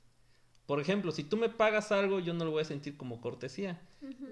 Por 0.69 0.79
ejemplo, 0.79 1.12
si 1.12 1.23
tú 1.23 1.36
me 1.36 1.49
pagas 1.49 1.91
algo, 1.91 2.19
yo 2.19 2.32
no 2.36 2.45
lo 2.45 2.51
voy 2.51 2.62
a 2.62 2.63
sentir 2.63 2.95
como 2.95 3.19
cortesía. 3.21 3.82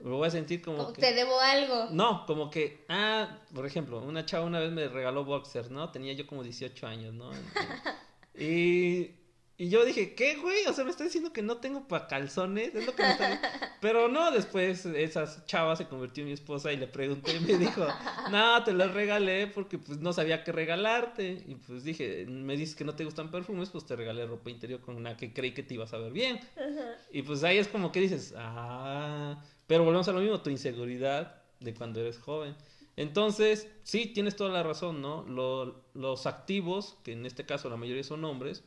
Lo 0.03 0.17
voy 0.17 0.27
a 0.27 0.29
sentir 0.29 0.61
como, 0.61 0.77
Como 0.77 0.93
que... 0.93 1.01
Te 1.01 1.15
debo 1.15 1.39
algo. 1.39 1.87
No, 1.89 2.27
como 2.27 2.51
que, 2.51 2.85
ah, 2.89 3.39
por 3.55 3.65
ejemplo, 3.65 3.97
una 4.03 4.23
chava 4.23 4.45
una 4.45 4.59
vez 4.59 4.71
me 4.71 4.87
regaló 4.87 5.25
boxers, 5.25 5.71
¿no? 5.71 5.89
Tenía 5.89 6.13
yo 6.13 6.27
como 6.27 6.43
18 6.43 6.85
años, 6.85 7.15
¿no? 7.15 7.31
Y, 8.39 9.15
y 9.59 9.69
yo 9.69 9.83
dije, 9.85 10.13
¿qué, 10.13 10.35
güey? 10.35 10.65
O 10.67 10.73
sea, 10.73 10.83
me 10.83 10.91
está 10.91 11.03
diciendo 11.03 11.33
que 11.33 11.41
no 11.41 11.57
tengo 11.57 11.87
para 11.87 12.07
calzones, 12.07 12.75
es 12.75 12.85
lo 12.85 12.93
que 12.95 13.01
me 13.03 13.11
está 13.11 13.41
Pero 13.81 14.07
no, 14.07 14.29
después 14.31 14.85
esa 14.85 15.45
chava 15.45 15.75
se 15.75 15.87
convirtió 15.87 16.21
en 16.21 16.27
mi 16.27 16.33
esposa 16.33 16.71
y 16.71 16.77
le 16.77 16.87
pregunté 16.87 17.35
y 17.35 17.39
me 17.39 17.57
dijo, 17.57 17.85
no, 18.31 18.63
te 18.63 18.73
las 18.73 18.93
regalé 18.93 19.47
porque 19.47 19.77
pues 19.79 19.97
no 19.99 20.13
sabía 20.13 20.43
qué 20.43 20.51
regalarte. 20.51 21.43
Y 21.47 21.55
pues 21.55 21.83
dije, 21.83 22.25
me 22.27 22.55
dices 22.55 22.75
que 22.75 22.85
no 22.85 22.95
te 22.95 23.03
gustan 23.05 23.31
perfumes, 23.31 23.69
pues 23.69 23.85
te 23.85 23.95
regalé 23.95 24.25
ropa 24.27 24.49
interior 24.51 24.79
con 24.79 24.95
una 24.95 25.17
que 25.17 25.33
creí 25.33 25.53
que 25.53 25.63
te 25.63 25.73
ibas 25.73 25.91
a 25.93 25.97
ver 25.97 26.11
bien. 26.11 26.39
Y 27.11 27.23
pues 27.23 27.43
ahí 27.43 27.57
es 27.57 27.67
como 27.67 27.91
que 27.91 27.99
dices, 28.01 28.33
ah, 28.37 29.43
pero 29.65 29.83
volvemos 29.83 30.07
a 30.07 30.11
lo 30.11 30.19
mismo, 30.19 30.39
tu 30.41 30.49
inseguridad 30.49 31.41
de 31.59 31.73
cuando 31.73 31.99
eres 32.01 32.19
joven. 32.19 32.55
Entonces, 32.95 33.67
sí, 33.83 34.07
tienes 34.07 34.35
toda 34.35 34.49
la 34.51 34.63
razón, 34.63 35.01
¿no? 35.01 35.23
Lo- 35.27 35.83
los 35.93 36.25
activos, 36.25 36.97
que 37.03 37.13
en 37.13 37.25
este 37.25 37.45
caso 37.45 37.69
la 37.69 37.77
mayoría 37.77 38.03
son 38.03 38.23
hombres, 38.25 38.63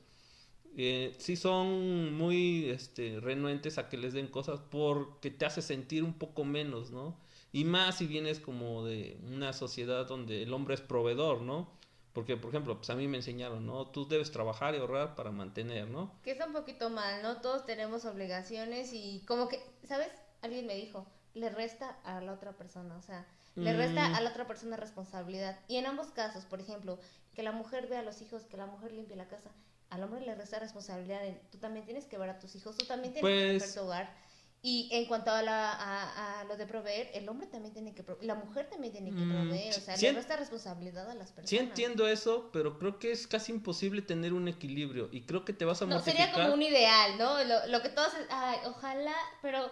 eh, 0.87 1.13
sí 1.19 1.37
son 1.37 2.13
muy 2.15 2.69
este, 2.71 3.19
renuentes 3.21 3.79
a 3.79 3.89
que 3.89 3.97
les 3.97 4.13
den 4.13 4.29
cosas 4.29 4.61
porque 4.71 5.31
te 5.31 5.45
hace 5.47 5.63
sentir 5.63 6.05
un 6.05 6.13
poco 6.15 6.45
menos, 6.45 6.91
¿no? 6.91 7.17
Y 7.53 7.65
más 7.65 7.97
si 7.99 8.07
vienes 8.07 8.39
como 8.41 8.85
de 8.85 9.19
una 9.27 9.53
sociedad 9.53 10.07
donde 10.07 10.43
el 10.43 10.53
hombre 10.53 10.75
es 10.75 10.81
proveedor, 10.81 11.41
¿no? 11.43 11.69
Porque, 12.13 12.37
por 12.37 12.51
ejemplo, 12.51 12.77
pues 12.77 12.91
a 12.91 12.95
mí 12.97 13.07
me 13.09 13.19
enseñaron, 13.19 13.67
¿no? 13.67 13.87
Tú 13.87 14.07
debes 14.07 14.31
trabajar 14.31 14.75
y 14.75 14.79
ahorrar 14.79 15.15
para 15.15 15.31
mantener, 15.31 15.89
¿no? 15.89 16.13
Que 16.23 16.33
está 16.33 16.47
un 16.47 16.53
poquito 16.53 16.91
mal, 16.91 17.23
¿no? 17.23 17.41
Todos 17.41 17.65
tenemos 17.67 18.05
obligaciones 18.05 18.93
y 18.93 19.23
como 19.27 19.49
que, 19.49 19.61
¿sabes? 19.85 20.09
Alguien 20.43 20.67
me 20.67 20.75
dijo, 20.77 21.07
le 21.35 21.51
resta 21.51 21.99
a 22.05 22.21
la 22.21 22.33
otra 22.33 22.53
persona, 22.57 22.97
o 22.97 23.03
sea, 23.03 23.27
le 23.57 23.73
Mm. 23.73 23.77
resta 23.77 24.17
a 24.17 24.21
la 24.21 24.31
otra 24.31 24.47
persona 24.47 24.77
responsabilidad. 24.77 25.59
Y 25.69 25.77
en 25.77 25.87
ambos 25.87 26.09
casos, 26.09 26.45
por 26.47 26.61
ejemplo, 26.61 26.99
que 27.35 27.43
la 27.43 27.53
mujer 27.53 27.87
vea 27.89 28.01
a 28.01 28.03
los 28.03 28.21
hijos, 28.23 28.45
que 28.45 28.57
la 28.57 28.67
mujer 28.67 28.93
limpie 28.93 29.17
la 29.17 29.29
casa, 29.29 29.51
al 29.91 30.03
hombre 30.05 30.21
le 30.25 30.35
resta 30.35 30.59
responsabilidad 30.59 31.21
tú 31.51 31.59
también 31.59 31.85
tienes 31.85 32.05
que 32.07 32.17
ver 32.19 32.31
a 32.31 32.39
tus 32.39 32.55
hijos, 32.57 32.77
tú 32.77 32.87
también 32.87 33.13
tienes 33.13 33.31
que 33.31 33.49
Pues- 33.59 33.63
ver 33.63 33.75
tu 33.75 33.81
hogar. 33.87 34.31
Y 34.63 34.91
en 34.93 35.07
cuanto 35.07 35.31
a, 35.31 35.41
la, 35.41 35.73
a, 35.73 36.41
a 36.41 36.45
lo 36.45 36.55
de 36.59 36.67
proveer, 36.67 37.11
el 37.15 37.27
hombre 37.31 37.47
también 37.47 37.73
tiene 37.73 37.95
que 37.95 38.03
proveer, 38.03 38.27
la 38.27 38.35
mujer 38.35 38.69
también 38.69 38.93
tiene 38.93 39.09
que 39.11 39.23
Mm, 39.25 39.31
proveer, 39.31 39.75
o 39.75 39.81
sea, 39.81 39.97
sí 39.97 40.05
le 40.05 40.13
resta 40.13 40.37
responsabilidad 40.37 41.09
a 41.11 41.15
las 41.15 41.29
personas. 41.33 41.49
Sí 41.49 41.57
entiendo 41.57 42.07
eso, 42.07 42.51
pero 42.53 42.79
creo 42.79 42.99
que 42.99 43.11
es 43.11 43.27
casi 43.27 43.53
imposible 43.53 44.03
tener 44.03 44.35
un 44.35 44.49
equilibrio 44.49 45.09
y 45.13 45.23
creo 45.23 45.47
que 45.47 45.55
te 45.55 45.65
vas 45.65 45.81
a 45.81 45.87
No, 45.87 45.95
mortificar. 45.95 46.27
sería 46.27 46.43
como 46.45 46.53
un 46.55 46.63
ideal, 46.63 47.17
¿no? 47.17 47.43
Lo, 47.43 47.67
lo 47.69 47.81
que 47.81 47.89
todos, 47.89 48.13
ay, 48.29 48.59
ojalá, 48.67 49.15
pero 49.41 49.71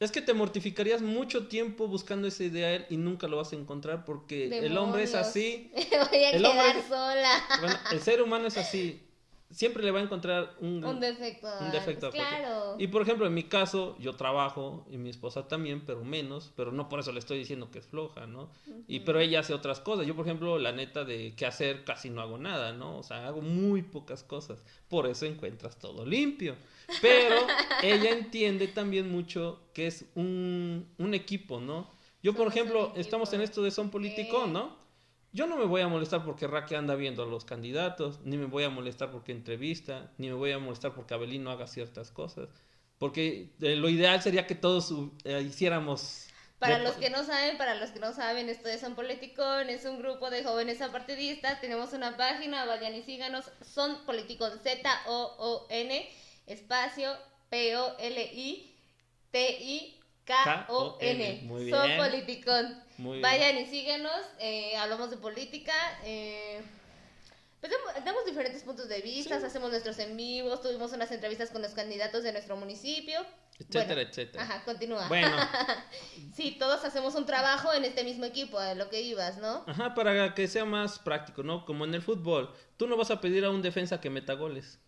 Es 0.00 0.12
que 0.12 0.20
te 0.20 0.34
mortificarías 0.34 1.00
mucho 1.00 1.48
tiempo 1.48 1.88
buscando 1.88 2.28
ese 2.28 2.44
ideal 2.44 2.84
y 2.90 2.98
nunca 2.98 3.28
lo 3.28 3.38
vas 3.38 3.54
a 3.54 3.56
encontrar 3.56 4.04
porque 4.04 4.48
el 4.58 4.76
hombre 4.76 5.04
es 5.04 5.12
Demonios. 5.12 5.28
así. 5.30 5.72
Voy 6.10 6.24
a 6.24 6.30
El 6.32 6.42
quedar 6.42 6.76
hombre- 6.76 6.82
sola. 6.86 7.44
Bueno, 7.60 7.76
el 7.92 8.00
ser 8.02 8.20
humano 8.20 8.48
es 8.48 8.58
así. 8.58 9.02
Siempre 9.50 9.82
le 9.82 9.90
va 9.92 10.00
a 10.00 10.02
encontrar 10.02 10.54
un, 10.60 10.84
Un 10.84 10.98
defecto. 11.00 11.46
un 11.60 11.70
defecto 11.70 12.10
pues, 12.10 12.20
claro. 12.20 12.74
Y 12.78 12.88
por 12.88 13.02
ejemplo, 13.02 13.26
en 13.26 13.34
mi 13.34 13.44
caso, 13.44 13.96
yo 13.98 14.14
trabajo 14.14 14.84
y 14.90 14.98
mi 14.98 15.10
esposa 15.10 15.46
también, 15.46 15.82
pero 15.86 16.04
menos, 16.04 16.52
pero 16.56 16.72
no 16.72 16.88
por 16.88 17.00
eso 17.00 17.12
le 17.12 17.20
estoy 17.20 17.38
diciendo 17.38 17.70
que 17.70 17.78
es 17.78 17.86
floja, 17.86 18.26
¿no? 18.26 18.50
Y 18.88 19.00
pero 19.00 19.20
ella 19.20 19.40
hace 19.40 19.54
otras 19.54 19.80
cosas. 19.80 20.06
Yo, 20.06 20.16
por 20.16 20.26
ejemplo, 20.26 20.58
la 20.58 20.72
neta 20.72 21.04
de 21.04 21.34
qué 21.36 21.46
hacer 21.46 21.84
casi 21.84 22.10
no 22.10 22.20
hago 22.20 22.38
nada, 22.38 22.72
¿no? 22.72 22.98
O 22.98 23.02
sea, 23.02 23.26
hago 23.26 23.40
muy 23.40 23.82
pocas 23.82 24.24
cosas. 24.24 24.62
Por 24.88 25.06
eso 25.06 25.26
encuentras 25.26 25.78
todo 25.78 26.04
limpio. 26.04 26.56
Pero 27.00 27.36
ella 27.82 28.10
entiende 28.10 28.68
también 28.68 29.10
mucho 29.10 29.60
que 29.72 29.86
es 29.86 30.06
un, 30.14 30.86
un 30.98 31.14
equipo, 31.14 31.60
¿no? 31.60 31.88
Yo, 32.22 32.34
por 32.34 32.46
Somos 32.46 32.56
ejemplo, 32.56 32.92
estamos 32.96 33.32
en 33.32 33.40
esto 33.42 33.62
de 33.62 33.70
Son 33.70 33.90
Político. 33.90 34.46
¿no? 34.48 34.85
Yo 35.36 35.46
no 35.46 35.58
me 35.58 35.66
voy 35.66 35.82
a 35.82 35.88
molestar 35.88 36.24
porque 36.24 36.46
Raque 36.46 36.76
anda 36.76 36.94
viendo 36.94 37.22
a 37.22 37.26
los 37.26 37.44
candidatos, 37.44 38.20
ni 38.24 38.38
me 38.38 38.46
voy 38.46 38.64
a 38.64 38.70
molestar 38.70 39.10
porque 39.10 39.32
entrevista, 39.32 40.10
ni 40.16 40.28
me 40.28 40.32
voy 40.32 40.52
a 40.52 40.58
molestar 40.58 40.94
porque 40.94 41.12
Abelino 41.12 41.50
haga 41.50 41.66
ciertas 41.66 42.10
cosas. 42.10 42.48
Porque 42.98 43.50
eh, 43.60 43.76
lo 43.76 43.90
ideal 43.90 44.22
sería 44.22 44.46
que 44.46 44.54
todos 44.54 44.94
eh, 45.24 45.42
hiciéramos... 45.42 46.28
Para 46.58 46.78
los 46.78 46.94
que 46.94 47.10
no 47.10 47.22
saben, 47.22 47.58
para 47.58 47.74
los 47.74 47.90
que 47.90 48.00
no 48.00 48.14
saben, 48.14 48.48
esto 48.48 48.68
de 48.68 48.78
Son 48.78 48.94
Politicón 48.94 49.68
es 49.68 49.84
un 49.84 49.98
grupo 49.98 50.30
de 50.30 50.42
jóvenes 50.42 50.80
apartidistas. 50.80 51.60
Tenemos 51.60 51.92
una 51.92 52.16
página, 52.16 52.64
vayan 52.64 52.94
y 52.94 53.02
síganos. 53.02 53.44
Son 53.60 54.06
Politicón, 54.06 54.58
Z-O-O-N, 54.62 56.08
espacio 56.46 57.10
P-O-L-I-T-I-K-O-N. 60.26 61.40
Muy 61.44 61.70
Son 61.70 61.86
bien. 61.86 61.98
Politicón. 61.98 62.82
Muy 62.98 63.20
Vayan 63.20 63.58
y 63.58 63.66
síguenos. 63.66 64.12
eh, 64.38 64.76
hablamos 64.76 65.10
de 65.10 65.16
política. 65.16 65.72
Eh, 66.04 66.60
pues 67.60 67.72
damos, 67.72 68.04
damos 68.04 68.24
diferentes 68.26 68.62
puntos 68.62 68.88
de 68.88 69.00
vista, 69.00 69.36
hacemos 69.36 69.70
nuestros 69.70 69.98
en 69.98 70.16
vivos, 70.16 70.60
tuvimos 70.60 70.92
unas 70.92 71.10
entrevistas 71.10 71.50
con 71.50 71.62
los 71.62 71.72
candidatos 71.72 72.22
de 72.22 72.32
nuestro 72.32 72.56
municipio. 72.56 73.20
Etcétera, 73.58 73.94
Bueno, 73.94 74.00
etcétera. 74.10 74.44
Ajá, 74.44 74.64
continúa. 74.64 75.08
Bueno, 75.08 75.34
Sí, 76.34 76.56
todos 76.58 76.84
hacemos 76.84 77.14
un 77.14 77.24
trabajo 77.24 77.72
en 77.72 77.84
este 77.86 78.04
mismo 78.04 78.26
equipo, 78.26 78.58
a 78.58 78.74
lo 78.74 78.90
que 78.90 79.00
ibas, 79.00 79.38
¿no? 79.38 79.64
ajá, 79.66 79.94
para 79.94 80.34
que 80.34 80.46
sea 80.46 80.66
más 80.66 80.98
práctico, 80.98 81.42
¿no? 81.42 81.64
Como 81.64 81.86
en 81.86 81.94
el 81.94 82.02
fútbol, 82.02 82.54
tú 82.76 82.86
no 82.86 82.96
vas 82.98 83.10
a 83.10 83.20
pedir 83.22 83.44
a 83.46 83.50
un 83.50 83.62
defensa 83.62 84.00
que 84.00 84.10
meta 84.10 84.34
goles. 84.34 84.78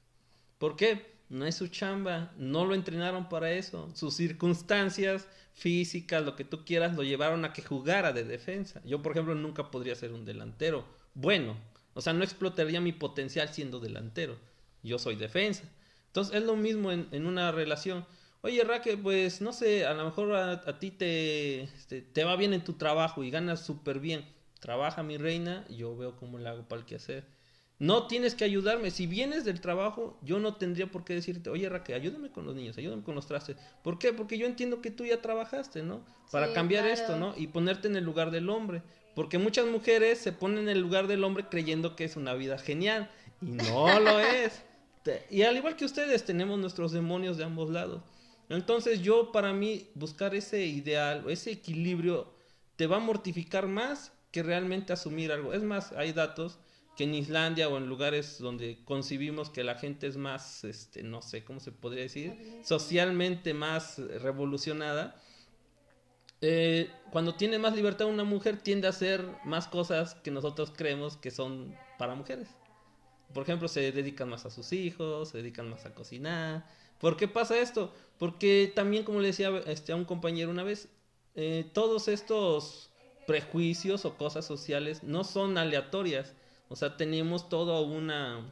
¿Por 0.59 0.77
qué? 0.77 1.18
No 1.29 1.45
es 1.45 1.57
su 1.57 1.69
chamba, 1.69 2.33
no 2.39 2.65
lo 2.65 2.75
entrenaron 2.75 3.29
para 3.29 3.53
eso. 3.53 3.91
Sus 3.95 4.15
circunstancias 4.15 5.29
físicas, 5.53 6.25
lo 6.25 6.37
que 6.37 6.45
tú 6.45 6.65
quieras, 6.65 6.97
lo 6.97 7.03
llevaron 7.03 7.45
a 7.45 7.53
que 7.53 7.63
jugara 7.63 8.13
de 8.13 8.25
defensa. 8.25 8.81
Yo, 8.85 9.03
por 9.03 9.13
ejemplo, 9.13 9.35
nunca 9.35 9.71
podría 9.71 9.95
ser 9.95 10.13
un 10.13 10.25
delantero. 10.25 10.87
Bueno, 11.15 11.57
o 11.95 12.01
sea, 12.01 12.13
no 12.13 12.25
explotaría 12.25 12.81
mi 12.81 12.93
potencial 12.93 13.49
siendo 13.49 13.81
delantero. 13.81 14.37
Yo 14.83 14.99
soy 14.99 15.17
defensa. 15.17 15.65
Entonces, 16.07 16.37
es 16.37 16.45
lo 16.45 16.57
mismo 16.57 16.93
en, 16.93 17.27
una 17.27 17.53
relación. 17.53 18.07
Oye, 18.41 18.63
Raquel, 18.65 18.99
pues 19.01 19.41
no 19.41 19.53
sé, 19.53 19.85
a 19.85 19.95
lo 19.95 20.05
mejor 20.05 20.35
a, 20.35 20.79
ti 20.79 20.91
te, 20.93 21.63
este, 21.63 22.03
te 22.03 22.25
va 22.25 22.37
bien 22.37 22.55
en 22.55 22.65
tu 22.65 22.75
trabajo 22.75 23.25
y 23.25 23.31
ganas 23.31 23.67
súper 23.67 24.01
bien. 24.01 24.25
Trabaja 24.61 25.03
mi 25.03 25.19
reina, 25.19 25.67
yo 25.69 25.97
veo 25.97 26.17
cómo 26.17 26.39
le 26.39 26.49
hago 26.49 26.63
para 26.69 26.81
el 26.81 26.87
quehacer. 26.87 27.25
No 27.79 28.07
tienes 28.09 28.35
que 28.35 28.45
ayudarme. 28.45 28.91
Si 28.91 29.07
vienes 29.07 29.45
del 29.45 29.61
trabajo, 29.61 30.19
yo 30.23 30.41
no 30.41 30.57
tendría 30.57 30.91
por 30.91 31.05
qué 31.05 31.15
decirte, 31.15 31.49
oye 31.51 31.69
Raquel, 31.69 31.95
ayúdame 31.97 32.31
con 32.31 32.45
los 32.45 32.57
niños, 32.57 32.77
ayúdame 32.77 33.03
con 33.05 33.15
los 33.15 33.27
trastes. 33.27 33.57
¿Por 33.83 33.99
qué? 33.99 34.13
Porque 34.13 34.37
yo 34.37 34.47
entiendo 34.47 34.81
que 34.83 34.91
tú 34.91 35.05
ya 35.05 35.23
trabajaste, 35.23 35.83
¿no? 35.83 36.05
Para 36.31 36.49
Sí, 36.49 36.55
cambiar 36.55 36.85
claro. 36.85 36.95
esto, 37.01 37.17
¿no? 37.17 37.35
Y 37.37 37.47
ponerte 37.49 37.87
en 37.89 37.97
el 37.97 38.05
lugar 38.05 38.31
del 38.33 38.51
hombre. 38.51 38.83
Porque 39.15 39.39
muchas 39.39 39.67
mujeres 39.67 40.19
se 40.19 40.33
ponen 40.33 40.61
en 40.65 40.69
el 40.71 40.81
lugar 40.81 41.07
del 41.07 41.23
hombre 41.25 41.49
creyendo 41.49 41.95
que 41.97 42.05
es 42.05 42.17
una 42.17 42.35
vida 42.35 42.59
genial. 42.59 43.11
Y 43.41 43.53
no 43.53 44.01
lo 44.01 44.19
es. 44.21 44.63
Y 45.31 45.43
al 45.43 45.57
igual 45.57 45.77
que 45.77 45.85
ustedes, 45.85 46.25
tenemos 46.25 46.59
nuestros 46.59 46.93
demonios 46.93 47.37
de 47.37 47.45
ambos 47.45 47.71
lados. 47.71 48.03
Entonces 48.49 49.03
yo, 49.03 49.33
para 49.33 49.53
mí, 49.53 49.91
buscar 49.95 50.35
ese 50.35 50.67
ideal, 50.67 51.25
ese 51.29 51.51
equilibrio, 51.53 52.33
te 52.77 52.87
va 52.87 52.97
a 52.97 53.01
mortificar 53.01 53.67
más 53.67 54.13
que 54.33 54.43
realmente 54.43 54.93
asumir 54.93 55.33
algo. 55.33 55.53
Es 55.55 55.63
más, 55.63 55.93
hay 55.93 56.13
datos 56.13 56.59
que 56.99 57.05
en 57.05 57.15
Islandia 57.15 57.69
o 57.69 57.77
en 57.79 57.87
lugares 57.87 58.39
donde 58.41 58.81
concibimos 58.85 59.51
que 59.51 59.63
la 59.63 59.77
gente 59.77 60.09
es 60.09 60.17
más, 60.17 60.65
este, 60.65 61.05
no 61.05 61.23
sé 61.23 61.45
cómo 61.45 61.61
se 61.61 61.71
podría 61.71 62.03
decir, 62.03 62.61
socialmente 62.65 63.55
más 63.55 63.99
revolucionada, 63.99 65.15
eh, 66.41 66.91
cuando 67.13 67.37
tiene 67.37 67.61
más 67.61 67.77
libertad 67.77 68.09
una 68.09 68.25
mujer 68.25 68.57
tiende 68.61 68.89
a 68.89 68.91
hacer 68.91 69.25
más 69.45 69.69
cosas 69.69 70.17
que 70.17 70.33
nosotros 70.33 70.73
creemos 70.77 71.17
que 71.17 71.31
son 71.31 71.73
para 71.99 72.17
mujeres. 72.17 72.49
Por 73.33 73.45
ejemplo, 73.45 73.69
se 73.69 73.93
dedican 73.93 74.29
más 74.29 74.45
a 74.45 74.51
sus 74.51 74.73
hijos, 74.73 75.29
se 75.29 75.39
dedican 75.39 75.71
más 75.71 75.87
a 75.87 75.95
cocinar. 75.95 76.67
¿Por 76.99 77.17
qué 77.17 77.29
pasa 77.29 77.61
esto? 77.61 77.95
Porque 78.19 78.73
también, 78.75 79.05
como 79.05 79.21
le 79.21 79.29
decía 79.29 79.57
este, 79.67 79.93
a 79.93 79.97
un 79.97 80.05
compañero 80.05 80.51
una 80.51 80.65
vez, 80.65 80.89
eh, 81.37 81.71
todos 81.73 82.09
estos 82.09 82.91
prejuicios 83.29 84.05
o 84.05 84.17
cosas 84.17 84.45
sociales 84.45 85.05
no 85.05 85.23
son 85.23 85.59
aleatorias. 85.59 86.35
O 86.69 86.77
sea, 86.77 86.97
tenemos 86.97 87.49
toda 87.49 87.81
una, 87.81 88.51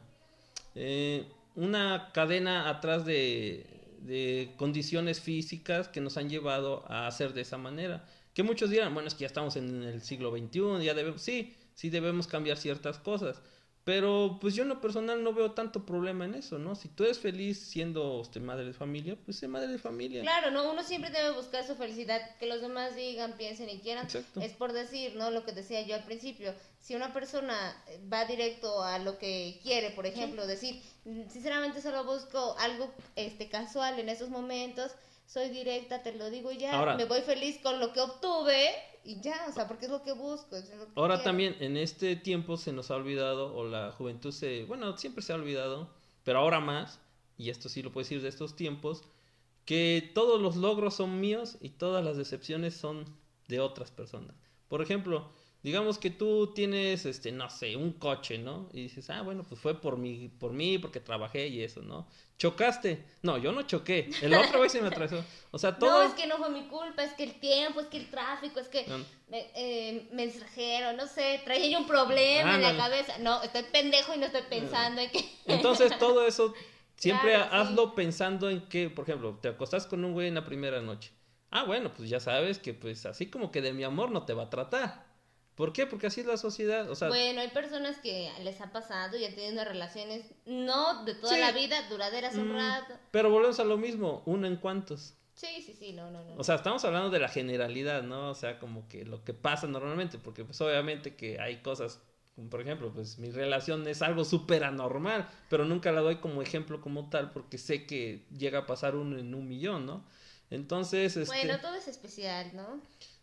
eh, 0.75 1.25
una 1.55 2.11
cadena 2.13 2.69
atrás 2.69 3.05
de, 3.05 3.65
de 4.01 4.53
condiciones 4.57 5.19
físicas 5.19 5.87
que 5.87 6.01
nos 6.01 6.17
han 6.17 6.29
llevado 6.29 6.83
a 6.87 7.07
hacer 7.07 7.33
de 7.33 7.41
esa 7.41 7.57
manera. 7.57 8.05
Que 8.33 8.43
muchos 8.43 8.69
dirán, 8.69 8.93
bueno, 8.93 9.07
es 9.07 9.15
que 9.15 9.21
ya 9.21 9.27
estamos 9.27 9.55
en 9.55 9.83
el 9.83 10.01
siglo 10.01 10.31
XXI, 10.31 10.83
ya 10.83 10.93
debemos, 10.93 11.21
sí, 11.21 11.55
sí 11.73 11.89
debemos 11.89 12.27
cambiar 12.27 12.57
ciertas 12.57 12.99
cosas. 12.99 13.41
Pero 13.87 14.37
pues 14.41 14.53
yo 14.53 14.63
en 14.63 14.67
lo 14.67 14.81
personal 14.81 15.23
no 15.23 15.31
veo 15.31 15.53
tanto 15.53 15.85
problema 15.85 16.25
en 16.25 16.35
eso, 16.35 16.59
¿no? 16.59 16.75
Si 16.75 16.89
tú 16.89 17.05
eres 17.05 17.19
feliz 17.19 17.57
siendo 17.57 18.19
este, 18.21 18.41
madre 18.41 18.65
de 18.65 18.73
familia, 18.73 19.15
pues 19.23 19.37
sé 19.37 19.47
madre 19.47 19.69
de 19.69 19.77
familia. 19.77 20.23
Claro, 20.23 20.51
¿no? 20.51 20.69
Uno 20.69 20.83
siempre 20.83 21.09
debe 21.09 21.31
buscar 21.31 21.65
su 21.65 21.73
felicidad, 21.73 22.19
que 22.37 22.47
los 22.47 22.59
demás 22.59 22.97
digan, 22.97 23.37
piensen 23.37 23.69
y 23.69 23.79
quieran. 23.79 24.03
Exacto. 24.03 24.41
Es 24.41 24.51
por 24.51 24.73
decir, 24.73 25.15
¿no? 25.15 25.31
Lo 25.31 25.45
que 25.45 25.53
decía 25.53 25.83
yo 25.83 25.95
al 25.95 26.03
principio, 26.03 26.53
si 26.81 26.95
una 26.95 27.13
persona 27.13 27.81
va 28.11 28.25
directo 28.25 28.83
a 28.83 28.99
lo 28.99 29.17
que 29.17 29.57
quiere, 29.63 29.91
por 29.91 30.05
ejemplo, 30.05 30.45
decir, 30.45 30.81
sinceramente 31.29 31.81
solo 31.81 32.03
busco 32.03 32.57
algo 32.59 32.93
este 33.15 33.47
casual 33.47 33.99
en 33.99 34.09
esos 34.09 34.27
momentos, 34.27 34.91
soy 35.27 35.49
directa, 35.49 36.01
te 36.01 36.13
lo 36.13 36.29
digo 36.31 36.51
ya, 36.51 36.73
Ahora- 36.79 36.95
me 36.97 37.05
voy 37.05 37.21
feliz 37.21 37.59
con 37.61 37.79
lo 37.79 37.93
que 37.93 37.99
obtuve 38.01 38.69
y 39.03 39.19
ya, 39.21 39.45
o 39.47 39.51
sea, 39.51 39.67
porque 39.67 39.85
es 39.85 39.91
lo 39.91 40.01
que 40.01 40.13
busco. 40.13 40.55
es 40.55 40.69
lo 40.75 40.85
que 40.85 40.91
Ahora 40.95 41.15
quiero. 41.15 41.23
también 41.23 41.55
en 41.59 41.77
este 41.77 42.15
tiempo 42.15 42.57
se 42.57 42.71
nos 42.73 42.89
ha 42.89 42.95
olvidado, 42.95 43.53
o 43.55 43.63
la 43.65 43.91
juventud 43.91 44.31
se, 44.31 44.63
bueno, 44.65 44.97
siempre 44.97 45.21
se 45.21 45.33
ha 45.33 45.35
olvidado, 45.35 45.89
pero 46.23 46.39
ahora 46.39 46.59
más, 46.59 46.99
y 47.37 47.49
esto 47.51 47.69
sí 47.69 47.83
lo 47.83 47.91
puedo 47.91 48.03
decir 48.05 48.21
de 48.21 48.29
estos 48.29 48.55
tiempos, 48.55 49.03
que 49.65 50.11
todos 50.15 50.41
los 50.41 50.55
logros 50.55 50.95
son 50.95 51.19
míos 51.19 51.57
y 51.61 51.69
todas 51.69 52.03
las 52.03 52.15
decepciones 52.17 52.75
son 52.75 53.05
de 53.49 53.59
otras 53.59 53.91
personas. 53.91 54.33
Por 54.69 54.81
ejemplo, 54.81 55.29
digamos 55.63 55.97
que 55.97 56.09
tú 56.09 56.53
tienes, 56.53 57.05
este, 57.05 57.31
no 57.31 57.49
sé, 57.49 57.75
un 57.75 57.93
coche, 57.93 58.37
¿no? 58.37 58.69
Y 58.73 58.83
dices, 58.83 59.09
ah, 59.09 59.21
bueno, 59.21 59.43
pues 59.47 59.59
fue 59.59 59.79
por 59.79 59.97
mí, 59.97 60.29
por 60.39 60.51
mí, 60.53 60.77
porque 60.77 60.99
trabajé 60.99 61.47
y 61.47 61.61
eso, 61.63 61.81
¿no? 61.81 62.07
Chocaste. 62.37 63.03
No, 63.23 63.37
yo 63.37 63.51
no 63.51 63.63
choqué. 63.63 64.09
El 64.21 64.33
otro 64.35 64.61
vez 64.61 64.71
se 64.71 64.81
me 64.81 64.87
atravesó. 64.87 65.23
O 65.51 65.57
sea, 65.57 65.75
todo... 65.79 65.89
No, 65.89 66.03
es 66.03 66.13
que 66.13 66.27
no 66.27 66.37
fue 66.37 66.49
mi 66.51 66.67
culpa, 66.67 67.03
es 67.03 67.13
que 67.13 67.23
el 67.23 67.39
tiempo, 67.39 67.79
es 67.79 67.87
que 67.87 67.97
el 67.97 68.09
tráfico, 68.09 68.59
es 68.59 68.67
que 68.67 68.85
No. 68.87 68.99
me- 69.29 69.47
eh, 69.55 70.07
mensajero, 70.13 70.93
no 70.93 71.07
sé, 71.07 71.41
traía 71.43 71.67
yo 71.69 71.79
un 71.79 71.87
problema 71.87 72.55
en 72.55 72.61
la 72.61 72.77
cabeza. 72.77 73.17
No, 73.19 73.41
estoy 73.41 73.63
pendejo 73.63 74.13
y 74.13 74.19
no 74.19 74.27
estoy 74.27 74.43
pensando 74.49 75.01
en 75.01 75.09
que... 75.09 75.25
Entonces 75.47 75.97
todo 75.97 76.25
eso 76.27 76.53
siempre 76.95 77.31
Claro, 77.33 77.49
sí. 77.51 77.57
hazlo 77.57 77.95
pensando 77.95 78.49
en 78.49 78.61
que, 78.69 78.89
por 78.89 79.03
ejemplo, 79.05 79.37
te 79.41 79.47
acostás 79.49 79.87
con 79.87 80.05
un 80.05 80.13
güey 80.13 80.27
en 80.27 80.35
la 80.35 80.45
primera 80.45 80.81
noche. 80.81 81.11
Ah, 81.49 81.63
bueno, 81.63 81.91
pues 81.95 82.09
ya 82.09 82.19
sabes 82.19 82.59
que 82.59 82.73
pues 82.73 83.05
así 83.05 83.27
como 83.31 83.51
que 83.51 83.61
de 83.61 83.71
mi 83.73 83.83
amor 83.83 84.11
no 84.11 84.23
te 84.25 84.33
va 84.33 84.43
a 84.43 84.49
tratar. 84.49 85.06
¿Por 85.57 85.73
qué? 85.73 85.87
Porque 85.87 86.05
así 86.05 86.21
es 86.21 86.27
la 86.27 86.37
sociedad, 86.37 86.87
o 86.89 86.93
sea, 86.95 87.07
Bueno, 87.07 87.41
hay 87.41 87.47
personas 87.49 87.97
que 87.97 88.31
les 88.43 88.61
ha 88.61 88.71
pasado 88.71 89.17
y 89.17 89.25
han 89.25 89.33
tenido 89.33 89.65
relaciones, 89.65 90.23
no 90.45 91.03
de 91.03 91.15
toda 91.15 91.33
Sí. 91.33 91.41
la 91.41 91.51
vida, 91.51 91.81
duraderas 91.89 92.35
un 92.35 92.53
mm, 92.53 92.55
rato. 92.55 92.93
pero 93.09 93.31
volvemos 93.31 93.59
a 93.59 93.63
lo 93.63 93.75
mismo, 93.75 94.21
uno 94.27 94.45
en 94.45 94.57
cuantos. 94.57 95.15
Sí, 95.33 95.63
sí, 95.65 95.73
sí, 95.77 95.93
no, 95.93 96.11
no, 96.11 96.23
no. 96.23 96.35
O 96.35 96.43
sea, 96.43 96.55
estamos 96.55 96.85
hablando 96.85 97.09
de 97.09 97.17
la 97.19 97.27
generalidad, 97.27 98.03
¿no? 98.03 98.29
O 98.29 98.35
sea, 98.35 98.59
como 98.59 98.87
que 98.87 99.03
lo 99.03 99.23
que 99.23 99.33
pasa 99.33 99.65
normalmente, 99.65 100.19
porque 100.19 100.45
pues 100.45 100.61
obviamente 100.61 101.15
que 101.15 101.39
hay 101.39 101.57
cosas, 101.63 101.99
como 102.35 102.51
por 102.51 102.61
ejemplo, 102.61 102.91
pues 102.93 103.17
mi 103.17 103.31
relación 103.31 103.87
es 103.87 104.03
algo 104.03 104.25
súper 104.25 104.63
anormal, 104.63 105.27
pero 105.49 105.65
nunca 105.65 105.91
la 105.91 106.01
doy 106.01 106.17
como 106.17 106.43
ejemplo 106.43 106.81
como 106.81 107.09
tal, 107.09 107.31
porque 107.31 107.57
sé 107.57 107.87
que 107.87 108.27
llega 108.37 108.59
a 108.59 108.65
pasar 108.67 108.95
uno 108.95 109.17
en 109.17 109.33
un 109.33 109.47
millón, 109.47 109.87
¿no? 109.87 110.05
Entonces, 110.51 111.17
este... 111.17 111.35
Bueno, 111.35 111.59
todo 111.59 111.73
es 111.75 111.87
especial, 111.87 112.55
¿no? 112.55 112.79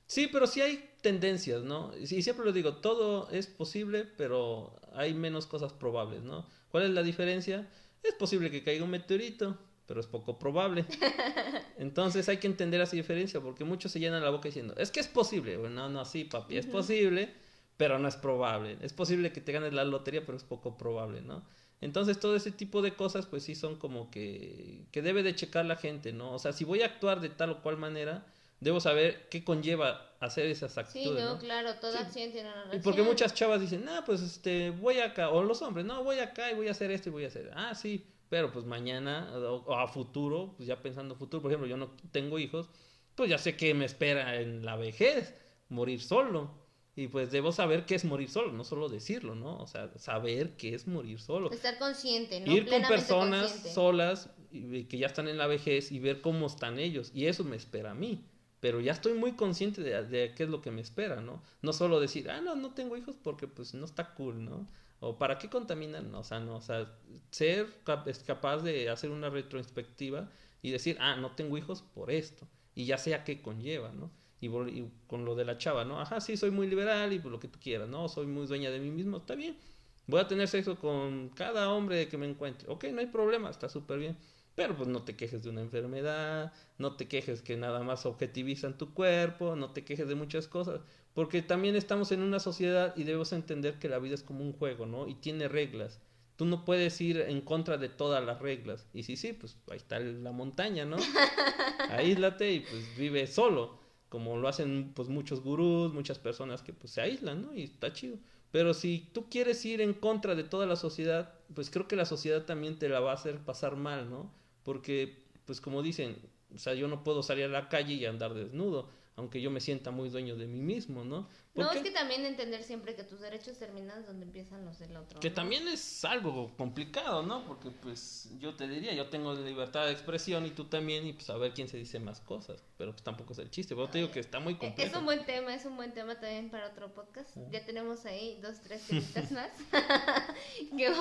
Sí, 0.06 0.28
pero 0.28 0.46
sí 0.46 0.60
hay 0.60 0.90
tendencias, 1.02 1.62
¿no? 1.62 1.92
Y 1.98 2.22
siempre 2.22 2.44
lo 2.44 2.52
digo, 2.52 2.76
todo 2.76 3.28
es 3.30 3.46
posible, 3.46 4.04
pero 4.16 4.78
hay 4.92 5.14
menos 5.14 5.46
cosas 5.46 5.72
probables, 5.72 6.22
¿no? 6.22 6.46
¿Cuál 6.70 6.84
es 6.84 6.90
la 6.90 7.02
diferencia? 7.02 7.68
Es 8.02 8.14
posible 8.14 8.50
que 8.50 8.62
caiga 8.62 8.84
un 8.84 8.90
meteorito, 8.90 9.58
pero 9.86 10.00
es 10.00 10.06
poco 10.06 10.38
probable. 10.38 10.84
Entonces 11.78 12.28
hay 12.28 12.38
que 12.38 12.46
entender 12.46 12.80
esa 12.80 12.96
diferencia, 12.96 13.40
porque 13.40 13.64
muchos 13.64 13.92
se 13.92 14.00
llenan 14.00 14.22
la 14.22 14.30
boca 14.30 14.48
diciendo, 14.48 14.74
es 14.76 14.90
que 14.90 15.00
es 15.00 15.08
posible. 15.08 15.56
Bueno, 15.56 15.74
no, 15.74 15.88
no, 15.88 16.04
sí, 16.04 16.24
papi, 16.24 16.56
es 16.58 16.66
posible, 16.66 17.32
pero 17.76 17.98
no 17.98 18.08
es 18.08 18.16
probable. 18.16 18.78
Es 18.82 18.92
posible 18.92 19.32
que 19.32 19.40
te 19.40 19.52
ganes 19.52 19.72
la 19.72 19.84
lotería, 19.84 20.24
pero 20.24 20.36
es 20.36 20.44
poco 20.44 20.76
probable, 20.76 21.22
¿no? 21.22 21.44
Entonces 21.80 22.18
todo 22.18 22.36
ese 22.36 22.50
tipo 22.50 22.82
de 22.82 22.94
cosas, 22.94 23.26
pues 23.26 23.42
sí 23.42 23.54
son 23.54 23.76
como 23.76 24.10
que, 24.10 24.86
que 24.90 25.02
debe 25.02 25.22
de 25.22 25.34
checar 25.34 25.66
la 25.66 25.76
gente, 25.76 26.12
¿no? 26.12 26.32
O 26.32 26.38
sea, 26.38 26.52
si 26.52 26.64
voy 26.64 26.82
a 26.82 26.86
actuar 26.86 27.20
de 27.20 27.28
tal 27.28 27.50
o 27.50 27.62
cual 27.62 27.76
manera, 27.76 28.26
debo 28.64 28.80
saber 28.80 29.28
qué 29.30 29.44
conlleva 29.44 30.16
hacer 30.20 30.46
esas 30.46 30.72
Sí, 30.72 30.80
actitudes, 30.80 31.22
no, 31.24 31.34
¿no? 31.34 31.38
claro, 31.38 31.74
toda 31.80 31.98
Sí. 31.98 32.04
acción 32.04 32.32
tiene 32.32 32.48
una 32.48 32.58
Y 32.58 32.62
reacción. 32.62 32.82
porque 32.82 33.02
muchas 33.02 33.34
chavas 33.34 33.60
dicen, 33.60 33.88
ah, 33.88 34.02
pues 34.04 34.20
este, 34.22 34.70
voy 34.70 34.98
acá, 34.98 35.30
o 35.30 35.42
los 35.44 35.60
hombres, 35.62 35.84
no, 35.86 36.02
voy 36.02 36.18
acá 36.18 36.50
y 36.50 36.54
voy 36.54 36.68
a 36.68 36.72
hacer 36.72 36.90
esto 36.90 37.10
y 37.10 37.12
voy 37.12 37.24
a 37.24 37.28
hacer, 37.28 37.50
ah, 37.54 37.74
sí, 37.74 38.06
pero 38.28 38.50
pues 38.50 38.64
mañana 38.64 39.30
o, 39.36 39.56
o 39.66 39.74
a 39.74 39.86
futuro, 39.86 40.54
pues 40.56 40.66
ya 40.66 40.82
pensando 40.82 41.14
futuro, 41.14 41.42
por 41.42 41.50
ejemplo, 41.50 41.68
yo 41.68 41.76
no 41.76 41.90
tengo 42.10 42.38
hijos, 42.38 42.68
pues 43.14 43.30
ya 43.30 43.38
sé 43.38 43.56
que 43.56 43.74
me 43.74 43.84
espera 43.84 44.40
en 44.40 44.64
la 44.64 44.76
vejez, 44.76 45.34
morir 45.68 46.00
solo. 46.02 46.64
Y 46.96 47.08
pues 47.08 47.32
debo 47.32 47.50
saber 47.50 47.86
qué 47.86 47.96
es 47.96 48.04
morir 48.04 48.30
solo, 48.30 48.52
no 48.52 48.62
solo 48.62 48.88
decirlo, 48.88 49.34
¿no? 49.34 49.58
O 49.58 49.66
sea, 49.66 49.90
saber 49.98 50.56
qué 50.56 50.76
es 50.76 50.86
morir 50.86 51.20
solo. 51.20 51.50
Estar 51.50 51.76
consciente, 51.76 52.38
¿no? 52.38 52.52
Ir 52.52 52.68
con 52.68 52.82
personas 52.82 53.46
consciente. 53.46 53.74
solas 53.74 54.30
y 54.52 54.84
que 54.84 54.98
ya 54.98 55.08
están 55.08 55.26
en 55.26 55.36
la 55.36 55.48
vejez 55.48 55.90
y 55.90 55.98
ver 55.98 56.20
cómo 56.20 56.46
están 56.46 56.78
ellos. 56.78 57.10
Y 57.12 57.26
eso 57.26 57.42
me 57.42 57.56
espera 57.56 57.90
a 57.90 57.94
mí. 57.94 58.24
Pero 58.64 58.80
ya 58.80 58.92
estoy 58.92 59.12
muy 59.12 59.32
consciente 59.32 59.82
de, 59.82 60.32
qué 60.34 60.42
es 60.42 60.48
lo 60.48 60.62
que 60.62 60.70
me 60.70 60.80
espera, 60.80 61.20
¿no? 61.20 61.42
No 61.60 61.74
solo 61.74 62.00
decir, 62.00 62.30
ah, 62.30 62.40
no, 62.40 62.56
no 62.56 62.72
tengo 62.72 62.96
hijos 62.96 63.14
porque 63.22 63.46
pues 63.46 63.74
no 63.74 63.84
está 63.84 64.14
cool, 64.14 64.42
¿no? 64.42 64.66
O 65.00 65.18
para 65.18 65.36
qué 65.36 65.50
contaminan, 65.50 66.14
o 66.14 66.24
sea, 66.24 66.40
no, 66.40 66.56
o 66.56 66.60
sea, 66.62 66.90
ser 67.30 67.66
capaz 67.84 68.62
de 68.62 68.88
hacer 68.88 69.10
una 69.10 69.28
retrospectiva 69.28 70.30
y 70.62 70.70
decir, 70.70 70.96
ah, 70.98 71.14
no 71.16 71.32
tengo 71.32 71.58
hijos 71.58 71.82
por 71.82 72.10
esto. 72.10 72.48
Y 72.74 72.86
ya 72.86 72.96
sea 72.96 73.22
qué 73.22 73.42
conlleva, 73.42 73.92
¿no? 73.92 74.10
Y, 74.40 74.46
y 74.46 74.90
con 75.08 75.26
lo 75.26 75.34
de 75.34 75.44
la 75.44 75.58
chava, 75.58 75.84
¿no? 75.84 76.00
Ajá, 76.00 76.22
sí, 76.22 76.38
soy 76.38 76.50
muy 76.50 76.66
liberal 76.66 77.12
y 77.12 77.18
pues 77.18 77.30
lo 77.30 77.40
que 77.40 77.48
tú 77.48 77.58
quieras, 77.60 77.90
¿no? 77.90 78.08
Soy 78.08 78.24
muy 78.24 78.46
dueña 78.46 78.70
de 78.70 78.80
mí 78.80 78.90
mismo, 78.90 79.18
está 79.18 79.34
bien. 79.34 79.58
Voy 80.06 80.20
a 80.20 80.26
tener 80.26 80.48
sexo 80.48 80.76
con 80.76 81.28
cada 81.34 81.70
hombre 81.70 82.08
que 82.08 82.16
me 82.16 82.26
encuentre. 82.26 82.66
Ok, 82.70 82.84
no 82.94 83.00
hay 83.00 83.08
problema, 83.08 83.50
está 83.50 83.68
súper 83.68 83.98
bien. 83.98 84.16
Pero 84.54 84.76
pues 84.76 84.88
no 84.88 85.02
te 85.02 85.16
quejes 85.16 85.42
de 85.42 85.50
una 85.50 85.62
enfermedad, 85.62 86.52
no 86.78 86.96
te 86.96 87.08
quejes 87.08 87.42
que 87.42 87.56
nada 87.56 87.82
más 87.82 88.06
objetivizan 88.06 88.78
tu 88.78 88.94
cuerpo, 88.94 89.56
no 89.56 89.72
te 89.72 89.84
quejes 89.84 90.06
de 90.06 90.14
muchas 90.14 90.46
cosas. 90.46 90.80
Porque 91.12 91.42
también 91.42 91.76
estamos 91.76 92.12
en 92.12 92.22
una 92.22 92.38
sociedad 92.40 92.94
y 92.96 93.04
debemos 93.04 93.32
entender 93.32 93.78
que 93.78 93.88
la 93.88 93.98
vida 93.98 94.14
es 94.14 94.22
como 94.22 94.44
un 94.44 94.52
juego, 94.52 94.86
¿no? 94.86 95.08
Y 95.08 95.14
tiene 95.14 95.48
reglas. 95.48 96.00
Tú 96.36 96.44
no 96.44 96.64
puedes 96.64 97.00
ir 97.00 97.20
en 97.20 97.40
contra 97.40 97.78
de 97.78 97.88
todas 97.88 98.24
las 98.24 98.40
reglas. 98.40 98.86
Y 98.92 99.04
sí, 99.04 99.16
sí, 99.16 99.32
pues 99.32 99.56
ahí 99.70 99.76
está 99.76 99.98
la 100.00 100.32
montaña, 100.32 100.84
¿no? 100.84 100.96
Aíslate 101.90 102.52
y 102.52 102.60
pues 102.60 102.96
vive 102.96 103.26
solo. 103.26 103.78
Como 104.08 104.36
lo 104.36 104.46
hacen 104.46 104.92
pues 104.94 105.08
muchos 105.08 105.40
gurús, 105.42 105.92
muchas 105.92 106.18
personas 106.18 106.62
que 106.62 106.72
pues 106.72 106.92
se 106.92 107.00
aíslan, 107.00 107.42
¿no? 107.42 107.54
Y 107.54 107.64
está 107.64 107.92
chido. 107.92 108.18
Pero 108.52 108.72
si 108.72 109.10
tú 109.12 109.28
quieres 109.28 109.64
ir 109.64 109.80
en 109.80 109.94
contra 109.94 110.36
de 110.36 110.44
toda 110.44 110.66
la 110.66 110.76
sociedad, 110.76 111.34
pues 111.54 111.70
creo 111.70 111.88
que 111.88 111.96
la 111.96 112.04
sociedad 112.04 112.44
también 112.44 112.78
te 112.78 112.88
la 112.88 113.00
va 113.00 113.10
a 113.10 113.14
hacer 113.14 113.38
pasar 113.40 113.74
mal, 113.74 114.08
¿no? 114.10 114.30
Porque, 114.64 115.24
pues 115.44 115.60
como 115.60 115.82
dicen, 115.82 116.16
o 116.54 116.58
sea, 116.58 116.74
yo 116.74 116.88
no 116.88 117.04
puedo 117.04 117.22
salir 117.22 117.44
a 117.44 117.48
la 117.48 117.68
calle 117.68 117.94
y 117.94 118.06
andar 118.06 118.34
desnudo, 118.34 118.88
aunque 119.16 119.40
yo 119.40 119.50
me 119.50 119.60
sienta 119.60 119.92
muy 119.92 120.08
dueño 120.08 120.34
de 120.34 120.46
mí 120.46 120.60
mismo, 120.60 121.04
¿no? 121.04 121.28
¿Por 121.52 121.64
No, 121.64 121.70
es 121.70 121.82
que 121.82 121.92
también 121.92 122.24
entender 122.26 122.64
siempre 122.64 122.96
que 122.96 123.04
tus 123.04 123.20
derechos 123.20 123.56
terminan 123.58 124.04
donde 124.06 124.24
empiezan 124.24 124.64
los 124.64 124.76
del 124.80 124.96
otro. 124.96 125.20
Que 125.20 125.28
¿no? 125.28 125.36
también 125.36 125.68
es 125.68 126.04
algo 126.04 126.52
complicado, 126.56 127.22
¿no? 127.22 127.44
Porque 127.46 127.70
pues 127.70 128.28
yo 128.40 128.56
te 128.56 128.66
diría, 128.66 128.92
yo 128.92 129.08
tengo 129.10 129.32
libertad 129.34 129.86
de 129.86 129.92
expresión 129.92 130.46
y 130.46 130.50
tú 130.50 130.64
también, 130.64 131.06
y 131.06 131.12
pues 131.12 131.30
a 131.30 131.36
ver 131.36 131.52
quién 131.54 131.68
se 131.68 131.76
dice 131.76 132.00
más 132.00 132.20
cosas, 132.20 132.64
pero 132.76 132.90
pues 132.90 133.04
tampoco 133.04 133.34
es 133.34 133.38
el 133.38 133.50
chiste, 133.50 133.76
pero 133.76 133.88
te 133.88 133.98
digo 133.98 134.10
que 134.10 134.18
está 134.18 134.40
muy 134.40 134.54
Eh, 134.54 134.58
complejo. 134.58 134.90
Es 134.90 134.96
un 134.96 135.04
buen 135.04 135.24
tema, 135.24 135.54
es 135.54 135.64
un 135.64 135.76
buen 135.76 135.92
tema 135.94 136.18
también 136.18 136.50
para 136.50 136.66
otro 136.68 136.92
podcast. 136.92 137.36
Ah. 137.36 137.40
Ya 137.52 137.64
tenemos 137.64 138.04
ahí 138.06 138.40
dos, 138.42 138.60
tres 138.62 138.82
temitas 138.88 139.30
más 139.30 139.50
que, 140.76 140.92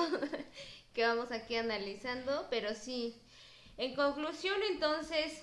que 0.92 1.02
vamos 1.02 1.32
aquí 1.32 1.56
analizando, 1.56 2.46
pero 2.48 2.74
sí. 2.74 3.16
En 3.76 3.94
conclusión, 3.94 4.56
entonces, 4.72 5.42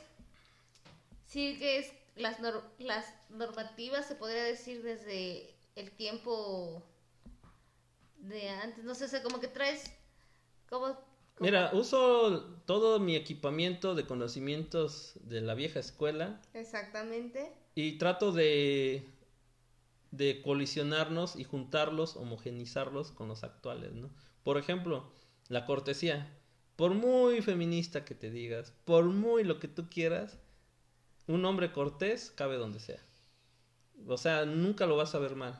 sí 1.26 1.58
que 1.60 1.80
es 1.80 1.94
las, 2.16 2.40
nor- 2.40 2.64
las 2.80 3.14
normativas, 3.30 4.08
se 4.08 4.16
podría 4.16 4.44
decir 4.44 4.84
desde 4.84 5.54
el 5.76 5.92
tiempo 5.92 6.84
de 8.20 8.50
antes, 8.50 8.84
no 8.84 8.96
sé, 8.96 9.06
o 9.06 9.08
sea, 9.08 9.24
como 9.24 9.40
que 9.40 9.48
traes, 9.48 9.92
como... 10.70 10.88
como- 10.88 10.98
Mira, 11.40 11.72
uso 11.74 12.46
todo 12.66 13.00
mi 13.00 13.16
equipamiento 13.16 13.96
de 13.96 14.06
conocimientos 14.06 15.14
de 15.22 15.42
la 15.42 15.56
vieja 15.56 15.80
escuela 15.80 16.40
Exactamente. 16.54 17.52
y 17.76 17.98
trato 17.98 18.32
de, 18.32 19.10
de 20.12 20.42
colisionarnos 20.42 21.36
y 21.36 21.44
juntarlos, 21.44 22.16
homogenizarlos 22.16 23.12
con 23.12 23.28
los 23.28 23.44
actuales, 23.44 23.94
¿no? 23.94 24.10
Por 24.44 24.58
ejemplo, 24.58 25.12
la 25.48 25.66
cortesía. 25.66 26.38
Por 26.82 26.96
muy 26.96 27.44
feminista 27.44 28.04
que 28.06 28.16
te 28.16 28.32
digas, 28.32 28.74
por 28.86 29.06
muy 29.06 29.44
lo 29.44 29.60
que 29.60 29.68
tú 29.68 29.88
quieras, 29.88 30.40
un 31.28 31.46
hombre 31.46 31.72
cortés 31.72 32.32
cabe 32.32 32.56
donde 32.58 32.80
sea. 32.80 32.98
O 34.08 34.18
sea, 34.18 34.48
nunca 34.48 34.88
lo 34.88 34.98
vas 34.98 35.14
a 35.14 35.20
ver 35.20 35.36
mal. 35.36 35.60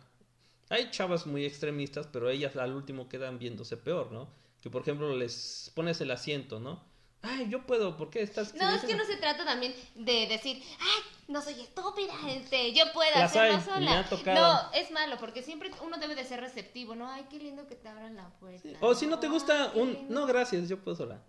Hay 0.70 0.90
chavas 0.90 1.28
muy 1.28 1.46
extremistas, 1.46 2.08
pero 2.12 2.28
ellas 2.28 2.56
al 2.56 2.74
último 2.74 3.08
quedan 3.08 3.38
viéndose 3.38 3.78
peor, 3.78 4.12
¿no? 4.12 4.34
Que 4.62 4.72
por 4.72 4.82
ejemplo 4.82 5.16
les 5.16 5.72
pones 5.76 6.02
el 6.02 6.10
asiento, 6.10 6.60
¿no? 6.60 6.84
Ay, 7.24 7.48
yo 7.50 7.66
puedo, 7.66 7.98
¿por 7.98 8.10
qué 8.10 8.22
estás? 8.22 8.54
No, 8.56 8.70
es 8.74 8.84
que 8.84 8.96
no 8.96 9.06
se 9.06 9.18
trata 9.18 9.46
también 9.46 9.74
de 9.96 10.28
decir, 10.28 10.62
ay, 10.80 11.02
no 11.28 11.42
soy 11.42 11.60
estúpida, 11.62 12.14
este, 12.30 12.74
yo 12.74 12.84
puedo 12.94 13.10
Las 13.16 13.32
hacerlo 13.36 13.58
hay, 13.58 13.64
sola. 13.64 13.92
me 13.92 13.98
ha 13.98 14.10
tocado. 14.10 14.54
No, 14.64 14.72
es 14.74 14.92
malo, 14.92 15.18
porque 15.20 15.44
siempre 15.44 15.72
uno 15.84 15.98
debe 15.98 16.16
de 16.16 16.26
ser 16.26 16.40
receptivo, 16.42 16.96
¿no? 16.96 17.08
Ay, 17.10 17.26
qué 17.30 17.38
lindo 17.40 17.68
que 17.68 17.76
te 17.76 17.88
abran 17.88 18.16
la 18.16 18.30
puerta. 18.40 18.68
O 18.82 18.94
si 18.96 19.08
no 19.08 19.20
te 19.20 19.28
gusta 19.28 19.72
un, 19.76 20.08
no, 20.10 20.26
gracias, 20.26 20.68
yo 20.68 20.80
puedo 20.80 20.98
sola. 20.98 21.24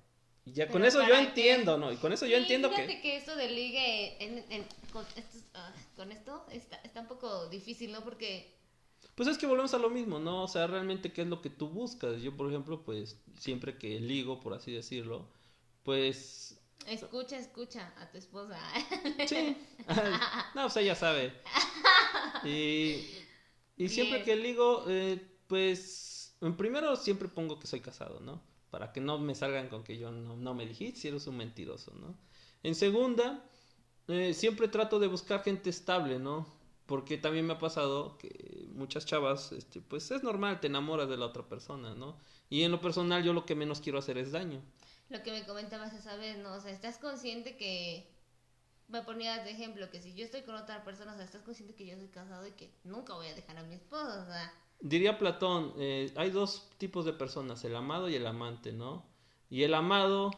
Y 0.44 0.54
ya 0.54 0.66
con 0.68 0.84
eso 0.84 1.06
yo 1.06 1.14
entiendo, 1.14 1.78
¿no? 1.78 1.92
Y 1.92 1.96
con 1.98 2.12
eso 2.12 2.26
yo 2.26 2.36
entiendo 2.36 2.68
fíjate 2.68 2.96
que... 2.96 3.00
que 3.02 3.16
esto 3.16 3.36
de 3.36 3.48
ligue 3.48 4.16
en, 4.24 4.44
en- 4.50 4.66
con, 4.92 5.06
estos- 5.14 5.44
ah, 5.54 5.72
con 5.94 6.10
esto 6.10 6.44
está, 6.50 6.76
está 6.82 7.00
un 7.02 7.06
poco 7.06 7.48
difícil, 7.48 7.92
¿no? 7.92 8.02
Porque 8.02 8.52
Pues 9.14 9.28
es 9.28 9.38
que 9.38 9.46
volvemos 9.46 9.72
a 9.74 9.78
lo 9.78 9.88
mismo, 9.88 10.18
¿no? 10.18 10.42
O 10.42 10.48
sea, 10.48 10.66
realmente 10.66 11.12
qué 11.12 11.22
es 11.22 11.28
lo 11.28 11.40
que 11.42 11.50
tú 11.50 11.68
buscas. 11.68 12.20
Yo, 12.22 12.36
por 12.36 12.48
ejemplo, 12.48 12.82
pues 12.82 13.18
siempre 13.38 13.78
que 13.78 14.00
ligo, 14.00 14.40
por 14.40 14.54
así 14.54 14.72
decirlo, 14.72 15.28
pues 15.82 16.52
escucha, 16.86 17.38
escucha 17.38 17.92
a 17.98 18.10
tu 18.10 18.18
esposa. 18.18 18.58
Sí. 19.26 19.56
no, 20.54 20.62
pues 20.62 20.76
ella 20.76 20.94
sabe. 20.94 21.32
Y, 22.44 23.06
y 23.76 23.88
siempre 23.88 24.22
que 24.22 24.36
ligo, 24.36 24.84
eh, 24.88 25.20
pues, 25.46 26.36
en 26.40 26.56
primero 26.56 26.96
siempre 26.96 27.28
pongo 27.28 27.58
que 27.58 27.66
soy 27.66 27.80
casado, 27.80 28.20
¿no? 28.20 28.42
Para 28.70 28.92
que 28.92 29.00
no 29.00 29.18
me 29.18 29.34
salgan 29.34 29.68
con 29.68 29.84
que 29.84 29.98
yo 29.98 30.10
no, 30.10 30.36
no 30.36 30.54
me 30.54 30.64
elegí, 30.64 30.92
si 30.92 31.08
eres 31.08 31.26
un 31.26 31.36
mentiroso, 31.36 31.92
¿no? 31.94 32.16
En 32.62 32.74
segunda, 32.74 33.44
eh, 34.08 34.34
siempre 34.34 34.68
trato 34.68 34.98
de 34.98 35.08
buscar 35.08 35.42
gente 35.42 35.70
estable, 35.70 36.18
¿no? 36.18 36.46
Porque 36.86 37.16
también 37.16 37.46
me 37.46 37.54
ha 37.54 37.58
pasado 37.58 38.18
que 38.18 38.66
muchas 38.74 39.06
chavas, 39.06 39.52
este, 39.52 39.80
pues 39.80 40.10
es 40.10 40.22
normal, 40.22 40.60
te 40.60 40.66
enamoras 40.66 41.08
de 41.08 41.16
la 41.16 41.26
otra 41.26 41.48
persona, 41.48 41.94
¿no? 41.94 42.16
Y 42.50 42.62
en 42.62 42.72
lo 42.72 42.80
personal 42.80 43.22
yo 43.22 43.32
lo 43.32 43.46
que 43.46 43.54
menos 43.54 43.80
quiero 43.80 43.98
hacer 43.98 44.18
es 44.18 44.32
daño. 44.32 44.60
Lo 45.12 45.22
que 45.22 45.30
me 45.30 45.44
comentabas 45.44 45.92
esa 45.92 46.16
vez, 46.16 46.38
¿no? 46.38 46.54
O 46.54 46.60
sea, 46.60 46.70
estás 46.70 46.96
consciente 46.96 47.58
que. 47.58 48.10
Me 48.88 49.02
ponías 49.02 49.44
de 49.44 49.50
ejemplo 49.50 49.90
que 49.90 50.00
si 50.00 50.14
yo 50.14 50.24
estoy 50.24 50.42
con 50.42 50.54
otra 50.54 50.84
persona, 50.84 51.12
o 51.12 51.16
sea, 51.16 51.24
estás 51.24 51.42
consciente 51.42 51.74
que 51.74 51.86
yo 51.86 51.96
soy 51.96 52.08
casado 52.08 52.46
y 52.46 52.52
que 52.52 52.70
nunca 52.84 53.14
voy 53.14 53.26
a 53.26 53.34
dejar 53.34 53.58
a 53.58 53.62
mi 53.62 53.74
esposo, 53.74 54.22
o 54.22 54.26
sea. 54.26 54.52
Diría 54.80 55.18
Platón, 55.18 55.74
eh, 55.78 56.12
hay 56.16 56.30
dos 56.30 56.68
tipos 56.78 57.04
de 57.04 57.12
personas, 57.12 57.62
el 57.64 57.76
amado 57.76 58.08
y 58.08 58.16
el 58.16 58.26
amante, 58.26 58.72
¿no? 58.72 59.06
Y 59.50 59.62
el 59.62 59.74
amado 59.74 60.30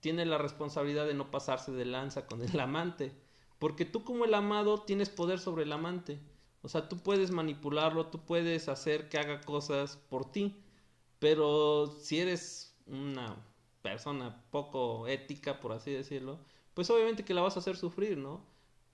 tiene 0.00 0.24
la 0.24 0.38
responsabilidad 0.38 1.06
de 1.06 1.14
no 1.14 1.30
pasarse 1.30 1.72
de 1.72 1.84
lanza 1.84 2.26
con 2.26 2.42
el 2.42 2.58
amante, 2.60 3.12
porque 3.58 3.84
tú 3.84 4.04
como 4.04 4.24
el 4.24 4.34
amado 4.34 4.82
tienes 4.82 5.10
poder 5.10 5.40
sobre 5.40 5.64
el 5.64 5.72
amante. 5.72 6.20
O 6.62 6.68
sea, 6.68 6.88
tú 6.88 6.98
puedes 6.98 7.32
manipularlo, 7.32 8.06
tú 8.06 8.24
puedes 8.24 8.68
hacer 8.68 9.08
que 9.08 9.18
haga 9.18 9.40
cosas 9.40 9.96
por 9.96 10.30
ti, 10.30 10.56
pero 11.18 11.86
si 12.00 12.20
eres 12.20 12.76
una 12.86 13.36
persona 13.82 14.44
poco 14.50 15.06
ética, 15.08 15.60
por 15.60 15.72
así 15.72 15.90
decirlo, 15.92 16.38
pues 16.74 16.90
obviamente 16.90 17.24
que 17.24 17.34
la 17.34 17.42
vas 17.42 17.56
a 17.56 17.60
hacer 17.60 17.76
sufrir, 17.76 18.18
¿no? 18.18 18.44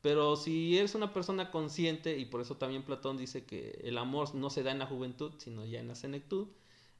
Pero 0.00 0.36
si 0.36 0.78
eres 0.78 0.94
una 0.94 1.12
persona 1.12 1.50
consciente, 1.50 2.18
y 2.18 2.24
por 2.26 2.40
eso 2.40 2.56
también 2.56 2.84
Platón 2.84 3.16
dice 3.16 3.44
que 3.44 3.80
el 3.84 3.98
amor 3.98 4.34
no 4.34 4.50
se 4.50 4.62
da 4.62 4.70
en 4.72 4.78
la 4.78 4.86
juventud, 4.86 5.32
sino 5.38 5.64
ya 5.64 5.80
en 5.80 5.88
la 5.88 5.94
senectud, 5.96 6.48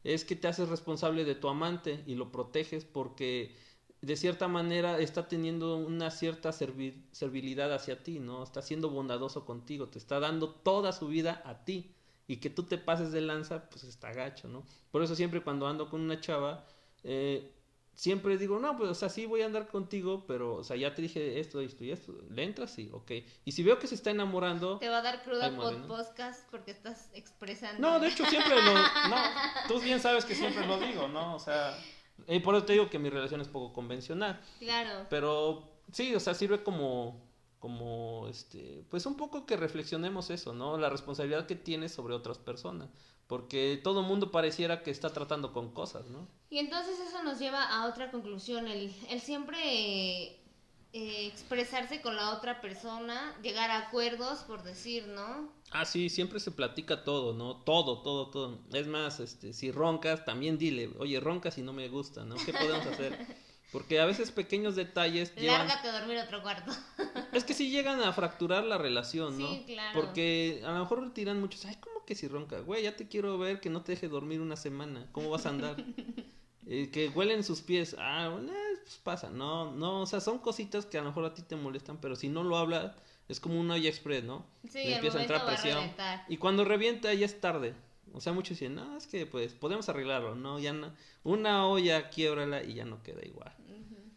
es 0.04 0.24
que 0.24 0.36
te 0.36 0.48
haces 0.48 0.68
responsable 0.68 1.24
de 1.24 1.34
tu 1.34 1.48
amante 1.48 2.02
y 2.06 2.14
lo 2.14 2.30
proteges 2.32 2.84
porque 2.84 3.54
de 4.00 4.16
cierta 4.16 4.46
manera 4.48 4.98
está 5.00 5.28
teniendo 5.28 5.76
una 5.76 6.10
cierta 6.10 6.50
servi- 6.50 7.02
servilidad 7.12 7.72
hacia 7.72 8.02
ti, 8.02 8.20
¿no? 8.20 8.42
Está 8.44 8.62
siendo 8.62 8.90
bondadoso 8.90 9.44
contigo, 9.44 9.88
te 9.88 9.98
está 9.98 10.20
dando 10.20 10.50
toda 10.50 10.92
su 10.92 11.08
vida 11.08 11.42
a 11.44 11.64
ti. 11.64 11.94
Y 12.30 12.36
que 12.38 12.50
tú 12.50 12.64
te 12.64 12.76
pases 12.76 13.10
de 13.10 13.22
lanza, 13.22 13.70
pues 13.70 13.84
está 13.84 14.12
gacho, 14.12 14.48
¿no? 14.48 14.64
Por 14.90 15.02
eso 15.02 15.14
siempre 15.16 15.42
cuando 15.42 15.66
ando 15.66 15.88
con 15.88 16.02
una 16.02 16.20
chava, 16.20 16.66
eh, 17.02 17.54
siempre 17.98 18.38
digo, 18.38 18.60
no, 18.60 18.76
pues, 18.76 18.90
o 18.90 18.94
sea, 18.94 19.08
sí 19.08 19.26
voy 19.26 19.42
a 19.42 19.46
andar 19.46 19.66
contigo, 19.66 20.24
pero, 20.28 20.54
o 20.54 20.62
sea, 20.62 20.76
ya 20.76 20.94
te 20.94 21.02
dije 21.02 21.40
esto, 21.40 21.60
esto 21.60 21.82
y 21.82 21.90
esto. 21.90 22.14
¿Le 22.30 22.44
entras? 22.44 22.70
Sí, 22.70 22.88
ok. 22.92 23.10
Y 23.44 23.50
si 23.50 23.64
veo 23.64 23.80
que 23.80 23.88
se 23.88 23.96
está 23.96 24.10
enamorando... 24.10 24.78
Te 24.78 24.88
va 24.88 24.98
a 24.98 25.02
dar 25.02 25.24
cruda 25.24 25.50
por 25.56 25.76
¿no? 25.76 25.88
podcast 25.88 26.48
porque 26.48 26.70
estás 26.70 27.10
expresando. 27.12 27.80
No, 27.80 27.98
de 27.98 28.06
hecho 28.06 28.24
siempre 28.26 28.54
lo... 28.54 28.72
No, 28.72 29.16
tú 29.66 29.80
bien 29.80 29.98
sabes 29.98 30.24
que 30.24 30.36
siempre 30.36 30.64
lo 30.64 30.78
digo, 30.78 31.08
¿no? 31.08 31.34
O 31.34 31.40
sea, 31.40 31.76
y 32.28 32.38
por 32.38 32.54
eso 32.54 32.66
te 32.66 32.74
digo 32.74 32.88
que 32.88 33.00
mi 33.00 33.10
relación 33.10 33.40
es 33.40 33.48
poco 33.48 33.72
convencional. 33.72 34.40
Claro. 34.60 35.06
Pero 35.10 35.68
sí, 35.90 36.14
o 36.14 36.20
sea, 36.20 36.34
sirve 36.34 36.62
como, 36.62 37.27
como, 37.58 38.26
este, 38.28 38.84
pues 38.90 39.06
un 39.06 39.16
poco 39.16 39.46
que 39.46 39.56
reflexionemos 39.56 40.30
eso, 40.30 40.52
¿no? 40.52 40.78
La 40.78 40.90
responsabilidad 40.90 41.46
que 41.46 41.56
tienes 41.56 41.92
sobre 41.92 42.14
otras 42.14 42.38
personas. 42.38 42.88
Porque 43.26 43.78
todo 43.82 44.02
mundo 44.02 44.30
pareciera 44.30 44.82
que 44.82 44.90
está 44.90 45.12
tratando 45.12 45.52
con 45.52 45.72
cosas, 45.72 46.06
¿no? 46.06 46.26
Y 46.50 46.58
entonces 46.58 46.98
eso 47.00 47.22
nos 47.22 47.38
lleva 47.38 47.62
a 47.64 47.86
otra 47.86 48.10
conclusión, 48.10 48.68
el, 48.68 48.94
el 49.10 49.20
siempre 49.20 49.58
eh, 49.64 50.40
eh, 50.94 51.26
expresarse 51.26 52.00
con 52.00 52.16
la 52.16 52.30
otra 52.30 52.62
persona, 52.62 53.36
llegar 53.42 53.70
a 53.70 53.88
acuerdos, 53.88 54.38
por 54.40 54.62
decir, 54.62 55.06
¿no? 55.08 55.52
Ah, 55.70 55.84
sí, 55.84 56.08
siempre 56.08 56.40
se 56.40 56.50
platica 56.50 57.04
todo, 57.04 57.34
¿no? 57.34 57.56
Todo, 57.56 58.00
todo, 58.00 58.30
todo. 58.30 58.60
Es 58.72 58.86
más, 58.86 59.20
este, 59.20 59.52
si 59.52 59.70
roncas, 59.70 60.24
también 60.24 60.56
dile, 60.56 60.90
oye, 60.98 61.20
roncas 61.20 61.58
y 61.58 61.62
no 61.62 61.74
me 61.74 61.88
gusta, 61.88 62.24
¿no? 62.24 62.36
¿Qué 62.36 62.54
podemos 62.54 62.86
hacer? 62.86 63.18
Porque 63.72 64.00
a 64.00 64.06
veces 64.06 64.30
pequeños 64.30 64.76
detalles 64.76 65.34
llevan... 65.34 65.68
Lárgate 65.68 65.88
a 65.88 66.00
dormir 66.00 66.18
otro 66.18 66.42
cuarto. 66.42 66.72
Es 67.32 67.44
que 67.44 67.52
sí 67.52 67.70
llegan 67.70 68.00
a 68.00 68.12
fracturar 68.12 68.64
la 68.64 68.78
relación, 68.78 69.38
¿no? 69.38 69.48
Sí, 69.48 69.64
claro. 69.66 70.00
Porque 70.00 70.62
a 70.64 70.72
lo 70.72 70.78
mejor 70.80 71.12
tiran 71.12 71.40
muchos, 71.40 71.66
ay, 71.66 71.76
¿cómo 71.76 72.04
que 72.06 72.14
si 72.14 72.26
ronca? 72.26 72.60
Güey, 72.60 72.84
ya 72.84 72.96
te 72.96 73.06
quiero 73.06 73.36
ver 73.36 73.60
que 73.60 73.68
no 73.68 73.82
te 73.82 73.92
deje 73.92 74.08
dormir 74.08 74.40
una 74.40 74.56
semana. 74.56 75.06
¿Cómo 75.12 75.28
vas 75.30 75.46
a 75.46 75.50
andar? 75.50 75.76
Eh, 76.70 76.90
que 76.90 77.08
huelen 77.08 77.44
sus 77.44 77.62
pies. 77.62 77.96
Ah, 77.98 78.28
bueno, 78.30 78.52
eh, 78.52 78.78
pues 78.82 79.00
pasa. 79.02 79.30
No, 79.30 79.72
no, 79.72 80.02
o 80.02 80.06
sea, 80.06 80.20
son 80.20 80.38
cositas 80.38 80.84
que 80.84 80.98
a 80.98 81.00
lo 81.00 81.08
mejor 81.08 81.24
a 81.24 81.32
ti 81.32 81.40
te 81.40 81.56
molestan, 81.56 81.96
pero 81.96 82.14
si 82.14 82.28
no 82.28 82.44
lo 82.44 82.58
hablas, 82.58 82.94
es 83.26 83.40
como 83.40 83.58
una 83.58 83.74
olla 83.74 83.88
express, 83.88 84.22
¿no? 84.24 84.44
Sí, 84.68 84.84
Le 84.84 84.96
empieza 84.96 85.16
a 85.16 85.22
entrar 85.22 85.40
a 85.40 85.46
presión. 85.46 85.90
Y 86.28 86.36
cuando 86.36 86.66
revienta 86.66 87.14
ya 87.14 87.24
es 87.24 87.40
tarde. 87.40 87.74
O 88.12 88.20
sea, 88.20 88.32
muchos 88.32 88.58
dicen, 88.58 88.74
no, 88.74 88.96
es 88.96 89.06
que 89.06 89.26
pues 89.26 89.54
podemos 89.54 89.88
arreglarlo, 89.88 90.34
no, 90.34 90.58
ya 90.58 90.72
no. 90.72 90.92
Una 91.24 91.66
olla 91.66 92.10
quiebrala 92.10 92.62
y 92.62 92.74
ya 92.74 92.84
no 92.84 93.02
queda 93.02 93.24
igual. 93.24 93.54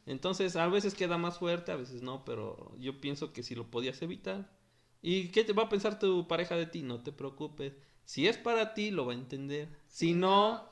Entonces, 0.06 0.56
a 0.56 0.68
veces 0.68 0.94
queda 0.94 1.18
más 1.18 1.38
fuerte, 1.38 1.72
a 1.72 1.76
veces 1.76 2.02
no, 2.02 2.26
pero 2.26 2.76
yo 2.80 3.00
pienso 3.00 3.34
que 3.34 3.44
si 3.44 3.56
lo 3.56 3.70
podías 3.70 4.02
evitar. 4.02 4.50
¿Y 5.02 5.30
qué 5.30 5.44
te 5.44 5.54
va 5.54 5.64
a 5.64 5.70
pensar 5.70 6.00
tu 6.00 6.28
pareja 6.28 6.56
de 6.56 6.66
ti? 6.66 6.82
No 6.82 7.02
te 7.02 7.12
preocupes. 7.12 7.74
Si 8.06 8.28
es 8.28 8.38
para 8.38 8.74
ti, 8.74 8.92
lo 8.92 9.06
va 9.06 9.14
a 9.14 9.16
entender. 9.16 9.70
Si 9.88 10.14
no, 10.14 10.68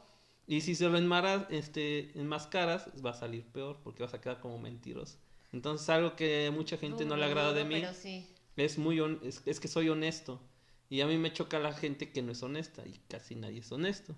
y 0.47 0.61
si 0.61 0.75
se 0.75 0.89
lo 0.89 0.97
enmaras, 0.97 1.45
este, 1.49 2.11
enmascaras, 2.19 2.89
va 3.05 3.11
a 3.11 3.13
salir 3.13 3.45
peor 3.45 3.79
porque 3.83 4.03
vas 4.03 4.13
a 4.13 4.21
quedar 4.21 4.39
como 4.39 4.57
mentiroso. 4.59 5.17
Entonces, 5.51 5.89
algo 5.89 6.15
que 6.15 6.51
mucha 6.53 6.77
gente 6.77 7.05
no 7.05 7.15
le 7.15 7.25
agrada 7.25 7.53
de 7.53 7.65
mí 7.65 7.83
sí. 7.93 8.27
es 8.55 8.77
muy 8.77 8.99
es 9.21 9.59
que 9.59 9.67
soy 9.67 9.89
honesto. 9.89 10.41
Y 10.89 11.01
a 11.01 11.07
mí 11.07 11.17
me 11.17 11.31
choca 11.31 11.59
la 11.59 11.73
gente 11.73 12.11
que 12.11 12.21
no 12.21 12.31
es 12.31 12.41
honesta 12.41 12.83
y 12.85 12.99
casi 13.07 13.35
nadie 13.35 13.59
es 13.59 13.71
honesto. 13.71 14.15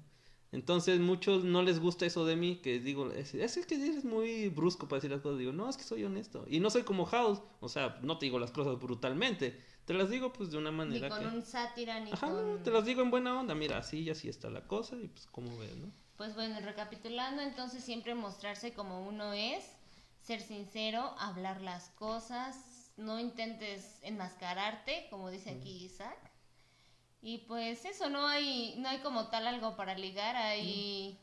Entonces, 0.54 1.00
muchos 1.00 1.46
no 1.46 1.62
les 1.64 1.80
gusta 1.80 2.06
eso 2.06 2.26
de 2.26 2.36
mí, 2.36 2.58
que 2.58 2.80
digo, 2.80 3.12
es, 3.12 3.34
es 3.34 3.66
que 3.66 3.76
eres 3.76 4.04
muy 4.04 4.50
brusco 4.50 4.88
para 4.88 4.98
decir 4.98 5.12
las 5.12 5.22
cosas. 5.22 5.40
Digo, 5.40 5.54
no, 5.54 5.70
es 5.70 5.78
que 5.78 5.84
soy 5.84 6.04
honesto. 6.04 6.46
Y 6.48 6.60
no 6.60 6.70
soy 6.70 6.84
como 6.84 7.06
House, 7.06 7.42
o 7.62 7.70
sea, 7.70 8.00
no 8.02 8.18
te 8.18 8.26
digo 8.26 8.38
las 8.38 8.52
cosas 8.52 8.78
brutalmente. 8.78 9.62
Te 9.86 9.94
las 9.94 10.10
digo 10.10 10.32
pues 10.32 10.52
de 10.52 10.58
una 10.58 10.72
Ni 10.72 10.78
manera 10.78 11.10
con 11.10 11.20
que... 11.20 11.28
un 11.28 11.42
sátira, 11.42 12.00
ni 12.02 12.12
Ajá, 12.12 12.30
no, 12.30 12.36
con... 12.36 12.64
te 12.64 12.72
las 12.72 12.86
digo 12.86 13.02
en 13.02 13.12
buena 13.12 13.40
onda. 13.40 13.56
Mira, 13.56 13.78
así 13.78 14.00
y 14.00 14.10
así 14.10 14.28
está 14.28 14.50
la 14.50 14.68
cosa 14.68 14.96
y 14.98 15.08
pues 15.08 15.26
como 15.28 15.58
ves, 15.58 15.76
¿no? 15.78 15.92
Pues 16.18 16.36
bueno, 16.36 16.60
recapitulando, 16.60 17.42
entonces 17.42 17.84
siempre 17.84 18.14
mostrarse 18.14 18.74
como 18.74 19.08
uno 19.08 19.34
es, 19.34 19.66
ser 20.22 20.42
sincero, 20.42 21.16
hablar 21.18 21.62
las 21.62 21.90
cosas, 21.92 22.92
no 22.98 23.20
intentes 23.20 24.00
enmascararte, 24.04 25.08
como 25.10 25.32
dice 25.32 25.50
aquí 25.50 25.86
Isaac. 25.86 26.31
Y 27.22 27.40
pues 27.40 27.86
eso, 27.86 28.10
no 28.10 28.28
hay, 28.28 28.76
no 28.78 28.90
hay 28.90 29.00
como 29.00 29.28
tal 29.28 29.46
algo 29.48 29.76
para 29.76 29.96
ligar, 29.96 30.36
hay 30.36 31.20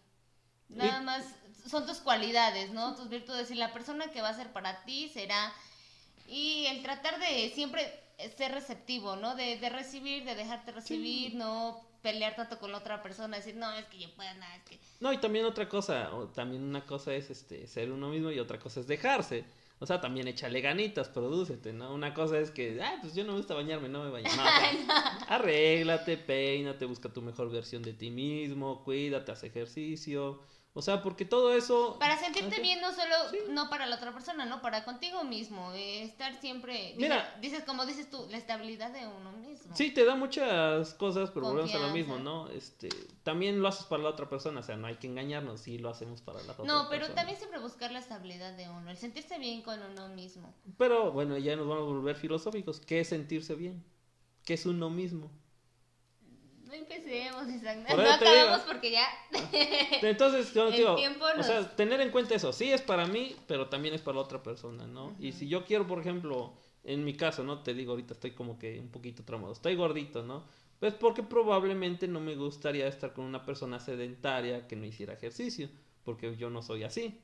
nada 0.68 1.00
más, 1.00 1.24
son 1.68 1.86
tus 1.86 1.98
cualidades, 1.98 2.70
¿no? 2.70 2.94
Tus 2.94 3.08
virtudes 3.08 3.50
y 3.50 3.54
la 3.54 3.72
persona 3.72 4.10
que 4.12 4.20
va 4.20 4.28
a 4.28 4.34
ser 4.34 4.52
para 4.52 4.84
ti 4.84 5.08
será, 5.08 5.52
y 6.28 6.66
el 6.66 6.82
tratar 6.82 7.18
de 7.18 7.50
siempre 7.50 7.92
ser 8.36 8.52
receptivo, 8.52 9.16
¿no? 9.16 9.34
De, 9.34 9.58
de 9.58 9.68
recibir, 9.70 10.24
de 10.24 10.34
dejarte 10.34 10.72
recibir, 10.72 11.34
no 11.34 11.80
pelear 12.02 12.36
tanto 12.36 12.58
con 12.58 12.70
la 12.70 12.78
otra 12.78 13.02
persona, 13.02 13.36
decir, 13.36 13.56
no, 13.56 13.72
es 13.72 13.84
que 13.86 13.98
yo 13.98 14.14
puedo, 14.14 14.32
no, 14.34 14.46
es 14.56 14.62
que... 14.62 14.78
No, 15.00 15.12
y 15.12 15.18
también 15.18 15.44
otra 15.44 15.68
cosa, 15.68 16.14
o 16.14 16.28
también 16.28 16.62
una 16.62 16.84
cosa 16.86 17.12
es 17.12 17.30
este 17.30 17.66
ser 17.66 17.90
uno 17.90 18.08
mismo 18.08 18.30
y 18.30 18.38
otra 18.38 18.58
cosa 18.58 18.80
es 18.80 18.86
dejarse. 18.86 19.44
O 19.80 19.86
sea, 19.86 20.00
también 20.00 20.26
échale 20.26 20.60
ganitas, 20.60 21.08
prodúcete, 21.08 21.72
¿no? 21.72 21.94
Una 21.94 22.12
cosa 22.12 22.38
es 22.38 22.50
que, 22.50 22.82
ah, 22.82 22.98
pues 23.00 23.14
yo 23.14 23.24
no 23.24 23.32
me 23.32 23.38
gusta 23.38 23.54
bañarme, 23.54 23.88
no 23.88 24.02
me 24.02 24.10
baño. 24.10 24.28
No, 24.36 24.42
o 24.42 24.46
sea, 24.46 25.18
arréglate, 25.28 26.16
peínate, 26.16 26.84
busca 26.84 27.08
tu 27.12 27.22
mejor 27.22 27.50
versión 27.50 27.82
de 27.82 27.92
ti 27.92 28.10
mismo, 28.10 28.82
cuídate, 28.82 29.30
haz 29.30 29.44
ejercicio. 29.44 30.40
O 30.78 30.82
sea, 30.82 31.02
porque 31.02 31.24
todo 31.24 31.56
eso... 31.56 31.96
Para 31.98 32.16
sentirte 32.16 32.60
bien 32.60 32.80
no 32.80 32.92
solo, 32.92 33.16
no 33.50 33.68
para 33.68 33.84
la 33.86 33.96
otra 33.96 34.12
persona, 34.12 34.46
no, 34.46 34.62
para 34.62 34.84
contigo 34.84 35.24
mismo, 35.24 35.72
eh, 35.72 36.04
estar 36.04 36.40
siempre... 36.40 36.94
Mira. 36.96 37.36
Dices, 37.40 37.64
como 37.64 37.84
dices 37.84 38.08
tú, 38.08 38.28
la 38.30 38.36
estabilidad 38.36 38.92
de 38.92 39.04
uno 39.08 39.32
mismo. 39.32 39.74
Sí, 39.74 39.90
te 39.90 40.04
da 40.04 40.14
muchas 40.14 40.94
cosas, 40.94 41.32
pero 41.32 41.46
volvemos 41.46 41.74
a 41.74 41.80
lo 41.80 41.88
mismo, 41.88 42.20
¿no? 42.20 42.48
Este, 42.50 42.90
también 43.24 43.60
lo 43.60 43.66
haces 43.66 43.86
para 43.86 44.04
la 44.04 44.10
otra 44.10 44.28
persona, 44.28 44.60
o 44.60 44.62
sea, 44.62 44.76
no 44.76 44.86
hay 44.86 44.98
que 44.98 45.08
engañarnos, 45.08 45.62
sí 45.62 45.78
lo 45.78 45.88
hacemos 45.88 46.22
para 46.22 46.38
la 46.38 46.44
otra 46.44 46.56
persona. 46.58 46.82
No, 46.84 46.88
pero 46.88 47.10
también 47.10 47.36
siempre 47.36 47.58
buscar 47.58 47.90
la 47.90 47.98
estabilidad 47.98 48.56
de 48.56 48.68
uno, 48.68 48.88
el 48.88 48.96
sentirse 48.96 49.36
bien 49.40 49.62
con 49.62 49.82
uno 49.82 50.08
mismo. 50.10 50.54
Pero 50.76 51.10
bueno, 51.10 51.38
ya 51.38 51.56
nos 51.56 51.66
vamos 51.66 51.90
a 51.90 51.92
volver 51.92 52.14
filosóficos. 52.14 52.78
¿Qué 52.78 53.00
es 53.00 53.08
sentirse 53.08 53.56
bien? 53.56 53.84
¿Qué 54.44 54.54
es 54.54 54.64
uno 54.64 54.90
mismo? 54.90 55.32
No 56.68 56.74
empecemos, 56.74 57.48
Isaac. 57.48 57.78
No 57.88 58.12
acabamos 58.12 58.60
porque 58.60 58.90
ya. 58.90 59.06
Entonces, 60.02 60.52
yo 60.52 60.70
digo, 60.70 60.96
o 61.38 61.42
sea, 61.42 61.74
tener 61.74 62.00
en 62.02 62.10
cuenta 62.10 62.34
eso, 62.34 62.52
sí 62.52 62.70
es 62.70 62.82
para 62.82 63.06
mí, 63.06 63.34
pero 63.46 63.68
también 63.68 63.94
es 63.94 64.02
para 64.02 64.16
la 64.16 64.22
otra 64.22 64.42
persona, 64.42 64.86
¿no? 64.86 65.16
Y 65.18 65.32
si 65.32 65.48
yo 65.48 65.64
quiero, 65.64 65.86
por 65.86 65.98
ejemplo, 65.98 66.52
en 66.84 67.04
mi 67.04 67.14
caso, 67.14 67.42
¿no? 67.42 67.62
Te 67.62 67.72
digo, 67.72 67.92
ahorita 67.92 68.12
estoy 68.12 68.32
como 68.32 68.58
que 68.58 68.78
un 68.80 68.90
poquito 68.90 69.24
tramado, 69.24 69.54
estoy 69.54 69.76
gordito, 69.76 70.22
¿no? 70.22 70.44
Pues 70.78 70.92
porque 70.92 71.22
probablemente 71.22 72.06
no 72.06 72.20
me 72.20 72.36
gustaría 72.36 72.86
estar 72.86 73.14
con 73.14 73.24
una 73.24 73.44
persona 73.46 73.80
sedentaria 73.80 74.68
que 74.68 74.76
no 74.76 74.84
hiciera 74.84 75.14
ejercicio 75.14 75.70
porque 76.08 76.34
yo 76.36 76.48
no 76.48 76.62
soy 76.62 76.84
así. 76.84 77.20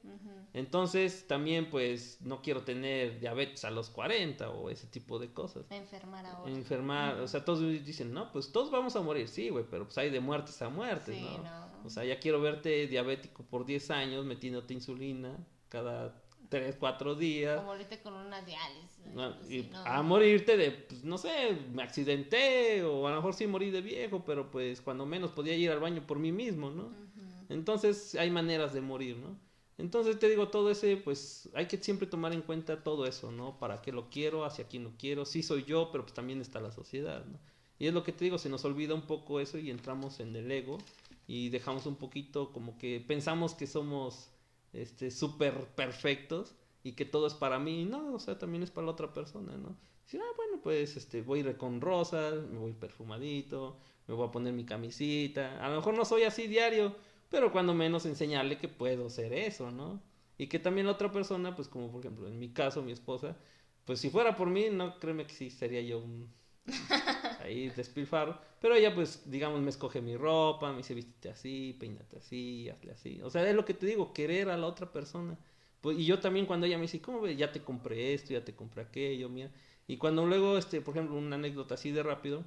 Entonces, 0.53 1.27
también 1.27 1.71
pues 1.71 2.21
no 2.21 2.43
quiero 2.43 2.65
tener 2.65 3.19
diabetes 3.19 3.65
a 3.65 3.71
los 3.71 3.89
40 3.89 4.51
o 4.51 4.69
ese 4.69 4.87
tipo 4.89 5.19
de 5.19 5.33
cosas. 5.33 5.65
Enfermar 5.71 6.27
ahora. 6.27 6.53
Enfermar, 6.53 7.21
o 7.21 7.27
sea, 7.27 7.47
todos 7.47 7.61
dicen, 7.63 8.13
no, 8.13 8.31
pues 8.31 8.53
todos 8.53 8.71
vamos 8.71 8.95
a 8.95 9.01
morir, 9.01 9.27
sí, 9.29 9.49
güey, 9.49 9.65
pero 9.71 9.85
pues 9.85 9.97
hay 9.97 10.11
de 10.11 10.21
muertes 10.21 10.61
a 10.61 10.69
muertes, 10.69 11.19
¿no? 11.19 11.87
O 11.87 11.89
sea, 11.89 12.05
ya 12.05 12.21
quiero 12.21 12.43
verte 12.43 12.87
diabético 12.87 13.43
por 13.45 13.65
10 13.65 13.91
años 13.91 14.27
metiéndote 14.27 14.75
insulina 14.75 15.35
cada 15.71 16.23
3, 16.51 16.77
4 16.79 17.15
días. 17.15 17.63
O 17.63 17.65
morirte 17.65 18.03
con 18.03 18.13
una 18.13 18.43
diálisis. 18.43 19.01
y 19.49 19.71
A 19.87 20.03
morirte 20.03 20.59
de, 20.59 20.73
pues 20.73 21.05
no 21.05 21.17
sé, 21.17 21.57
me 21.73 21.83
accidenté 21.83 22.83
o 22.83 23.07
a 23.07 23.13
lo 23.13 23.17
mejor 23.17 23.33
sí 23.33 23.47
morí 23.47 23.71
de 23.71 23.81
viejo, 23.81 24.27
pero 24.27 24.51
pues 24.51 24.83
cuando 24.83 25.07
menos 25.07 25.31
podía 25.31 25.57
ir 25.57 25.71
al 25.71 25.81
baño 25.81 26.07
por 26.07 26.19
mí 26.19 26.33
mismo, 26.33 26.69
¿no? 26.69 27.04
Entonces 27.49 28.15
hay 28.15 28.31
maneras 28.31 28.73
de 28.73 28.81
morir, 28.81 29.17
¿no? 29.17 29.39
Entonces 29.77 30.19
te 30.19 30.29
digo, 30.29 30.49
todo 30.49 30.71
ese, 30.71 30.97
pues 30.97 31.49
hay 31.55 31.67
que 31.67 31.79
siempre 31.79 32.07
tomar 32.07 32.33
en 32.33 32.43
cuenta 32.43 32.83
todo 32.85 33.07
eso, 33.07 33.33
¿no? 33.33 33.59
Para 33.59 33.83
qué 33.83 33.91
lo 33.91 34.09
quiero, 34.09 34.45
hacia 34.45 34.69
quién 34.69 34.85
lo 34.85 34.93
quiero, 34.97 35.25
sí 35.25 35.43
soy 35.43 35.65
yo, 35.65 35.91
pero 35.91 36.05
pues 36.05 36.15
también 36.15 36.41
está 36.41 36.61
la 36.61 36.71
sociedad, 36.71 37.25
¿no? 37.25 37.39
Y 37.79 37.89
es 37.89 37.95
lo 37.95 38.05
que 38.05 38.13
te 38.13 38.25
digo, 38.25 38.39
se 38.39 38.49
nos 38.49 38.65
olvida 38.65 38.95
un 38.95 39.03
poco 39.03 39.41
eso 39.41 39.59
y 39.59 39.71
entramos 39.71 40.21
en 40.21 40.35
el 40.37 40.51
ego 40.51 40.79
y 41.27 41.49
dejamos 41.49 41.87
un 41.87 41.97
poquito 41.97 42.53
como 42.53 42.79
que 42.79 43.03
pensamos 43.05 43.55
que 43.55 43.67
somos 43.67 44.31
este 44.73 45.11
súper 45.11 45.55
perfectos 45.75 46.55
y 46.85 46.93
que 46.93 47.05
todo 47.05 47.27
es 47.27 47.35
para 47.35 47.59
mí, 47.59 47.85
no, 47.85 48.15
o 48.15 48.19
sea, 48.21 48.39
también 48.39 48.63
es 48.63 48.71
para 48.71 48.87
la 48.87 48.93
otra 48.93 49.13
persona, 49.13 49.57
¿no? 49.57 49.77
Decir, 50.05 50.21
ah, 50.23 50.33
bueno, 50.37 50.61
pues 50.63 50.97
este 50.97 51.23
voy 51.23 51.41
a 51.41 51.43
ir 51.43 51.57
con 51.57 51.81
rosas, 51.81 52.47
me 52.47 52.59
voy 52.59 52.75
perfumadito, 52.75 53.79
me 54.07 54.15
voy 54.15 54.29
a 54.29 54.31
poner 54.31 54.53
mi 54.53 54.65
camisita, 54.65 55.65
a 55.65 55.69
lo 55.71 55.77
mejor 55.77 55.97
no 55.97 56.05
soy 56.05 56.25
así 56.25 56.47
diario, 56.47 56.95
pero 57.35 57.51
cuando 57.51 57.75
menos 57.75 58.07
enseñarle 58.07 58.59
que 58.59 58.69
puedo 58.69 59.11
ser 59.11 59.33
eso, 59.33 59.73
¿no? 59.73 60.01
Y 60.39 60.47
que 60.47 60.61
también 60.61 60.87
la 60.87 60.93
otra 60.93 61.11
persona, 61.11 61.57
pues 61.57 61.67
como 61.67 61.91
por 61.91 62.01
ejemplo 62.01 62.29
en 62.29 62.39
mi 62.39 62.51
caso, 62.51 62.81
mi 62.81 62.93
esposa, 62.93 63.37
pues 63.85 63.99
si 63.99 64.09
fuera 64.09 64.37
por 64.37 64.49
mí, 64.49 64.69
no 64.71 65.01
créeme 65.01 65.27
que 65.27 65.35
sí 65.35 65.51
sería 65.51 65.81
yo 65.83 65.99
un 65.99 66.33
ahí 67.43 67.71
despilfarro, 67.71 68.39
pero 68.61 68.77
ella 68.77 68.95
pues 68.95 69.29
digamos 69.29 69.61
me 69.61 69.71
escoge 69.71 70.01
mi 70.01 70.17
ropa, 70.17 70.71
me 70.71 70.79
dice 70.79 70.95
vístete 70.95 71.29
así, 71.31 71.77
peínate 71.81 72.19
así, 72.19 72.69
hazle 72.69 72.93
así, 72.93 73.21
o 73.21 73.31
sea, 73.31 73.49
es 73.49 73.57
lo 73.57 73.65
que 73.65 73.75
te 73.75 73.87
digo, 73.87 74.13
querer 74.13 74.49
a 74.51 74.57
la 74.57 74.69
otra 74.69 74.93
persona. 74.93 75.37
Pues, 75.81 75.99
y 75.99 76.07
yo 76.07 76.21
también 76.21 76.47
cuando 76.47 76.67
ella 76.67 76.77
me 76.77 76.83
dice, 76.83 77.01
¿cómo 77.03 77.21
ves? 77.21 77.37
Ya 77.37 77.51
te 77.53 77.61
compré 77.61 78.15
esto, 78.15 78.33
ya 78.33 78.45
te 78.45 78.55
compré 78.55 78.83
aquello, 78.83 79.29
mira. 79.29 79.51
Y 79.89 79.99
cuando 79.99 80.25
luego, 80.25 80.57
este, 80.57 80.81
por 80.81 80.95
ejemplo, 80.97 81.17
una 81.17 81.35
anécdota 81.37 81.75
así 81.75 81.91
de 81.91 82.03
rápido, 82.03 82.45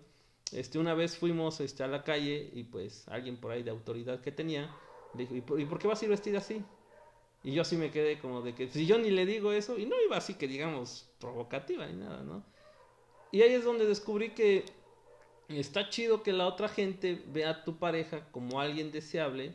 este, 0.52 0.80
una 0.80 0.94
vez 0.94 1.18
fuimos 1.18 1.60
este, 1.60 1.84
a 1.84 1.88
la 1.88 2.04
calle 2.04 2.50
y 2.54 2.64
pues 2.64 3.08
alguien 3.08 3.38
por 3.38 3.52
ahí 3.52 3.64
de 3.64 3.72
autoridad 3.72 4.22
que 4.22 4.32
tenía 4.32 4.74
le 5.14 5.26
dijo, 5.26 5.58
¿y 5.58 5.66
por, 5.66 5.80
qué 5.80 5.88
vas 5.88 6.02
a 6.02 6.06
ir 6.06 6.12
vestida 6.12 6.40
así? 6.40 6.64
Y 7.44 7.54
yo 7.54 7.62
así 7.62 7.78
me 7.78 7.92
quedé 7.92 8.20
como 8.20 8.42
de 8.42 8.54
que 8.54 8.68
si 8.70 8.86
yo 8.86 8.98
ni 8.98 9.10
le 9.10 9.26
digo 9.26 9.52
eso, 9.52 9.78
y 9.78 9.86
no 9.86 9.96
iba 10.06 10.18
así 10.18 10.34
que 10.36 10.48
digamos 10.48 11.10
provocativa 11.20 11.86
ni 11.88 11.94
nada, 11.94 12.24
¿no? 12.24 12.44
Y 13.32 13.42
ahí 13.42 13.54
es 13.54 13.64
donde 13.64 13.86
descubrí 13.86 14.32
que 14.32 14.66
está 15.50 15.90
chido 15.90 16.24
que 16.24 16.34
la 16.34 16.48
otra 16.48 16.68
gente 16.68 17.22
vea 17.28 17.50
a 17.50 17.64
tu 17.64 17.78
pareja 17.78 18.30
como 18.32 18.60
alguien 18.60 18.92
deseable, 18.92 19.54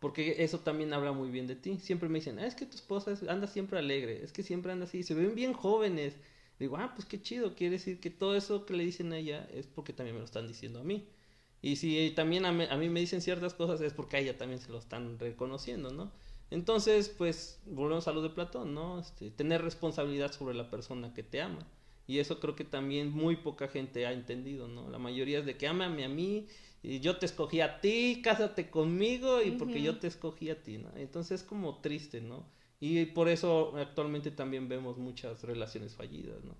porque 0.00 0.44
eso 0.44 0.60
también 0.60 0.92
habla 0.92 1.12
muy 1.12 1.30
bien 1.30 1.46
de 1.46 1.56
ti. 1.56 1.78
Siempre 1.78 2.08
me 2.08 2.18
dicen, 2.18 2.38
ah, 2.38 2.46
es 2.46 2.54
que 2.54 2.66
tu 2.66 2.76
esposa 2.76 3.14
anda 3.28 3.46
siempre 3.46 3.78
alegre, 3.78 4.22
es 4.22 4.32
que 4.32 4.42
siempre 4.42 4.72
anda 4.72 4.84
así, 4.84 5.02
se 5.02 5.14
ven 5.14 5.34
bien 5.34 5.54
jóvenes 5.54 6.16
Digo, 6.58 6.76
ah, 6.76 6.92
pues 6.94 7.06
qué 7.06 7.20
chido, 7.20 7.54
quiere 7.54 7.72
decir 7.72 8.00
que 8.00 8.10
todo 8.10 8.36
eso 8.36 8.64
que 8.64 8.74
le 8.74 8.84
dicen 8.84 9.12
a 9.12 9.18
ella 9.18 9.48
es 9.52 9.66
porque 9.66 9.92
también 9.92 10.14
me 10.14 10.20
lo 10.20 10.26
están 10.26 10.46
diciendo 10.46 10.80
a 10.80 10.84
mí. 10.84 11.08
Y 11.62 11.76
si 11.76 12.12
también 12.14 12.44
a, 12.44 12.52
mí 12.52 12.88
me 12.90 13.00
dicen 13.00 13.22
ciertas 13.22 13.54
cosas 13.54 13.80
es 13.80 13.94
porque 13.94 14.18
a 14.18 14.20
ella 14.20 14.36
también 14.36 14.60
se 14.60 14.70
lo 14.70 14.78
están 14.78 15.18
reconociendo, 15.18 15.90
¿no? 15.90 16.12
Entonces, 16.50 17.08
pues, 17.08 17.60
volvemos 17.66 18.06
a 18.06 18.12
lo 18.12 18.22
de 18.22 18.30
Platón, 18.30 18.74
¿no? 18.74 19.00
Este, 19.00 19.30
tener 19.30 19.62
responsabilidad 19.62 20.30
sobre 20.30 20.54
la 20.54 20.70
persona 20.70 21.14
que 21.14 21.22
te 21.22 21.40
ama. 21.40 21.66
Y 22.06 22.18
eso 22.18 22.38
creo 22.38 22.54
que 22.54 22.64
también 22.64 23.10
muy 23.10 23.36
poca 23.36 23.68
gente 23.68 24.06
ha 24.06 24.12
entendido, 24.12 24.68
¿no? 24.68 24.90
La 24.90 24.98
mayoría 24.98 25.38
es 25.38 25.46
de 25.46 25.56
que 25.56 25.66
ámame 25.66 26.04
a 26.04 26.08
mí, 26.08 26.46
y 26.82 27.00
yo 27.00 27.16
te 27.16 27.24
escogí 27.24 27.62
a 27.62 27.80
ti, 27.80 28.20
cásate 28.22 28.68
conmigo, 28.68 29.42
y 29.42 29.52
porque 29.52 29.80
yo 29.80 29.98
te 29.98 30.06
escogí 30.06 30.50
a 30.50 30.62
ti, 30.62 30.76
¿no? 30.76 30.90
Entonces 30.96 31.40
es 31.40 31.46
como 31.46 31.80
triste, 31.80 32.20
¿no? 32.20 32.44
Y 32.86 33.06
por 33.06 33.30
eso 33.30 33.72
actualmente 33.78 34.30
también 34.30 34.68
vemos 34.68 34.98
muchas 34.98 35.42
relaciones 35.42 35.94
fallidas, 35.94 36.44
¿no? 36.44 36.54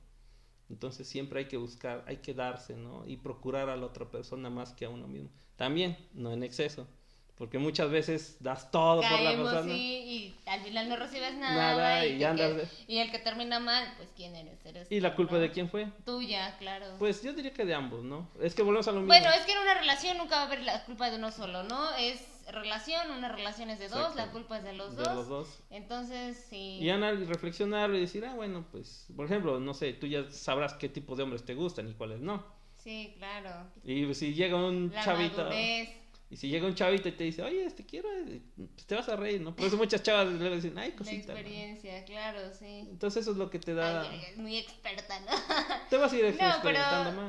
Entonces 0.71 1.07
siempre 1.07 1.41
hay 1.41 1.49
que 1.49 1.59
buscar, 1.59 2.03
hay 2.07 2.17
que 2.17 2.33
darse, 2.33 2.75
¿no? 2.77 3.07
Y 3.07 3.19
procurar 3.19 3.69
a 3.69 3.77
la 3.77 3.85
otra 3.85 4.11
persona 4.11 4.49
más 4.49 4.73
que 4.73 4.87
a 4.87 4.89
uno 4.89 5.07
mismo. 5.07 5.29
También, 5.57 5.99
no 6.15 6.33
en 6.33 6.43
exceso. 6.43 6.89
Porque 7.35 7.59
muchas 7.59 7.91
veces 7.91 8.39
das 8.41 8.71
todo 8.71 9.03
por 9.03 9.21
la 9.21 9.33
persona. 9.33 9.65
Sí, 9.65 10.05
y 10.07 10.49
al 10.49 10.63
final 10.63 10.89
no 10.89 10.97
recibes 10.97 11.35
nada. 11.35 12.07
y, 12.07 12.23
y, 12.89 12.99
el 13.01 13.11
que 13.11 13.19
termina 13.19 13.61
mal, 13.61 13.93
pues 13.99 14.09
¿quién 14.17 14.35
eres? 14.35 14.65
eres 14.65 14.91
¿Y 14.91 15.01
la 15.01 15.15
culpa 15.15 15.37
de 15.37 15.51
quién 15.51 15.69
fue? 15.69 15.89
Tuya, 16.07 16.57
claro. 16.57 16.87
Pues 16.99 17.23
yo 17.23 17.35
diría 17.35 17.53
que 17.53 17.67
de 17.67 17.75
ambos, 17.75 18.03
¿no? 18.03 18.31
Es 18.41 18.55
que 18.55 18.63
volvemos 18.63 18.89
a 18.89 18.93
lo 18.93 19.01
mismo. 19.01 19.09
Bueno, 19.09 19.29
es 19.31 19.45
que 19.45 19.53
en 19.53 19.59
una 19.59 19.75
relación 19.75 20.17
nunca 20.17 20.37
va 20.37 20.43
a 20.45 20.47
haber 20.47 20.63
la 20.63 20.85
culpa 20.87 21.11
de 21.11 21.17
uno 21.17 21.31
solo, 21.31 21.65
¿no? 21.65 21.95
Es 21.97 22.34
relación, 22.53 23.11
una 23.11 23.29
relación 23.29 23.71
es 23.71 23.79
de 23.79 23.89
dos, 23.89 24.15
la 24.15 24.31
culpa 24.31 24.59
es 24.59 24.65
de 24.65 24.73
los 24.73 24.97
dos. 24.97 25.09
De 25.09 25.15
los 25.15 25.29
dos. 25.29 25.63
Entonces, 25.71 26.47
sí. 26.49 26.79
Y 26.81 26.91
Ana, 26.91 27.13
reflexionarlo 27.13 27.97
y 27.97 28.01
decir, 28.01 28.25
ah, 28.25 28.35
bueno, 28.35 28.67
pues, 28.71 29.07
por 29.15 29.27
ejemplo, 29.27 29.61
no 29.61 29.75
sé, 29.75 29.93
tú 29.95 30.07
ya 30.07 30.31
sabrás 30.31 30.75
qué 30.75 30.89
tipo 30.89 31.17
de 31.17 31.23
hombres 31.23 31.45
te 31.45 31.55
gustan 31.55 31.89
y 31.89 31.95
cuáles 31.95 32.21
no. 32.21 32.45
Sí, 32.77 33.15
claro. 33.17 33.71
Y 33.83 34.13
si 34.15 34.35
llega 34.35 34.57
un 34.57 34.93
chavito. 34.93 35.49
Y 36.31 36.37
si 36.37 36.49
llega 36.49 36.67
un 36.67 36.75
chavito 36.75 37.09
y 37.09 37.13
te 37.13 37.25
dice, 37.25 37.43
oye, 37.43 37.71
te 37.71 37.87
quiero, 37.87 38.09
eh, 38.11 38.43
pues 38.57 38.87
te 38.87 38.95
vas 38.97 39.09
a 39.09 39.15
reír, 39.15 39.41
¿no? 39.41 39.55
Por 39.55 39.67
eso 39.67 39.77
muchas 39.77 40.03
chavas 40.03 40.33
le 40.33 40.57
dicen, 40.57 40.77
ay, 40.77 40.93
cosita. 40.93 41.33
La 41.33 41.41
experiencia, 41.41 42.05
claro, 42.05 42.53
sí. 42.53 42.87
Entonces 42.91 43.23
eso 43.23 43.33
es 43.33 43.37
lo 43.37 43.51
que 43.51 43.61
te 43.61 43.73
da... 43.73 44.11
muy 44.37 44.57
experta, 44.57 45.21
¿no? 45.21 45.27
Te 45.91 45.97
vas 45.97 46.13
a 46.13 46.17
ir 46.17 46.25
no, 46.25 46.55
pero, 46.63 46.81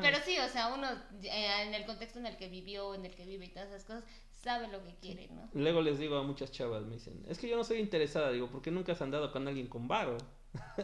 pero 0.01 0.17
sí, 0.25 0.39
o 0.39 0.49
sea, 0.49 0.73
uno 0.73 0.87
eh, 1.21 1.67
en 1.67 1.73
el 1.75 1.85
contexto 1.85 2.17
en 2.17 2.25
el 2.25 2.37
que 2.37 2.47
vivió, 2.47 2.95
en 2.95 3.05
el 3.05 3.13
que 3.13 3.25
vive 3.25 3.45
y 3.45 3.49
todas 3.49 3.69
esas 3.69 3.83
cosas, 3.83 4.03
sabe 4.45 4.67
lo 4.67 4.83
que 4.83 4.93
quiere, 5.01 5.27
¿no? 5.29 5.49
Luego 5.53 5.81
les 5.81 5.97
digo 5.97 6.17
a 6.17 6.23
muchas 6.23 6.51
chavas, 6.51 6.85
me 6.85 6.93
dicen, 6.93 7.25
es 7.27 7.39
que 7.39 7.49
yo 7.49 7.57
no 7.57 7.63
soy 7.63 7.79
interesada, 7.79 8.31
digo, 8.31 8.47
¿por 8.47 8.61
qué 8.61 8.69
nunca 8.69 8.91
has 8.91 9.01
andado 9.01 9.31
con 9.31 9.47
alguien 9.47 9.65
con 9.65 9.87
varo? 9.87 10.17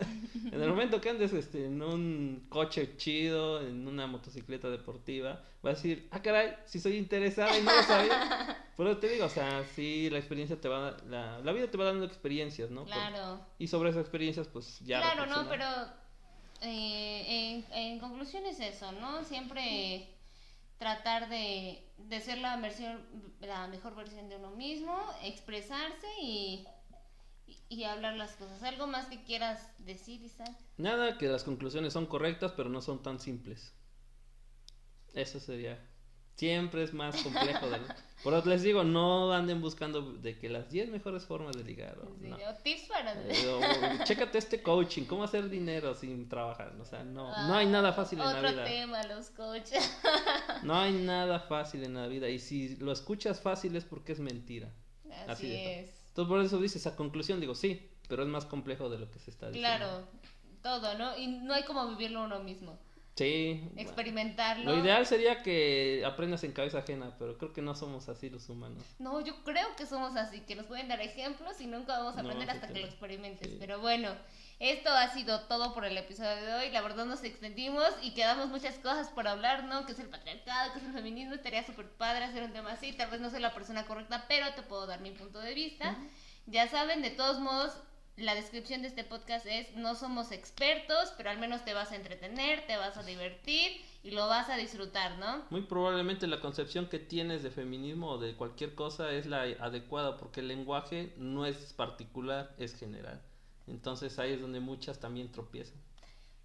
en 0.52 0.62
el 0.62 0.68
momento 0.68 1.00
que 1.00 1.12
andes 1.12 1.32
este, 1.32 1.68
en 1.68 1.82
un 1.82 2.48
coche 2.50 2.98
chido, 2.98 3.62
en 3.62 3.88
una 3.88 4.08
motocicleta 4.08 4.68
deportiva, 4.72 5.44
vas 5.62 5.74
a 5.74 5.76
decir, 5.76 6.08
ah, 6.10 6.24
caray, 6.24 6.56
si 6.66 6.80
soy 6.80 6.98
interesada 6.98 7.56
y 7.56 7.62
no 7.62 7.72
lo 7.72 7.84
sabía. 7.84 8.58
Pero 8.76 8.98
te 8.98 9.10
digo, 9.10 9.26
o 9.26 9.30
sea, 9.30 9.64
sí, 9.76 10.10
la 10.10 10.18
experiencia 10.18 10.60
te 10.60 10.68
va, 10.68 10.98
la, 11.08 11.40
la 11.40 11.52
vida 11.52 11.70
te 11.70 11.78
va 11.78 11.86
dando 11.86 12.04
experiencias, 12.04 12.72
¿no? 12.72 12.86
Claro. 12.86 13.46
y 13.60 13.68
sobre 13.68 13.92
esas 13.92 14.02
experiencias, 14.02 14.48
pues 14.48 14.80
ya. 14.80 15.02
Claro, 15.02 15.28
no, 15.28 15.48
pero 15.48 15.66
eh, 16.62 17.64
en, 17.70 17.74
en 17.78 18.00
conclusión 18.00 18.44
es 18.48 18.60
eso, 18.60 18.92
¿no? 18.94 19.24
Siempre 19.24 20.11
tratar 20.82 21.30
de, 21.30 21.88
de 22.00 22.20
ser 22.22 22.40
la, 22.40 22.58
versión, 22.58 23.06
la 23.40 23.68
mejor 23.68 23.96
versión 23.96 24.30
de 24.30 24.38
uno 24.38 24.50
mismo, 24.50 25.00
expresarse 25.22 26.08
y, 26.20 26.66
y, 27.70 27.84
hablar 27.84 28.16
las 28.16 28.32
cosas. 28.32 28.64
¿Algo 28.64 28.88
más 28.88 29.06
que 29.06 29.24
quieras 29.24 29.72
decir, 29.86 30.24
Isaac? 30.24 30.58
Nada, 30.78 31.20
que 31.20 31.28
las 31.28 31.44
conclusiones 31.44 31.94
son 31.94 32.08
correctas, 32.08 32.54
pero 32.58 32.68
no 32.68 32.82
son 32.82 33.04
tan 33.04 33.20
simples. 33.20 33.76
Eso 35.14 35.40
sería. 35.40 35.88
Siempre 36.36 36.84
es 36.84 36.94
más 36.94 37.16
complejo. 37.22 37.70
De... 37.70 37.80
Por 38.24 38.34
eso 38.34 38.48
les 38.48 38.62
digo, 38.62 38.84
no 38.84 39.34
anden 39.34 39.62
buscando 39.62 40.02
de 40.02 40.38
que 40.38 40.50
las 40.50 40.70
10 40.70 40.90
mejores 40.90 41.26
formas 41.26 41.58
de 41.58 41.64
ligar. 41.64 41.98
O, 42.00 42.10
no. 42.20 42.38
tips 42.64 42.84
para... 42.84 43.14
Eh, 43.14 44.00
chécate 44.04 44.38
este 44.38 44.62
coaching, 44.62 45.06
cómo 45.06 45.24
hacer 45.24 45.50
dinero 45.50 45.96
sin 45.96 46.30
trabajar. 46.30 46.76
O 46.80 46.86
sea, 46.86 47.04
no, 47.04 47.30
no 47.48 47.56
hay 47.56 47.66
nada 47.66 47.94
fácil 47.94 48.20
en 48.20 48.26
la 48.26 48.40
vida. 48.40 48.50
Otro 48.52 48.64
tema, 48.64 49.04
los 49.04 49.30
coaches. 49.32 50.00
no 50.64 50.76
hay 50.80 50.94
nada 50.94 51.40
fácil 51.40 51.84
en 51.84 51.96
la 51.96 52.08
vida. 52.08 52.30
Y 52.30 52.40
si 52.40 52.76
lo 52.78 52.92
escuchas 52.92 53.42
fácil 53.42 53.76
es 53.76 53.86
porque 53.86 54.12
es 54.12 54.20
mentira. 54.20 54.72
Así, 55.28 55.54
es. 55.54 56.02
Entonces 56.10 56.30
por 56.30 56.42
eso 56.42 56.60
dices 56.60 56.86
a 56.88 56.96
conclusión, 56.96 57.40
digo, 57.40 57.56
sí, 57.56 57.90
pero 58.08 58.24
es 58.24 58.30
más 58.30 58.46
complejo 58.46 58.90
de 58.90 59.00
lo 59.00 59.10
que 59.10 59.20
se 59.20 59.32
está 59.32 59.50
diciendo. 59.50 59.78
Claro, 59.78 60.08
todo, 60.62 60.98
¿no? 60.98 61.18
Y 61.18 61.28
no 61.28 61.54
hay 61.54 61.64
como 61.64 61.88
vivirlo 61.88 62.24
uno 62.24 62.40
mismo. 62.42 62.78
Sí. 63.16 63.70
Experimentarlo. 63.76 64.72
Lo 64.72 64.80
ideal 64.80 65.06
sería 65.06 65.44
que 65.44 66.04
aprendas 66.06 66.44
en 66.44 66.54
cabeza 66.54 66.80
ajena, 66.80 67.16
pero 67.20 67.38
creo 67.38 67.54
que 67.54 67.62
no 67.62 67.76
somos 67.76 68.08
así 68.10 68.30
los 68.30 68.48
humanos. 68.50 68.84
No, 69.00 69.20
yo 69.22 69.44
creo 69.44 69.76
que 69.76 69.86
somos 69.86 70.16
así, 70.16 70.42
que 70.42 70.56
nos 70.56 70.66
pueden 70.66 70.88
dar 70.88 71.02
ejemplos 71.02 71.60
y 71.60 71.68
nunca 71.68 71.98
vamos 71.98 72.18
a 72.18 72.24
No, 72.24 72.30
aprender 72.30 72.50
sí 72.50 72.56
hasta 72.56 72.74
que 72.74 72.80
lo 72.80 72.88
experimentes. 72.88 73.50
Sí. 73.50 73.58
Pero 73.60 73.80
bueno, 73.80 74.16
esto 74.60 74.90
ha 74.92 75.10
sido 75.10 75.42
todo 75.42 75.74
por 75.74 75.86
el 75.86 75.98
episodio 75.98 76.36
de 76.36 76.54
hoy. 76.54 76.72
La 76.72 76.82
verdad 76.82 77.06
nos 77.06 77.24
extendimos 77.24 77.90
y 78.02 78.12
quedamos 78.12 78.48
muchas 78.48 78.76
cosas 78.76 79.10
por 79.10 79.28
hablar, 79.28 79.66
¿no? 79.66 79.86
Que 79.86 79.92
es 79.92 80.00
el 80.00 80.08
patriarcado, 80.08 80.72
que 80.74 80.80
es 80.80 80.86
el 80.86 80.94
feminismo. 80.94 81.34
Estaría 81.34 81.66
súper 81.66 81.90
padre 81.90 82.26
hacer 82.26 82.44
un 82.44 82.54
tema 82.54 82.72
así. 82.72 82.94
Tal 82.94 83.12
vez 83.12 83.20
no 83.20 83.30
soy 83.30 83.42
la 83.42 83.54
persona 83.54 83.86
correcta, 83.86 84.26
pero 84.28 84.54
te 84.54 84.62
puedo 84.62 84.88
dar 84.88 85.02
mi 85.02 85.12
punto 85.12 85.40
de 85.40 85.54
vista. 85.54 85.98
Ya 86.48 86.68
saben, 86.68 87.02
de 87.02 87.12
todos 87.12 87.40
modos, 87.40 87.76
la 88.22 88.36
descripción 88.36 88.82
de 88.82 88.88
este 88.88 89.04
podcast 89.04 89.46
es, 89.46 89.76
no 89.76 89.96
somos 89.96 90.32
expertos, 90.32 91.14
pero 91.18 91.30
al 91.30 91.40
menos 91.40 91.64
te 91.66 91.74
vas 91.74 91.92
a 91.92 91.96
entretener, 91.96 92.66
te 92.68 92.78
vas 92.78 92.98
a 92.98 93.04
divertir 93.04 93.82
y 94.04 94.12
lo 94.12 94.28
vas 94.28 94.50
a 94.50 94.58
disfrutar, 94.58 95.18
¿no? 95.18 95.44
Muy 95.50 95.62
probablemente 95.64 96.28
la 96.28 96.40
concepción 96.40 96.88
que 96.88 97.00
tienes 97.00 97.44
de 97.44 97.52
feminismo 97.52 98.10
o 98.12 98.18
de 98.18 98.36
cualquier 98.36 98.76
cosa 98.76 99.12
es 99.12 99.26
la 99.26 99.42
adecuada 99.42 100.18
porque 100.18 100.42
el 100.42 100.48
lenguaje 100.48 101.14
no 101.18 101.46
es 101.46 101.74
particular, 101.74 102.54
es 102.58 102.76
general. 102.76 103.22
Entonces 103.68 104.18
ahí 104.20 104.34
es 104.34 104.42
donde 104.42 104.60
muchas 104.60 105.00
también 105.00 105.32
tropiezan. 105.32 105.78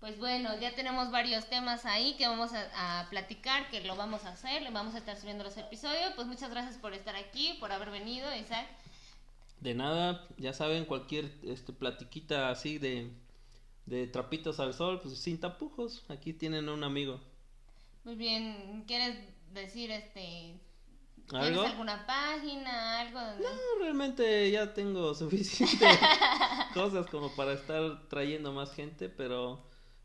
Pues 0.01 0.18
bueno, 0.18 0.51
ya 0.61 0.74
tenemos 0.74 1.11
varios 1.11 1.47
temas 1.47 1.87
ahí 1.87 2.16
que 2.16 2.29
vamos 2.29 2.53
a, 2.53 3.01
a 3.01 3.09
platicar, 3.09 3.68
que 3.70 3.81
lo 3.81 3.97
vamos 3.97 4.24
a 4.27 4.31
hacer, 4.31 4.62
le 4.62 4.70
vamos 4.70 4.95
a 4.95 4.99
estar 4.99 5.16
subiendo 5.16 5.43
los 5.43 5.57
episodios. 5.57 6.12
Pues 6.14 6.27
muchas 6.27 6.51
gracias 6.51 6.77
por 6.77 6.93
estar 6.93 7.16
aquí, 7.16 7.57
por 7.59 7.72
haber 7.72 7.91
venido, 7.91 8.35
Isaac. 8.37 8.66
De 9.67 9.75
nada, 9.75 10.29
ya 10.39 10.53
saben, 10.53 10.85
cualquier 10.85 11.25
este, 11.43 11.73
platiquita 11.73 12.51
así 12.51 12.79
de, 12.79 13.11
de 13.87 14.07
trapitos 14.07 14.61
al 14.61 14.73
sol, 14.75 15.01
pues 15.03 15.19
sin 15.19 15.41
tapujos, 15.41 16.05
aquí 16.09 16.33
tienen 16.33 16.69
a 16.69 16.73
un 16.75 16.85
amigo. 16.85 17.21
Muy 18.05 18.14
bien, 18.14 18.85
¿quieres 18.87 19.19
decir 19.53 19.91
este... 19.91 20.61
¿Tienes 21.29 21.49
¿Algo? 21.49 21.62
alguna 21.62 22.07
página, 22.07 23.01
algo 23.01 23.21
donde... 23.21 23.43
No, 23.43 23.51
realmente 23.81 24.49
ya 24.53 24.73
tengo 24.73 25.12
suficiente 25.23 25.85
cosas 26.73 27.07
como 27.09 27.35
para 27.35 27.53
estar 27.55 28.09
trayendo 28.09 28.53
más 28.53 28.73
gente, 28.73 29.09
pero 29.09 29.61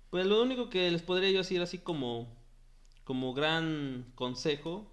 pues 0.10 0.26
lo 0.26 0.42
único 0.42 0.70
que 0.72 0.90
les 0.90 1.04
podría 1.04 1.30
yo 1.30 1.38
decir 1.40 1.62
así 1.62 1.78
como, 1.78 2.28
como 3.04 3.34
gran 3.36 4.12
consejo, 4.16 4.92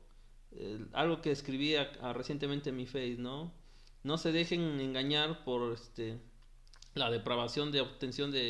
eh, 0.52 0.78
algo 0.92 1.22
que 1.22 1.30
escribí 1.30 1.76
a- 1.76 1.90
a 2.02 2.12
recientemente 2.12 2.68
en 2.68 2.76
mi 2.76 2.84
face, 2.86 3.16
¿no? 3.18 3.50
No 4.08 4.16
se 4.18 4.32
dejen 4.32 4.62
engañar 4.80 5.44
por 5.44 5.60
este 5.74 6.06
la 6.94 7.10
depravación 7.10 7.72
de 7.72 7.80
obtención 7.80 8.30
de, 8.32 8.48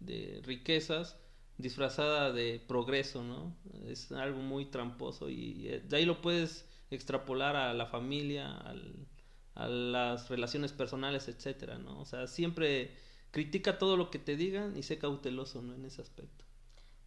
de 0.00 0.40
riquezas 0.44 1.18
disfrazada 1.58 2.32
de 2.32 2.60
progreso, 2.66 3.22
¿no? 3.22 3.56
Es 3.86 4.10
algo 4.12 4.40
muy 4.40 4.66
tramposo 4.66 5.28
y 5.30 5.68
eh, 5.68 5.80
de 5.80 5.96
ahí 5.96 6.04
lo 6.06 6.20
puedes 6.22 6.66
extrapolar 6.90 7.56
a 7.56 7.74
la 7.74 7.86
familia, 7.86 8.56
al- 8.58 9.06
a 9.54 9.68
las 9.68 10.28
relaciones 10.30 10.72
personales, 10.72 11.28
etcétera, 11.28 11.78
¿no? 11.78 12.00
O 12.00 12.06
sea, 12.06 12.26
siempre 12.26 12.96
critica 13.30 13.78
todo 13.78 13.96
lo 13.96 14.10
que 14.10 14.18
te 14.18 14.36
digan 14.36 14.76
y 14.76 14.82
sé 14.82 14.98
cauteloso, 14.98 15.62
¿no? 15.62 15.74
En 15.74 15.84
ese 15.84 16.02
aspecto. 16.02 16.44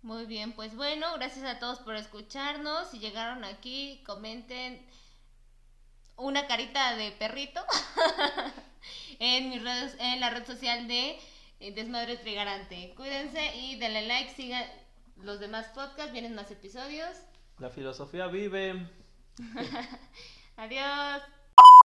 Muy 0.02 0.26
bien, 0.26 0.54
pues 0.54 0.76
bueno, 0.76 1.08
gracias 1.16 1.46
a 1.46 1.60
todos 1.60 1.80
por 1.80 1.96
escucharnos. 1.96 2.90
Si 2.92 3.00
llegaron 3.00 3.44
aquí, 3.44 4.04
comenten 4.06 4.86
una 6.18 6.48
carita 6.48 6.96
de 6.96 7.12
perrito 7.12 7.62
en 9.20 9.50
mis 9.50 9.62
redes, 9.64 9.96
en 10.00 10.20
la 10.20 10.30
red 10.30 10.46
social 10.46 10.88
de 10.88 11.18
eh, 11.60 11.72
Desmadre 11.74 12.18
Trigarante. 12.18 12.94
Cuídense 12.96 13.56
y 13.56 13.78
denle 13.78 14.08
like, 14.08 14.34
sigan 14.34 14.64
los 15.18 15.40
demás 15.40 15.68
podcasts, 15.68 16.12
vienen 16.12 16.36
más 16.36 16.52
episodios. 16.52 17.18
La 17.60 17.70
filosofía 17.70 18.28
vive. 18.28 18.88
Adiós. 20.58 21.22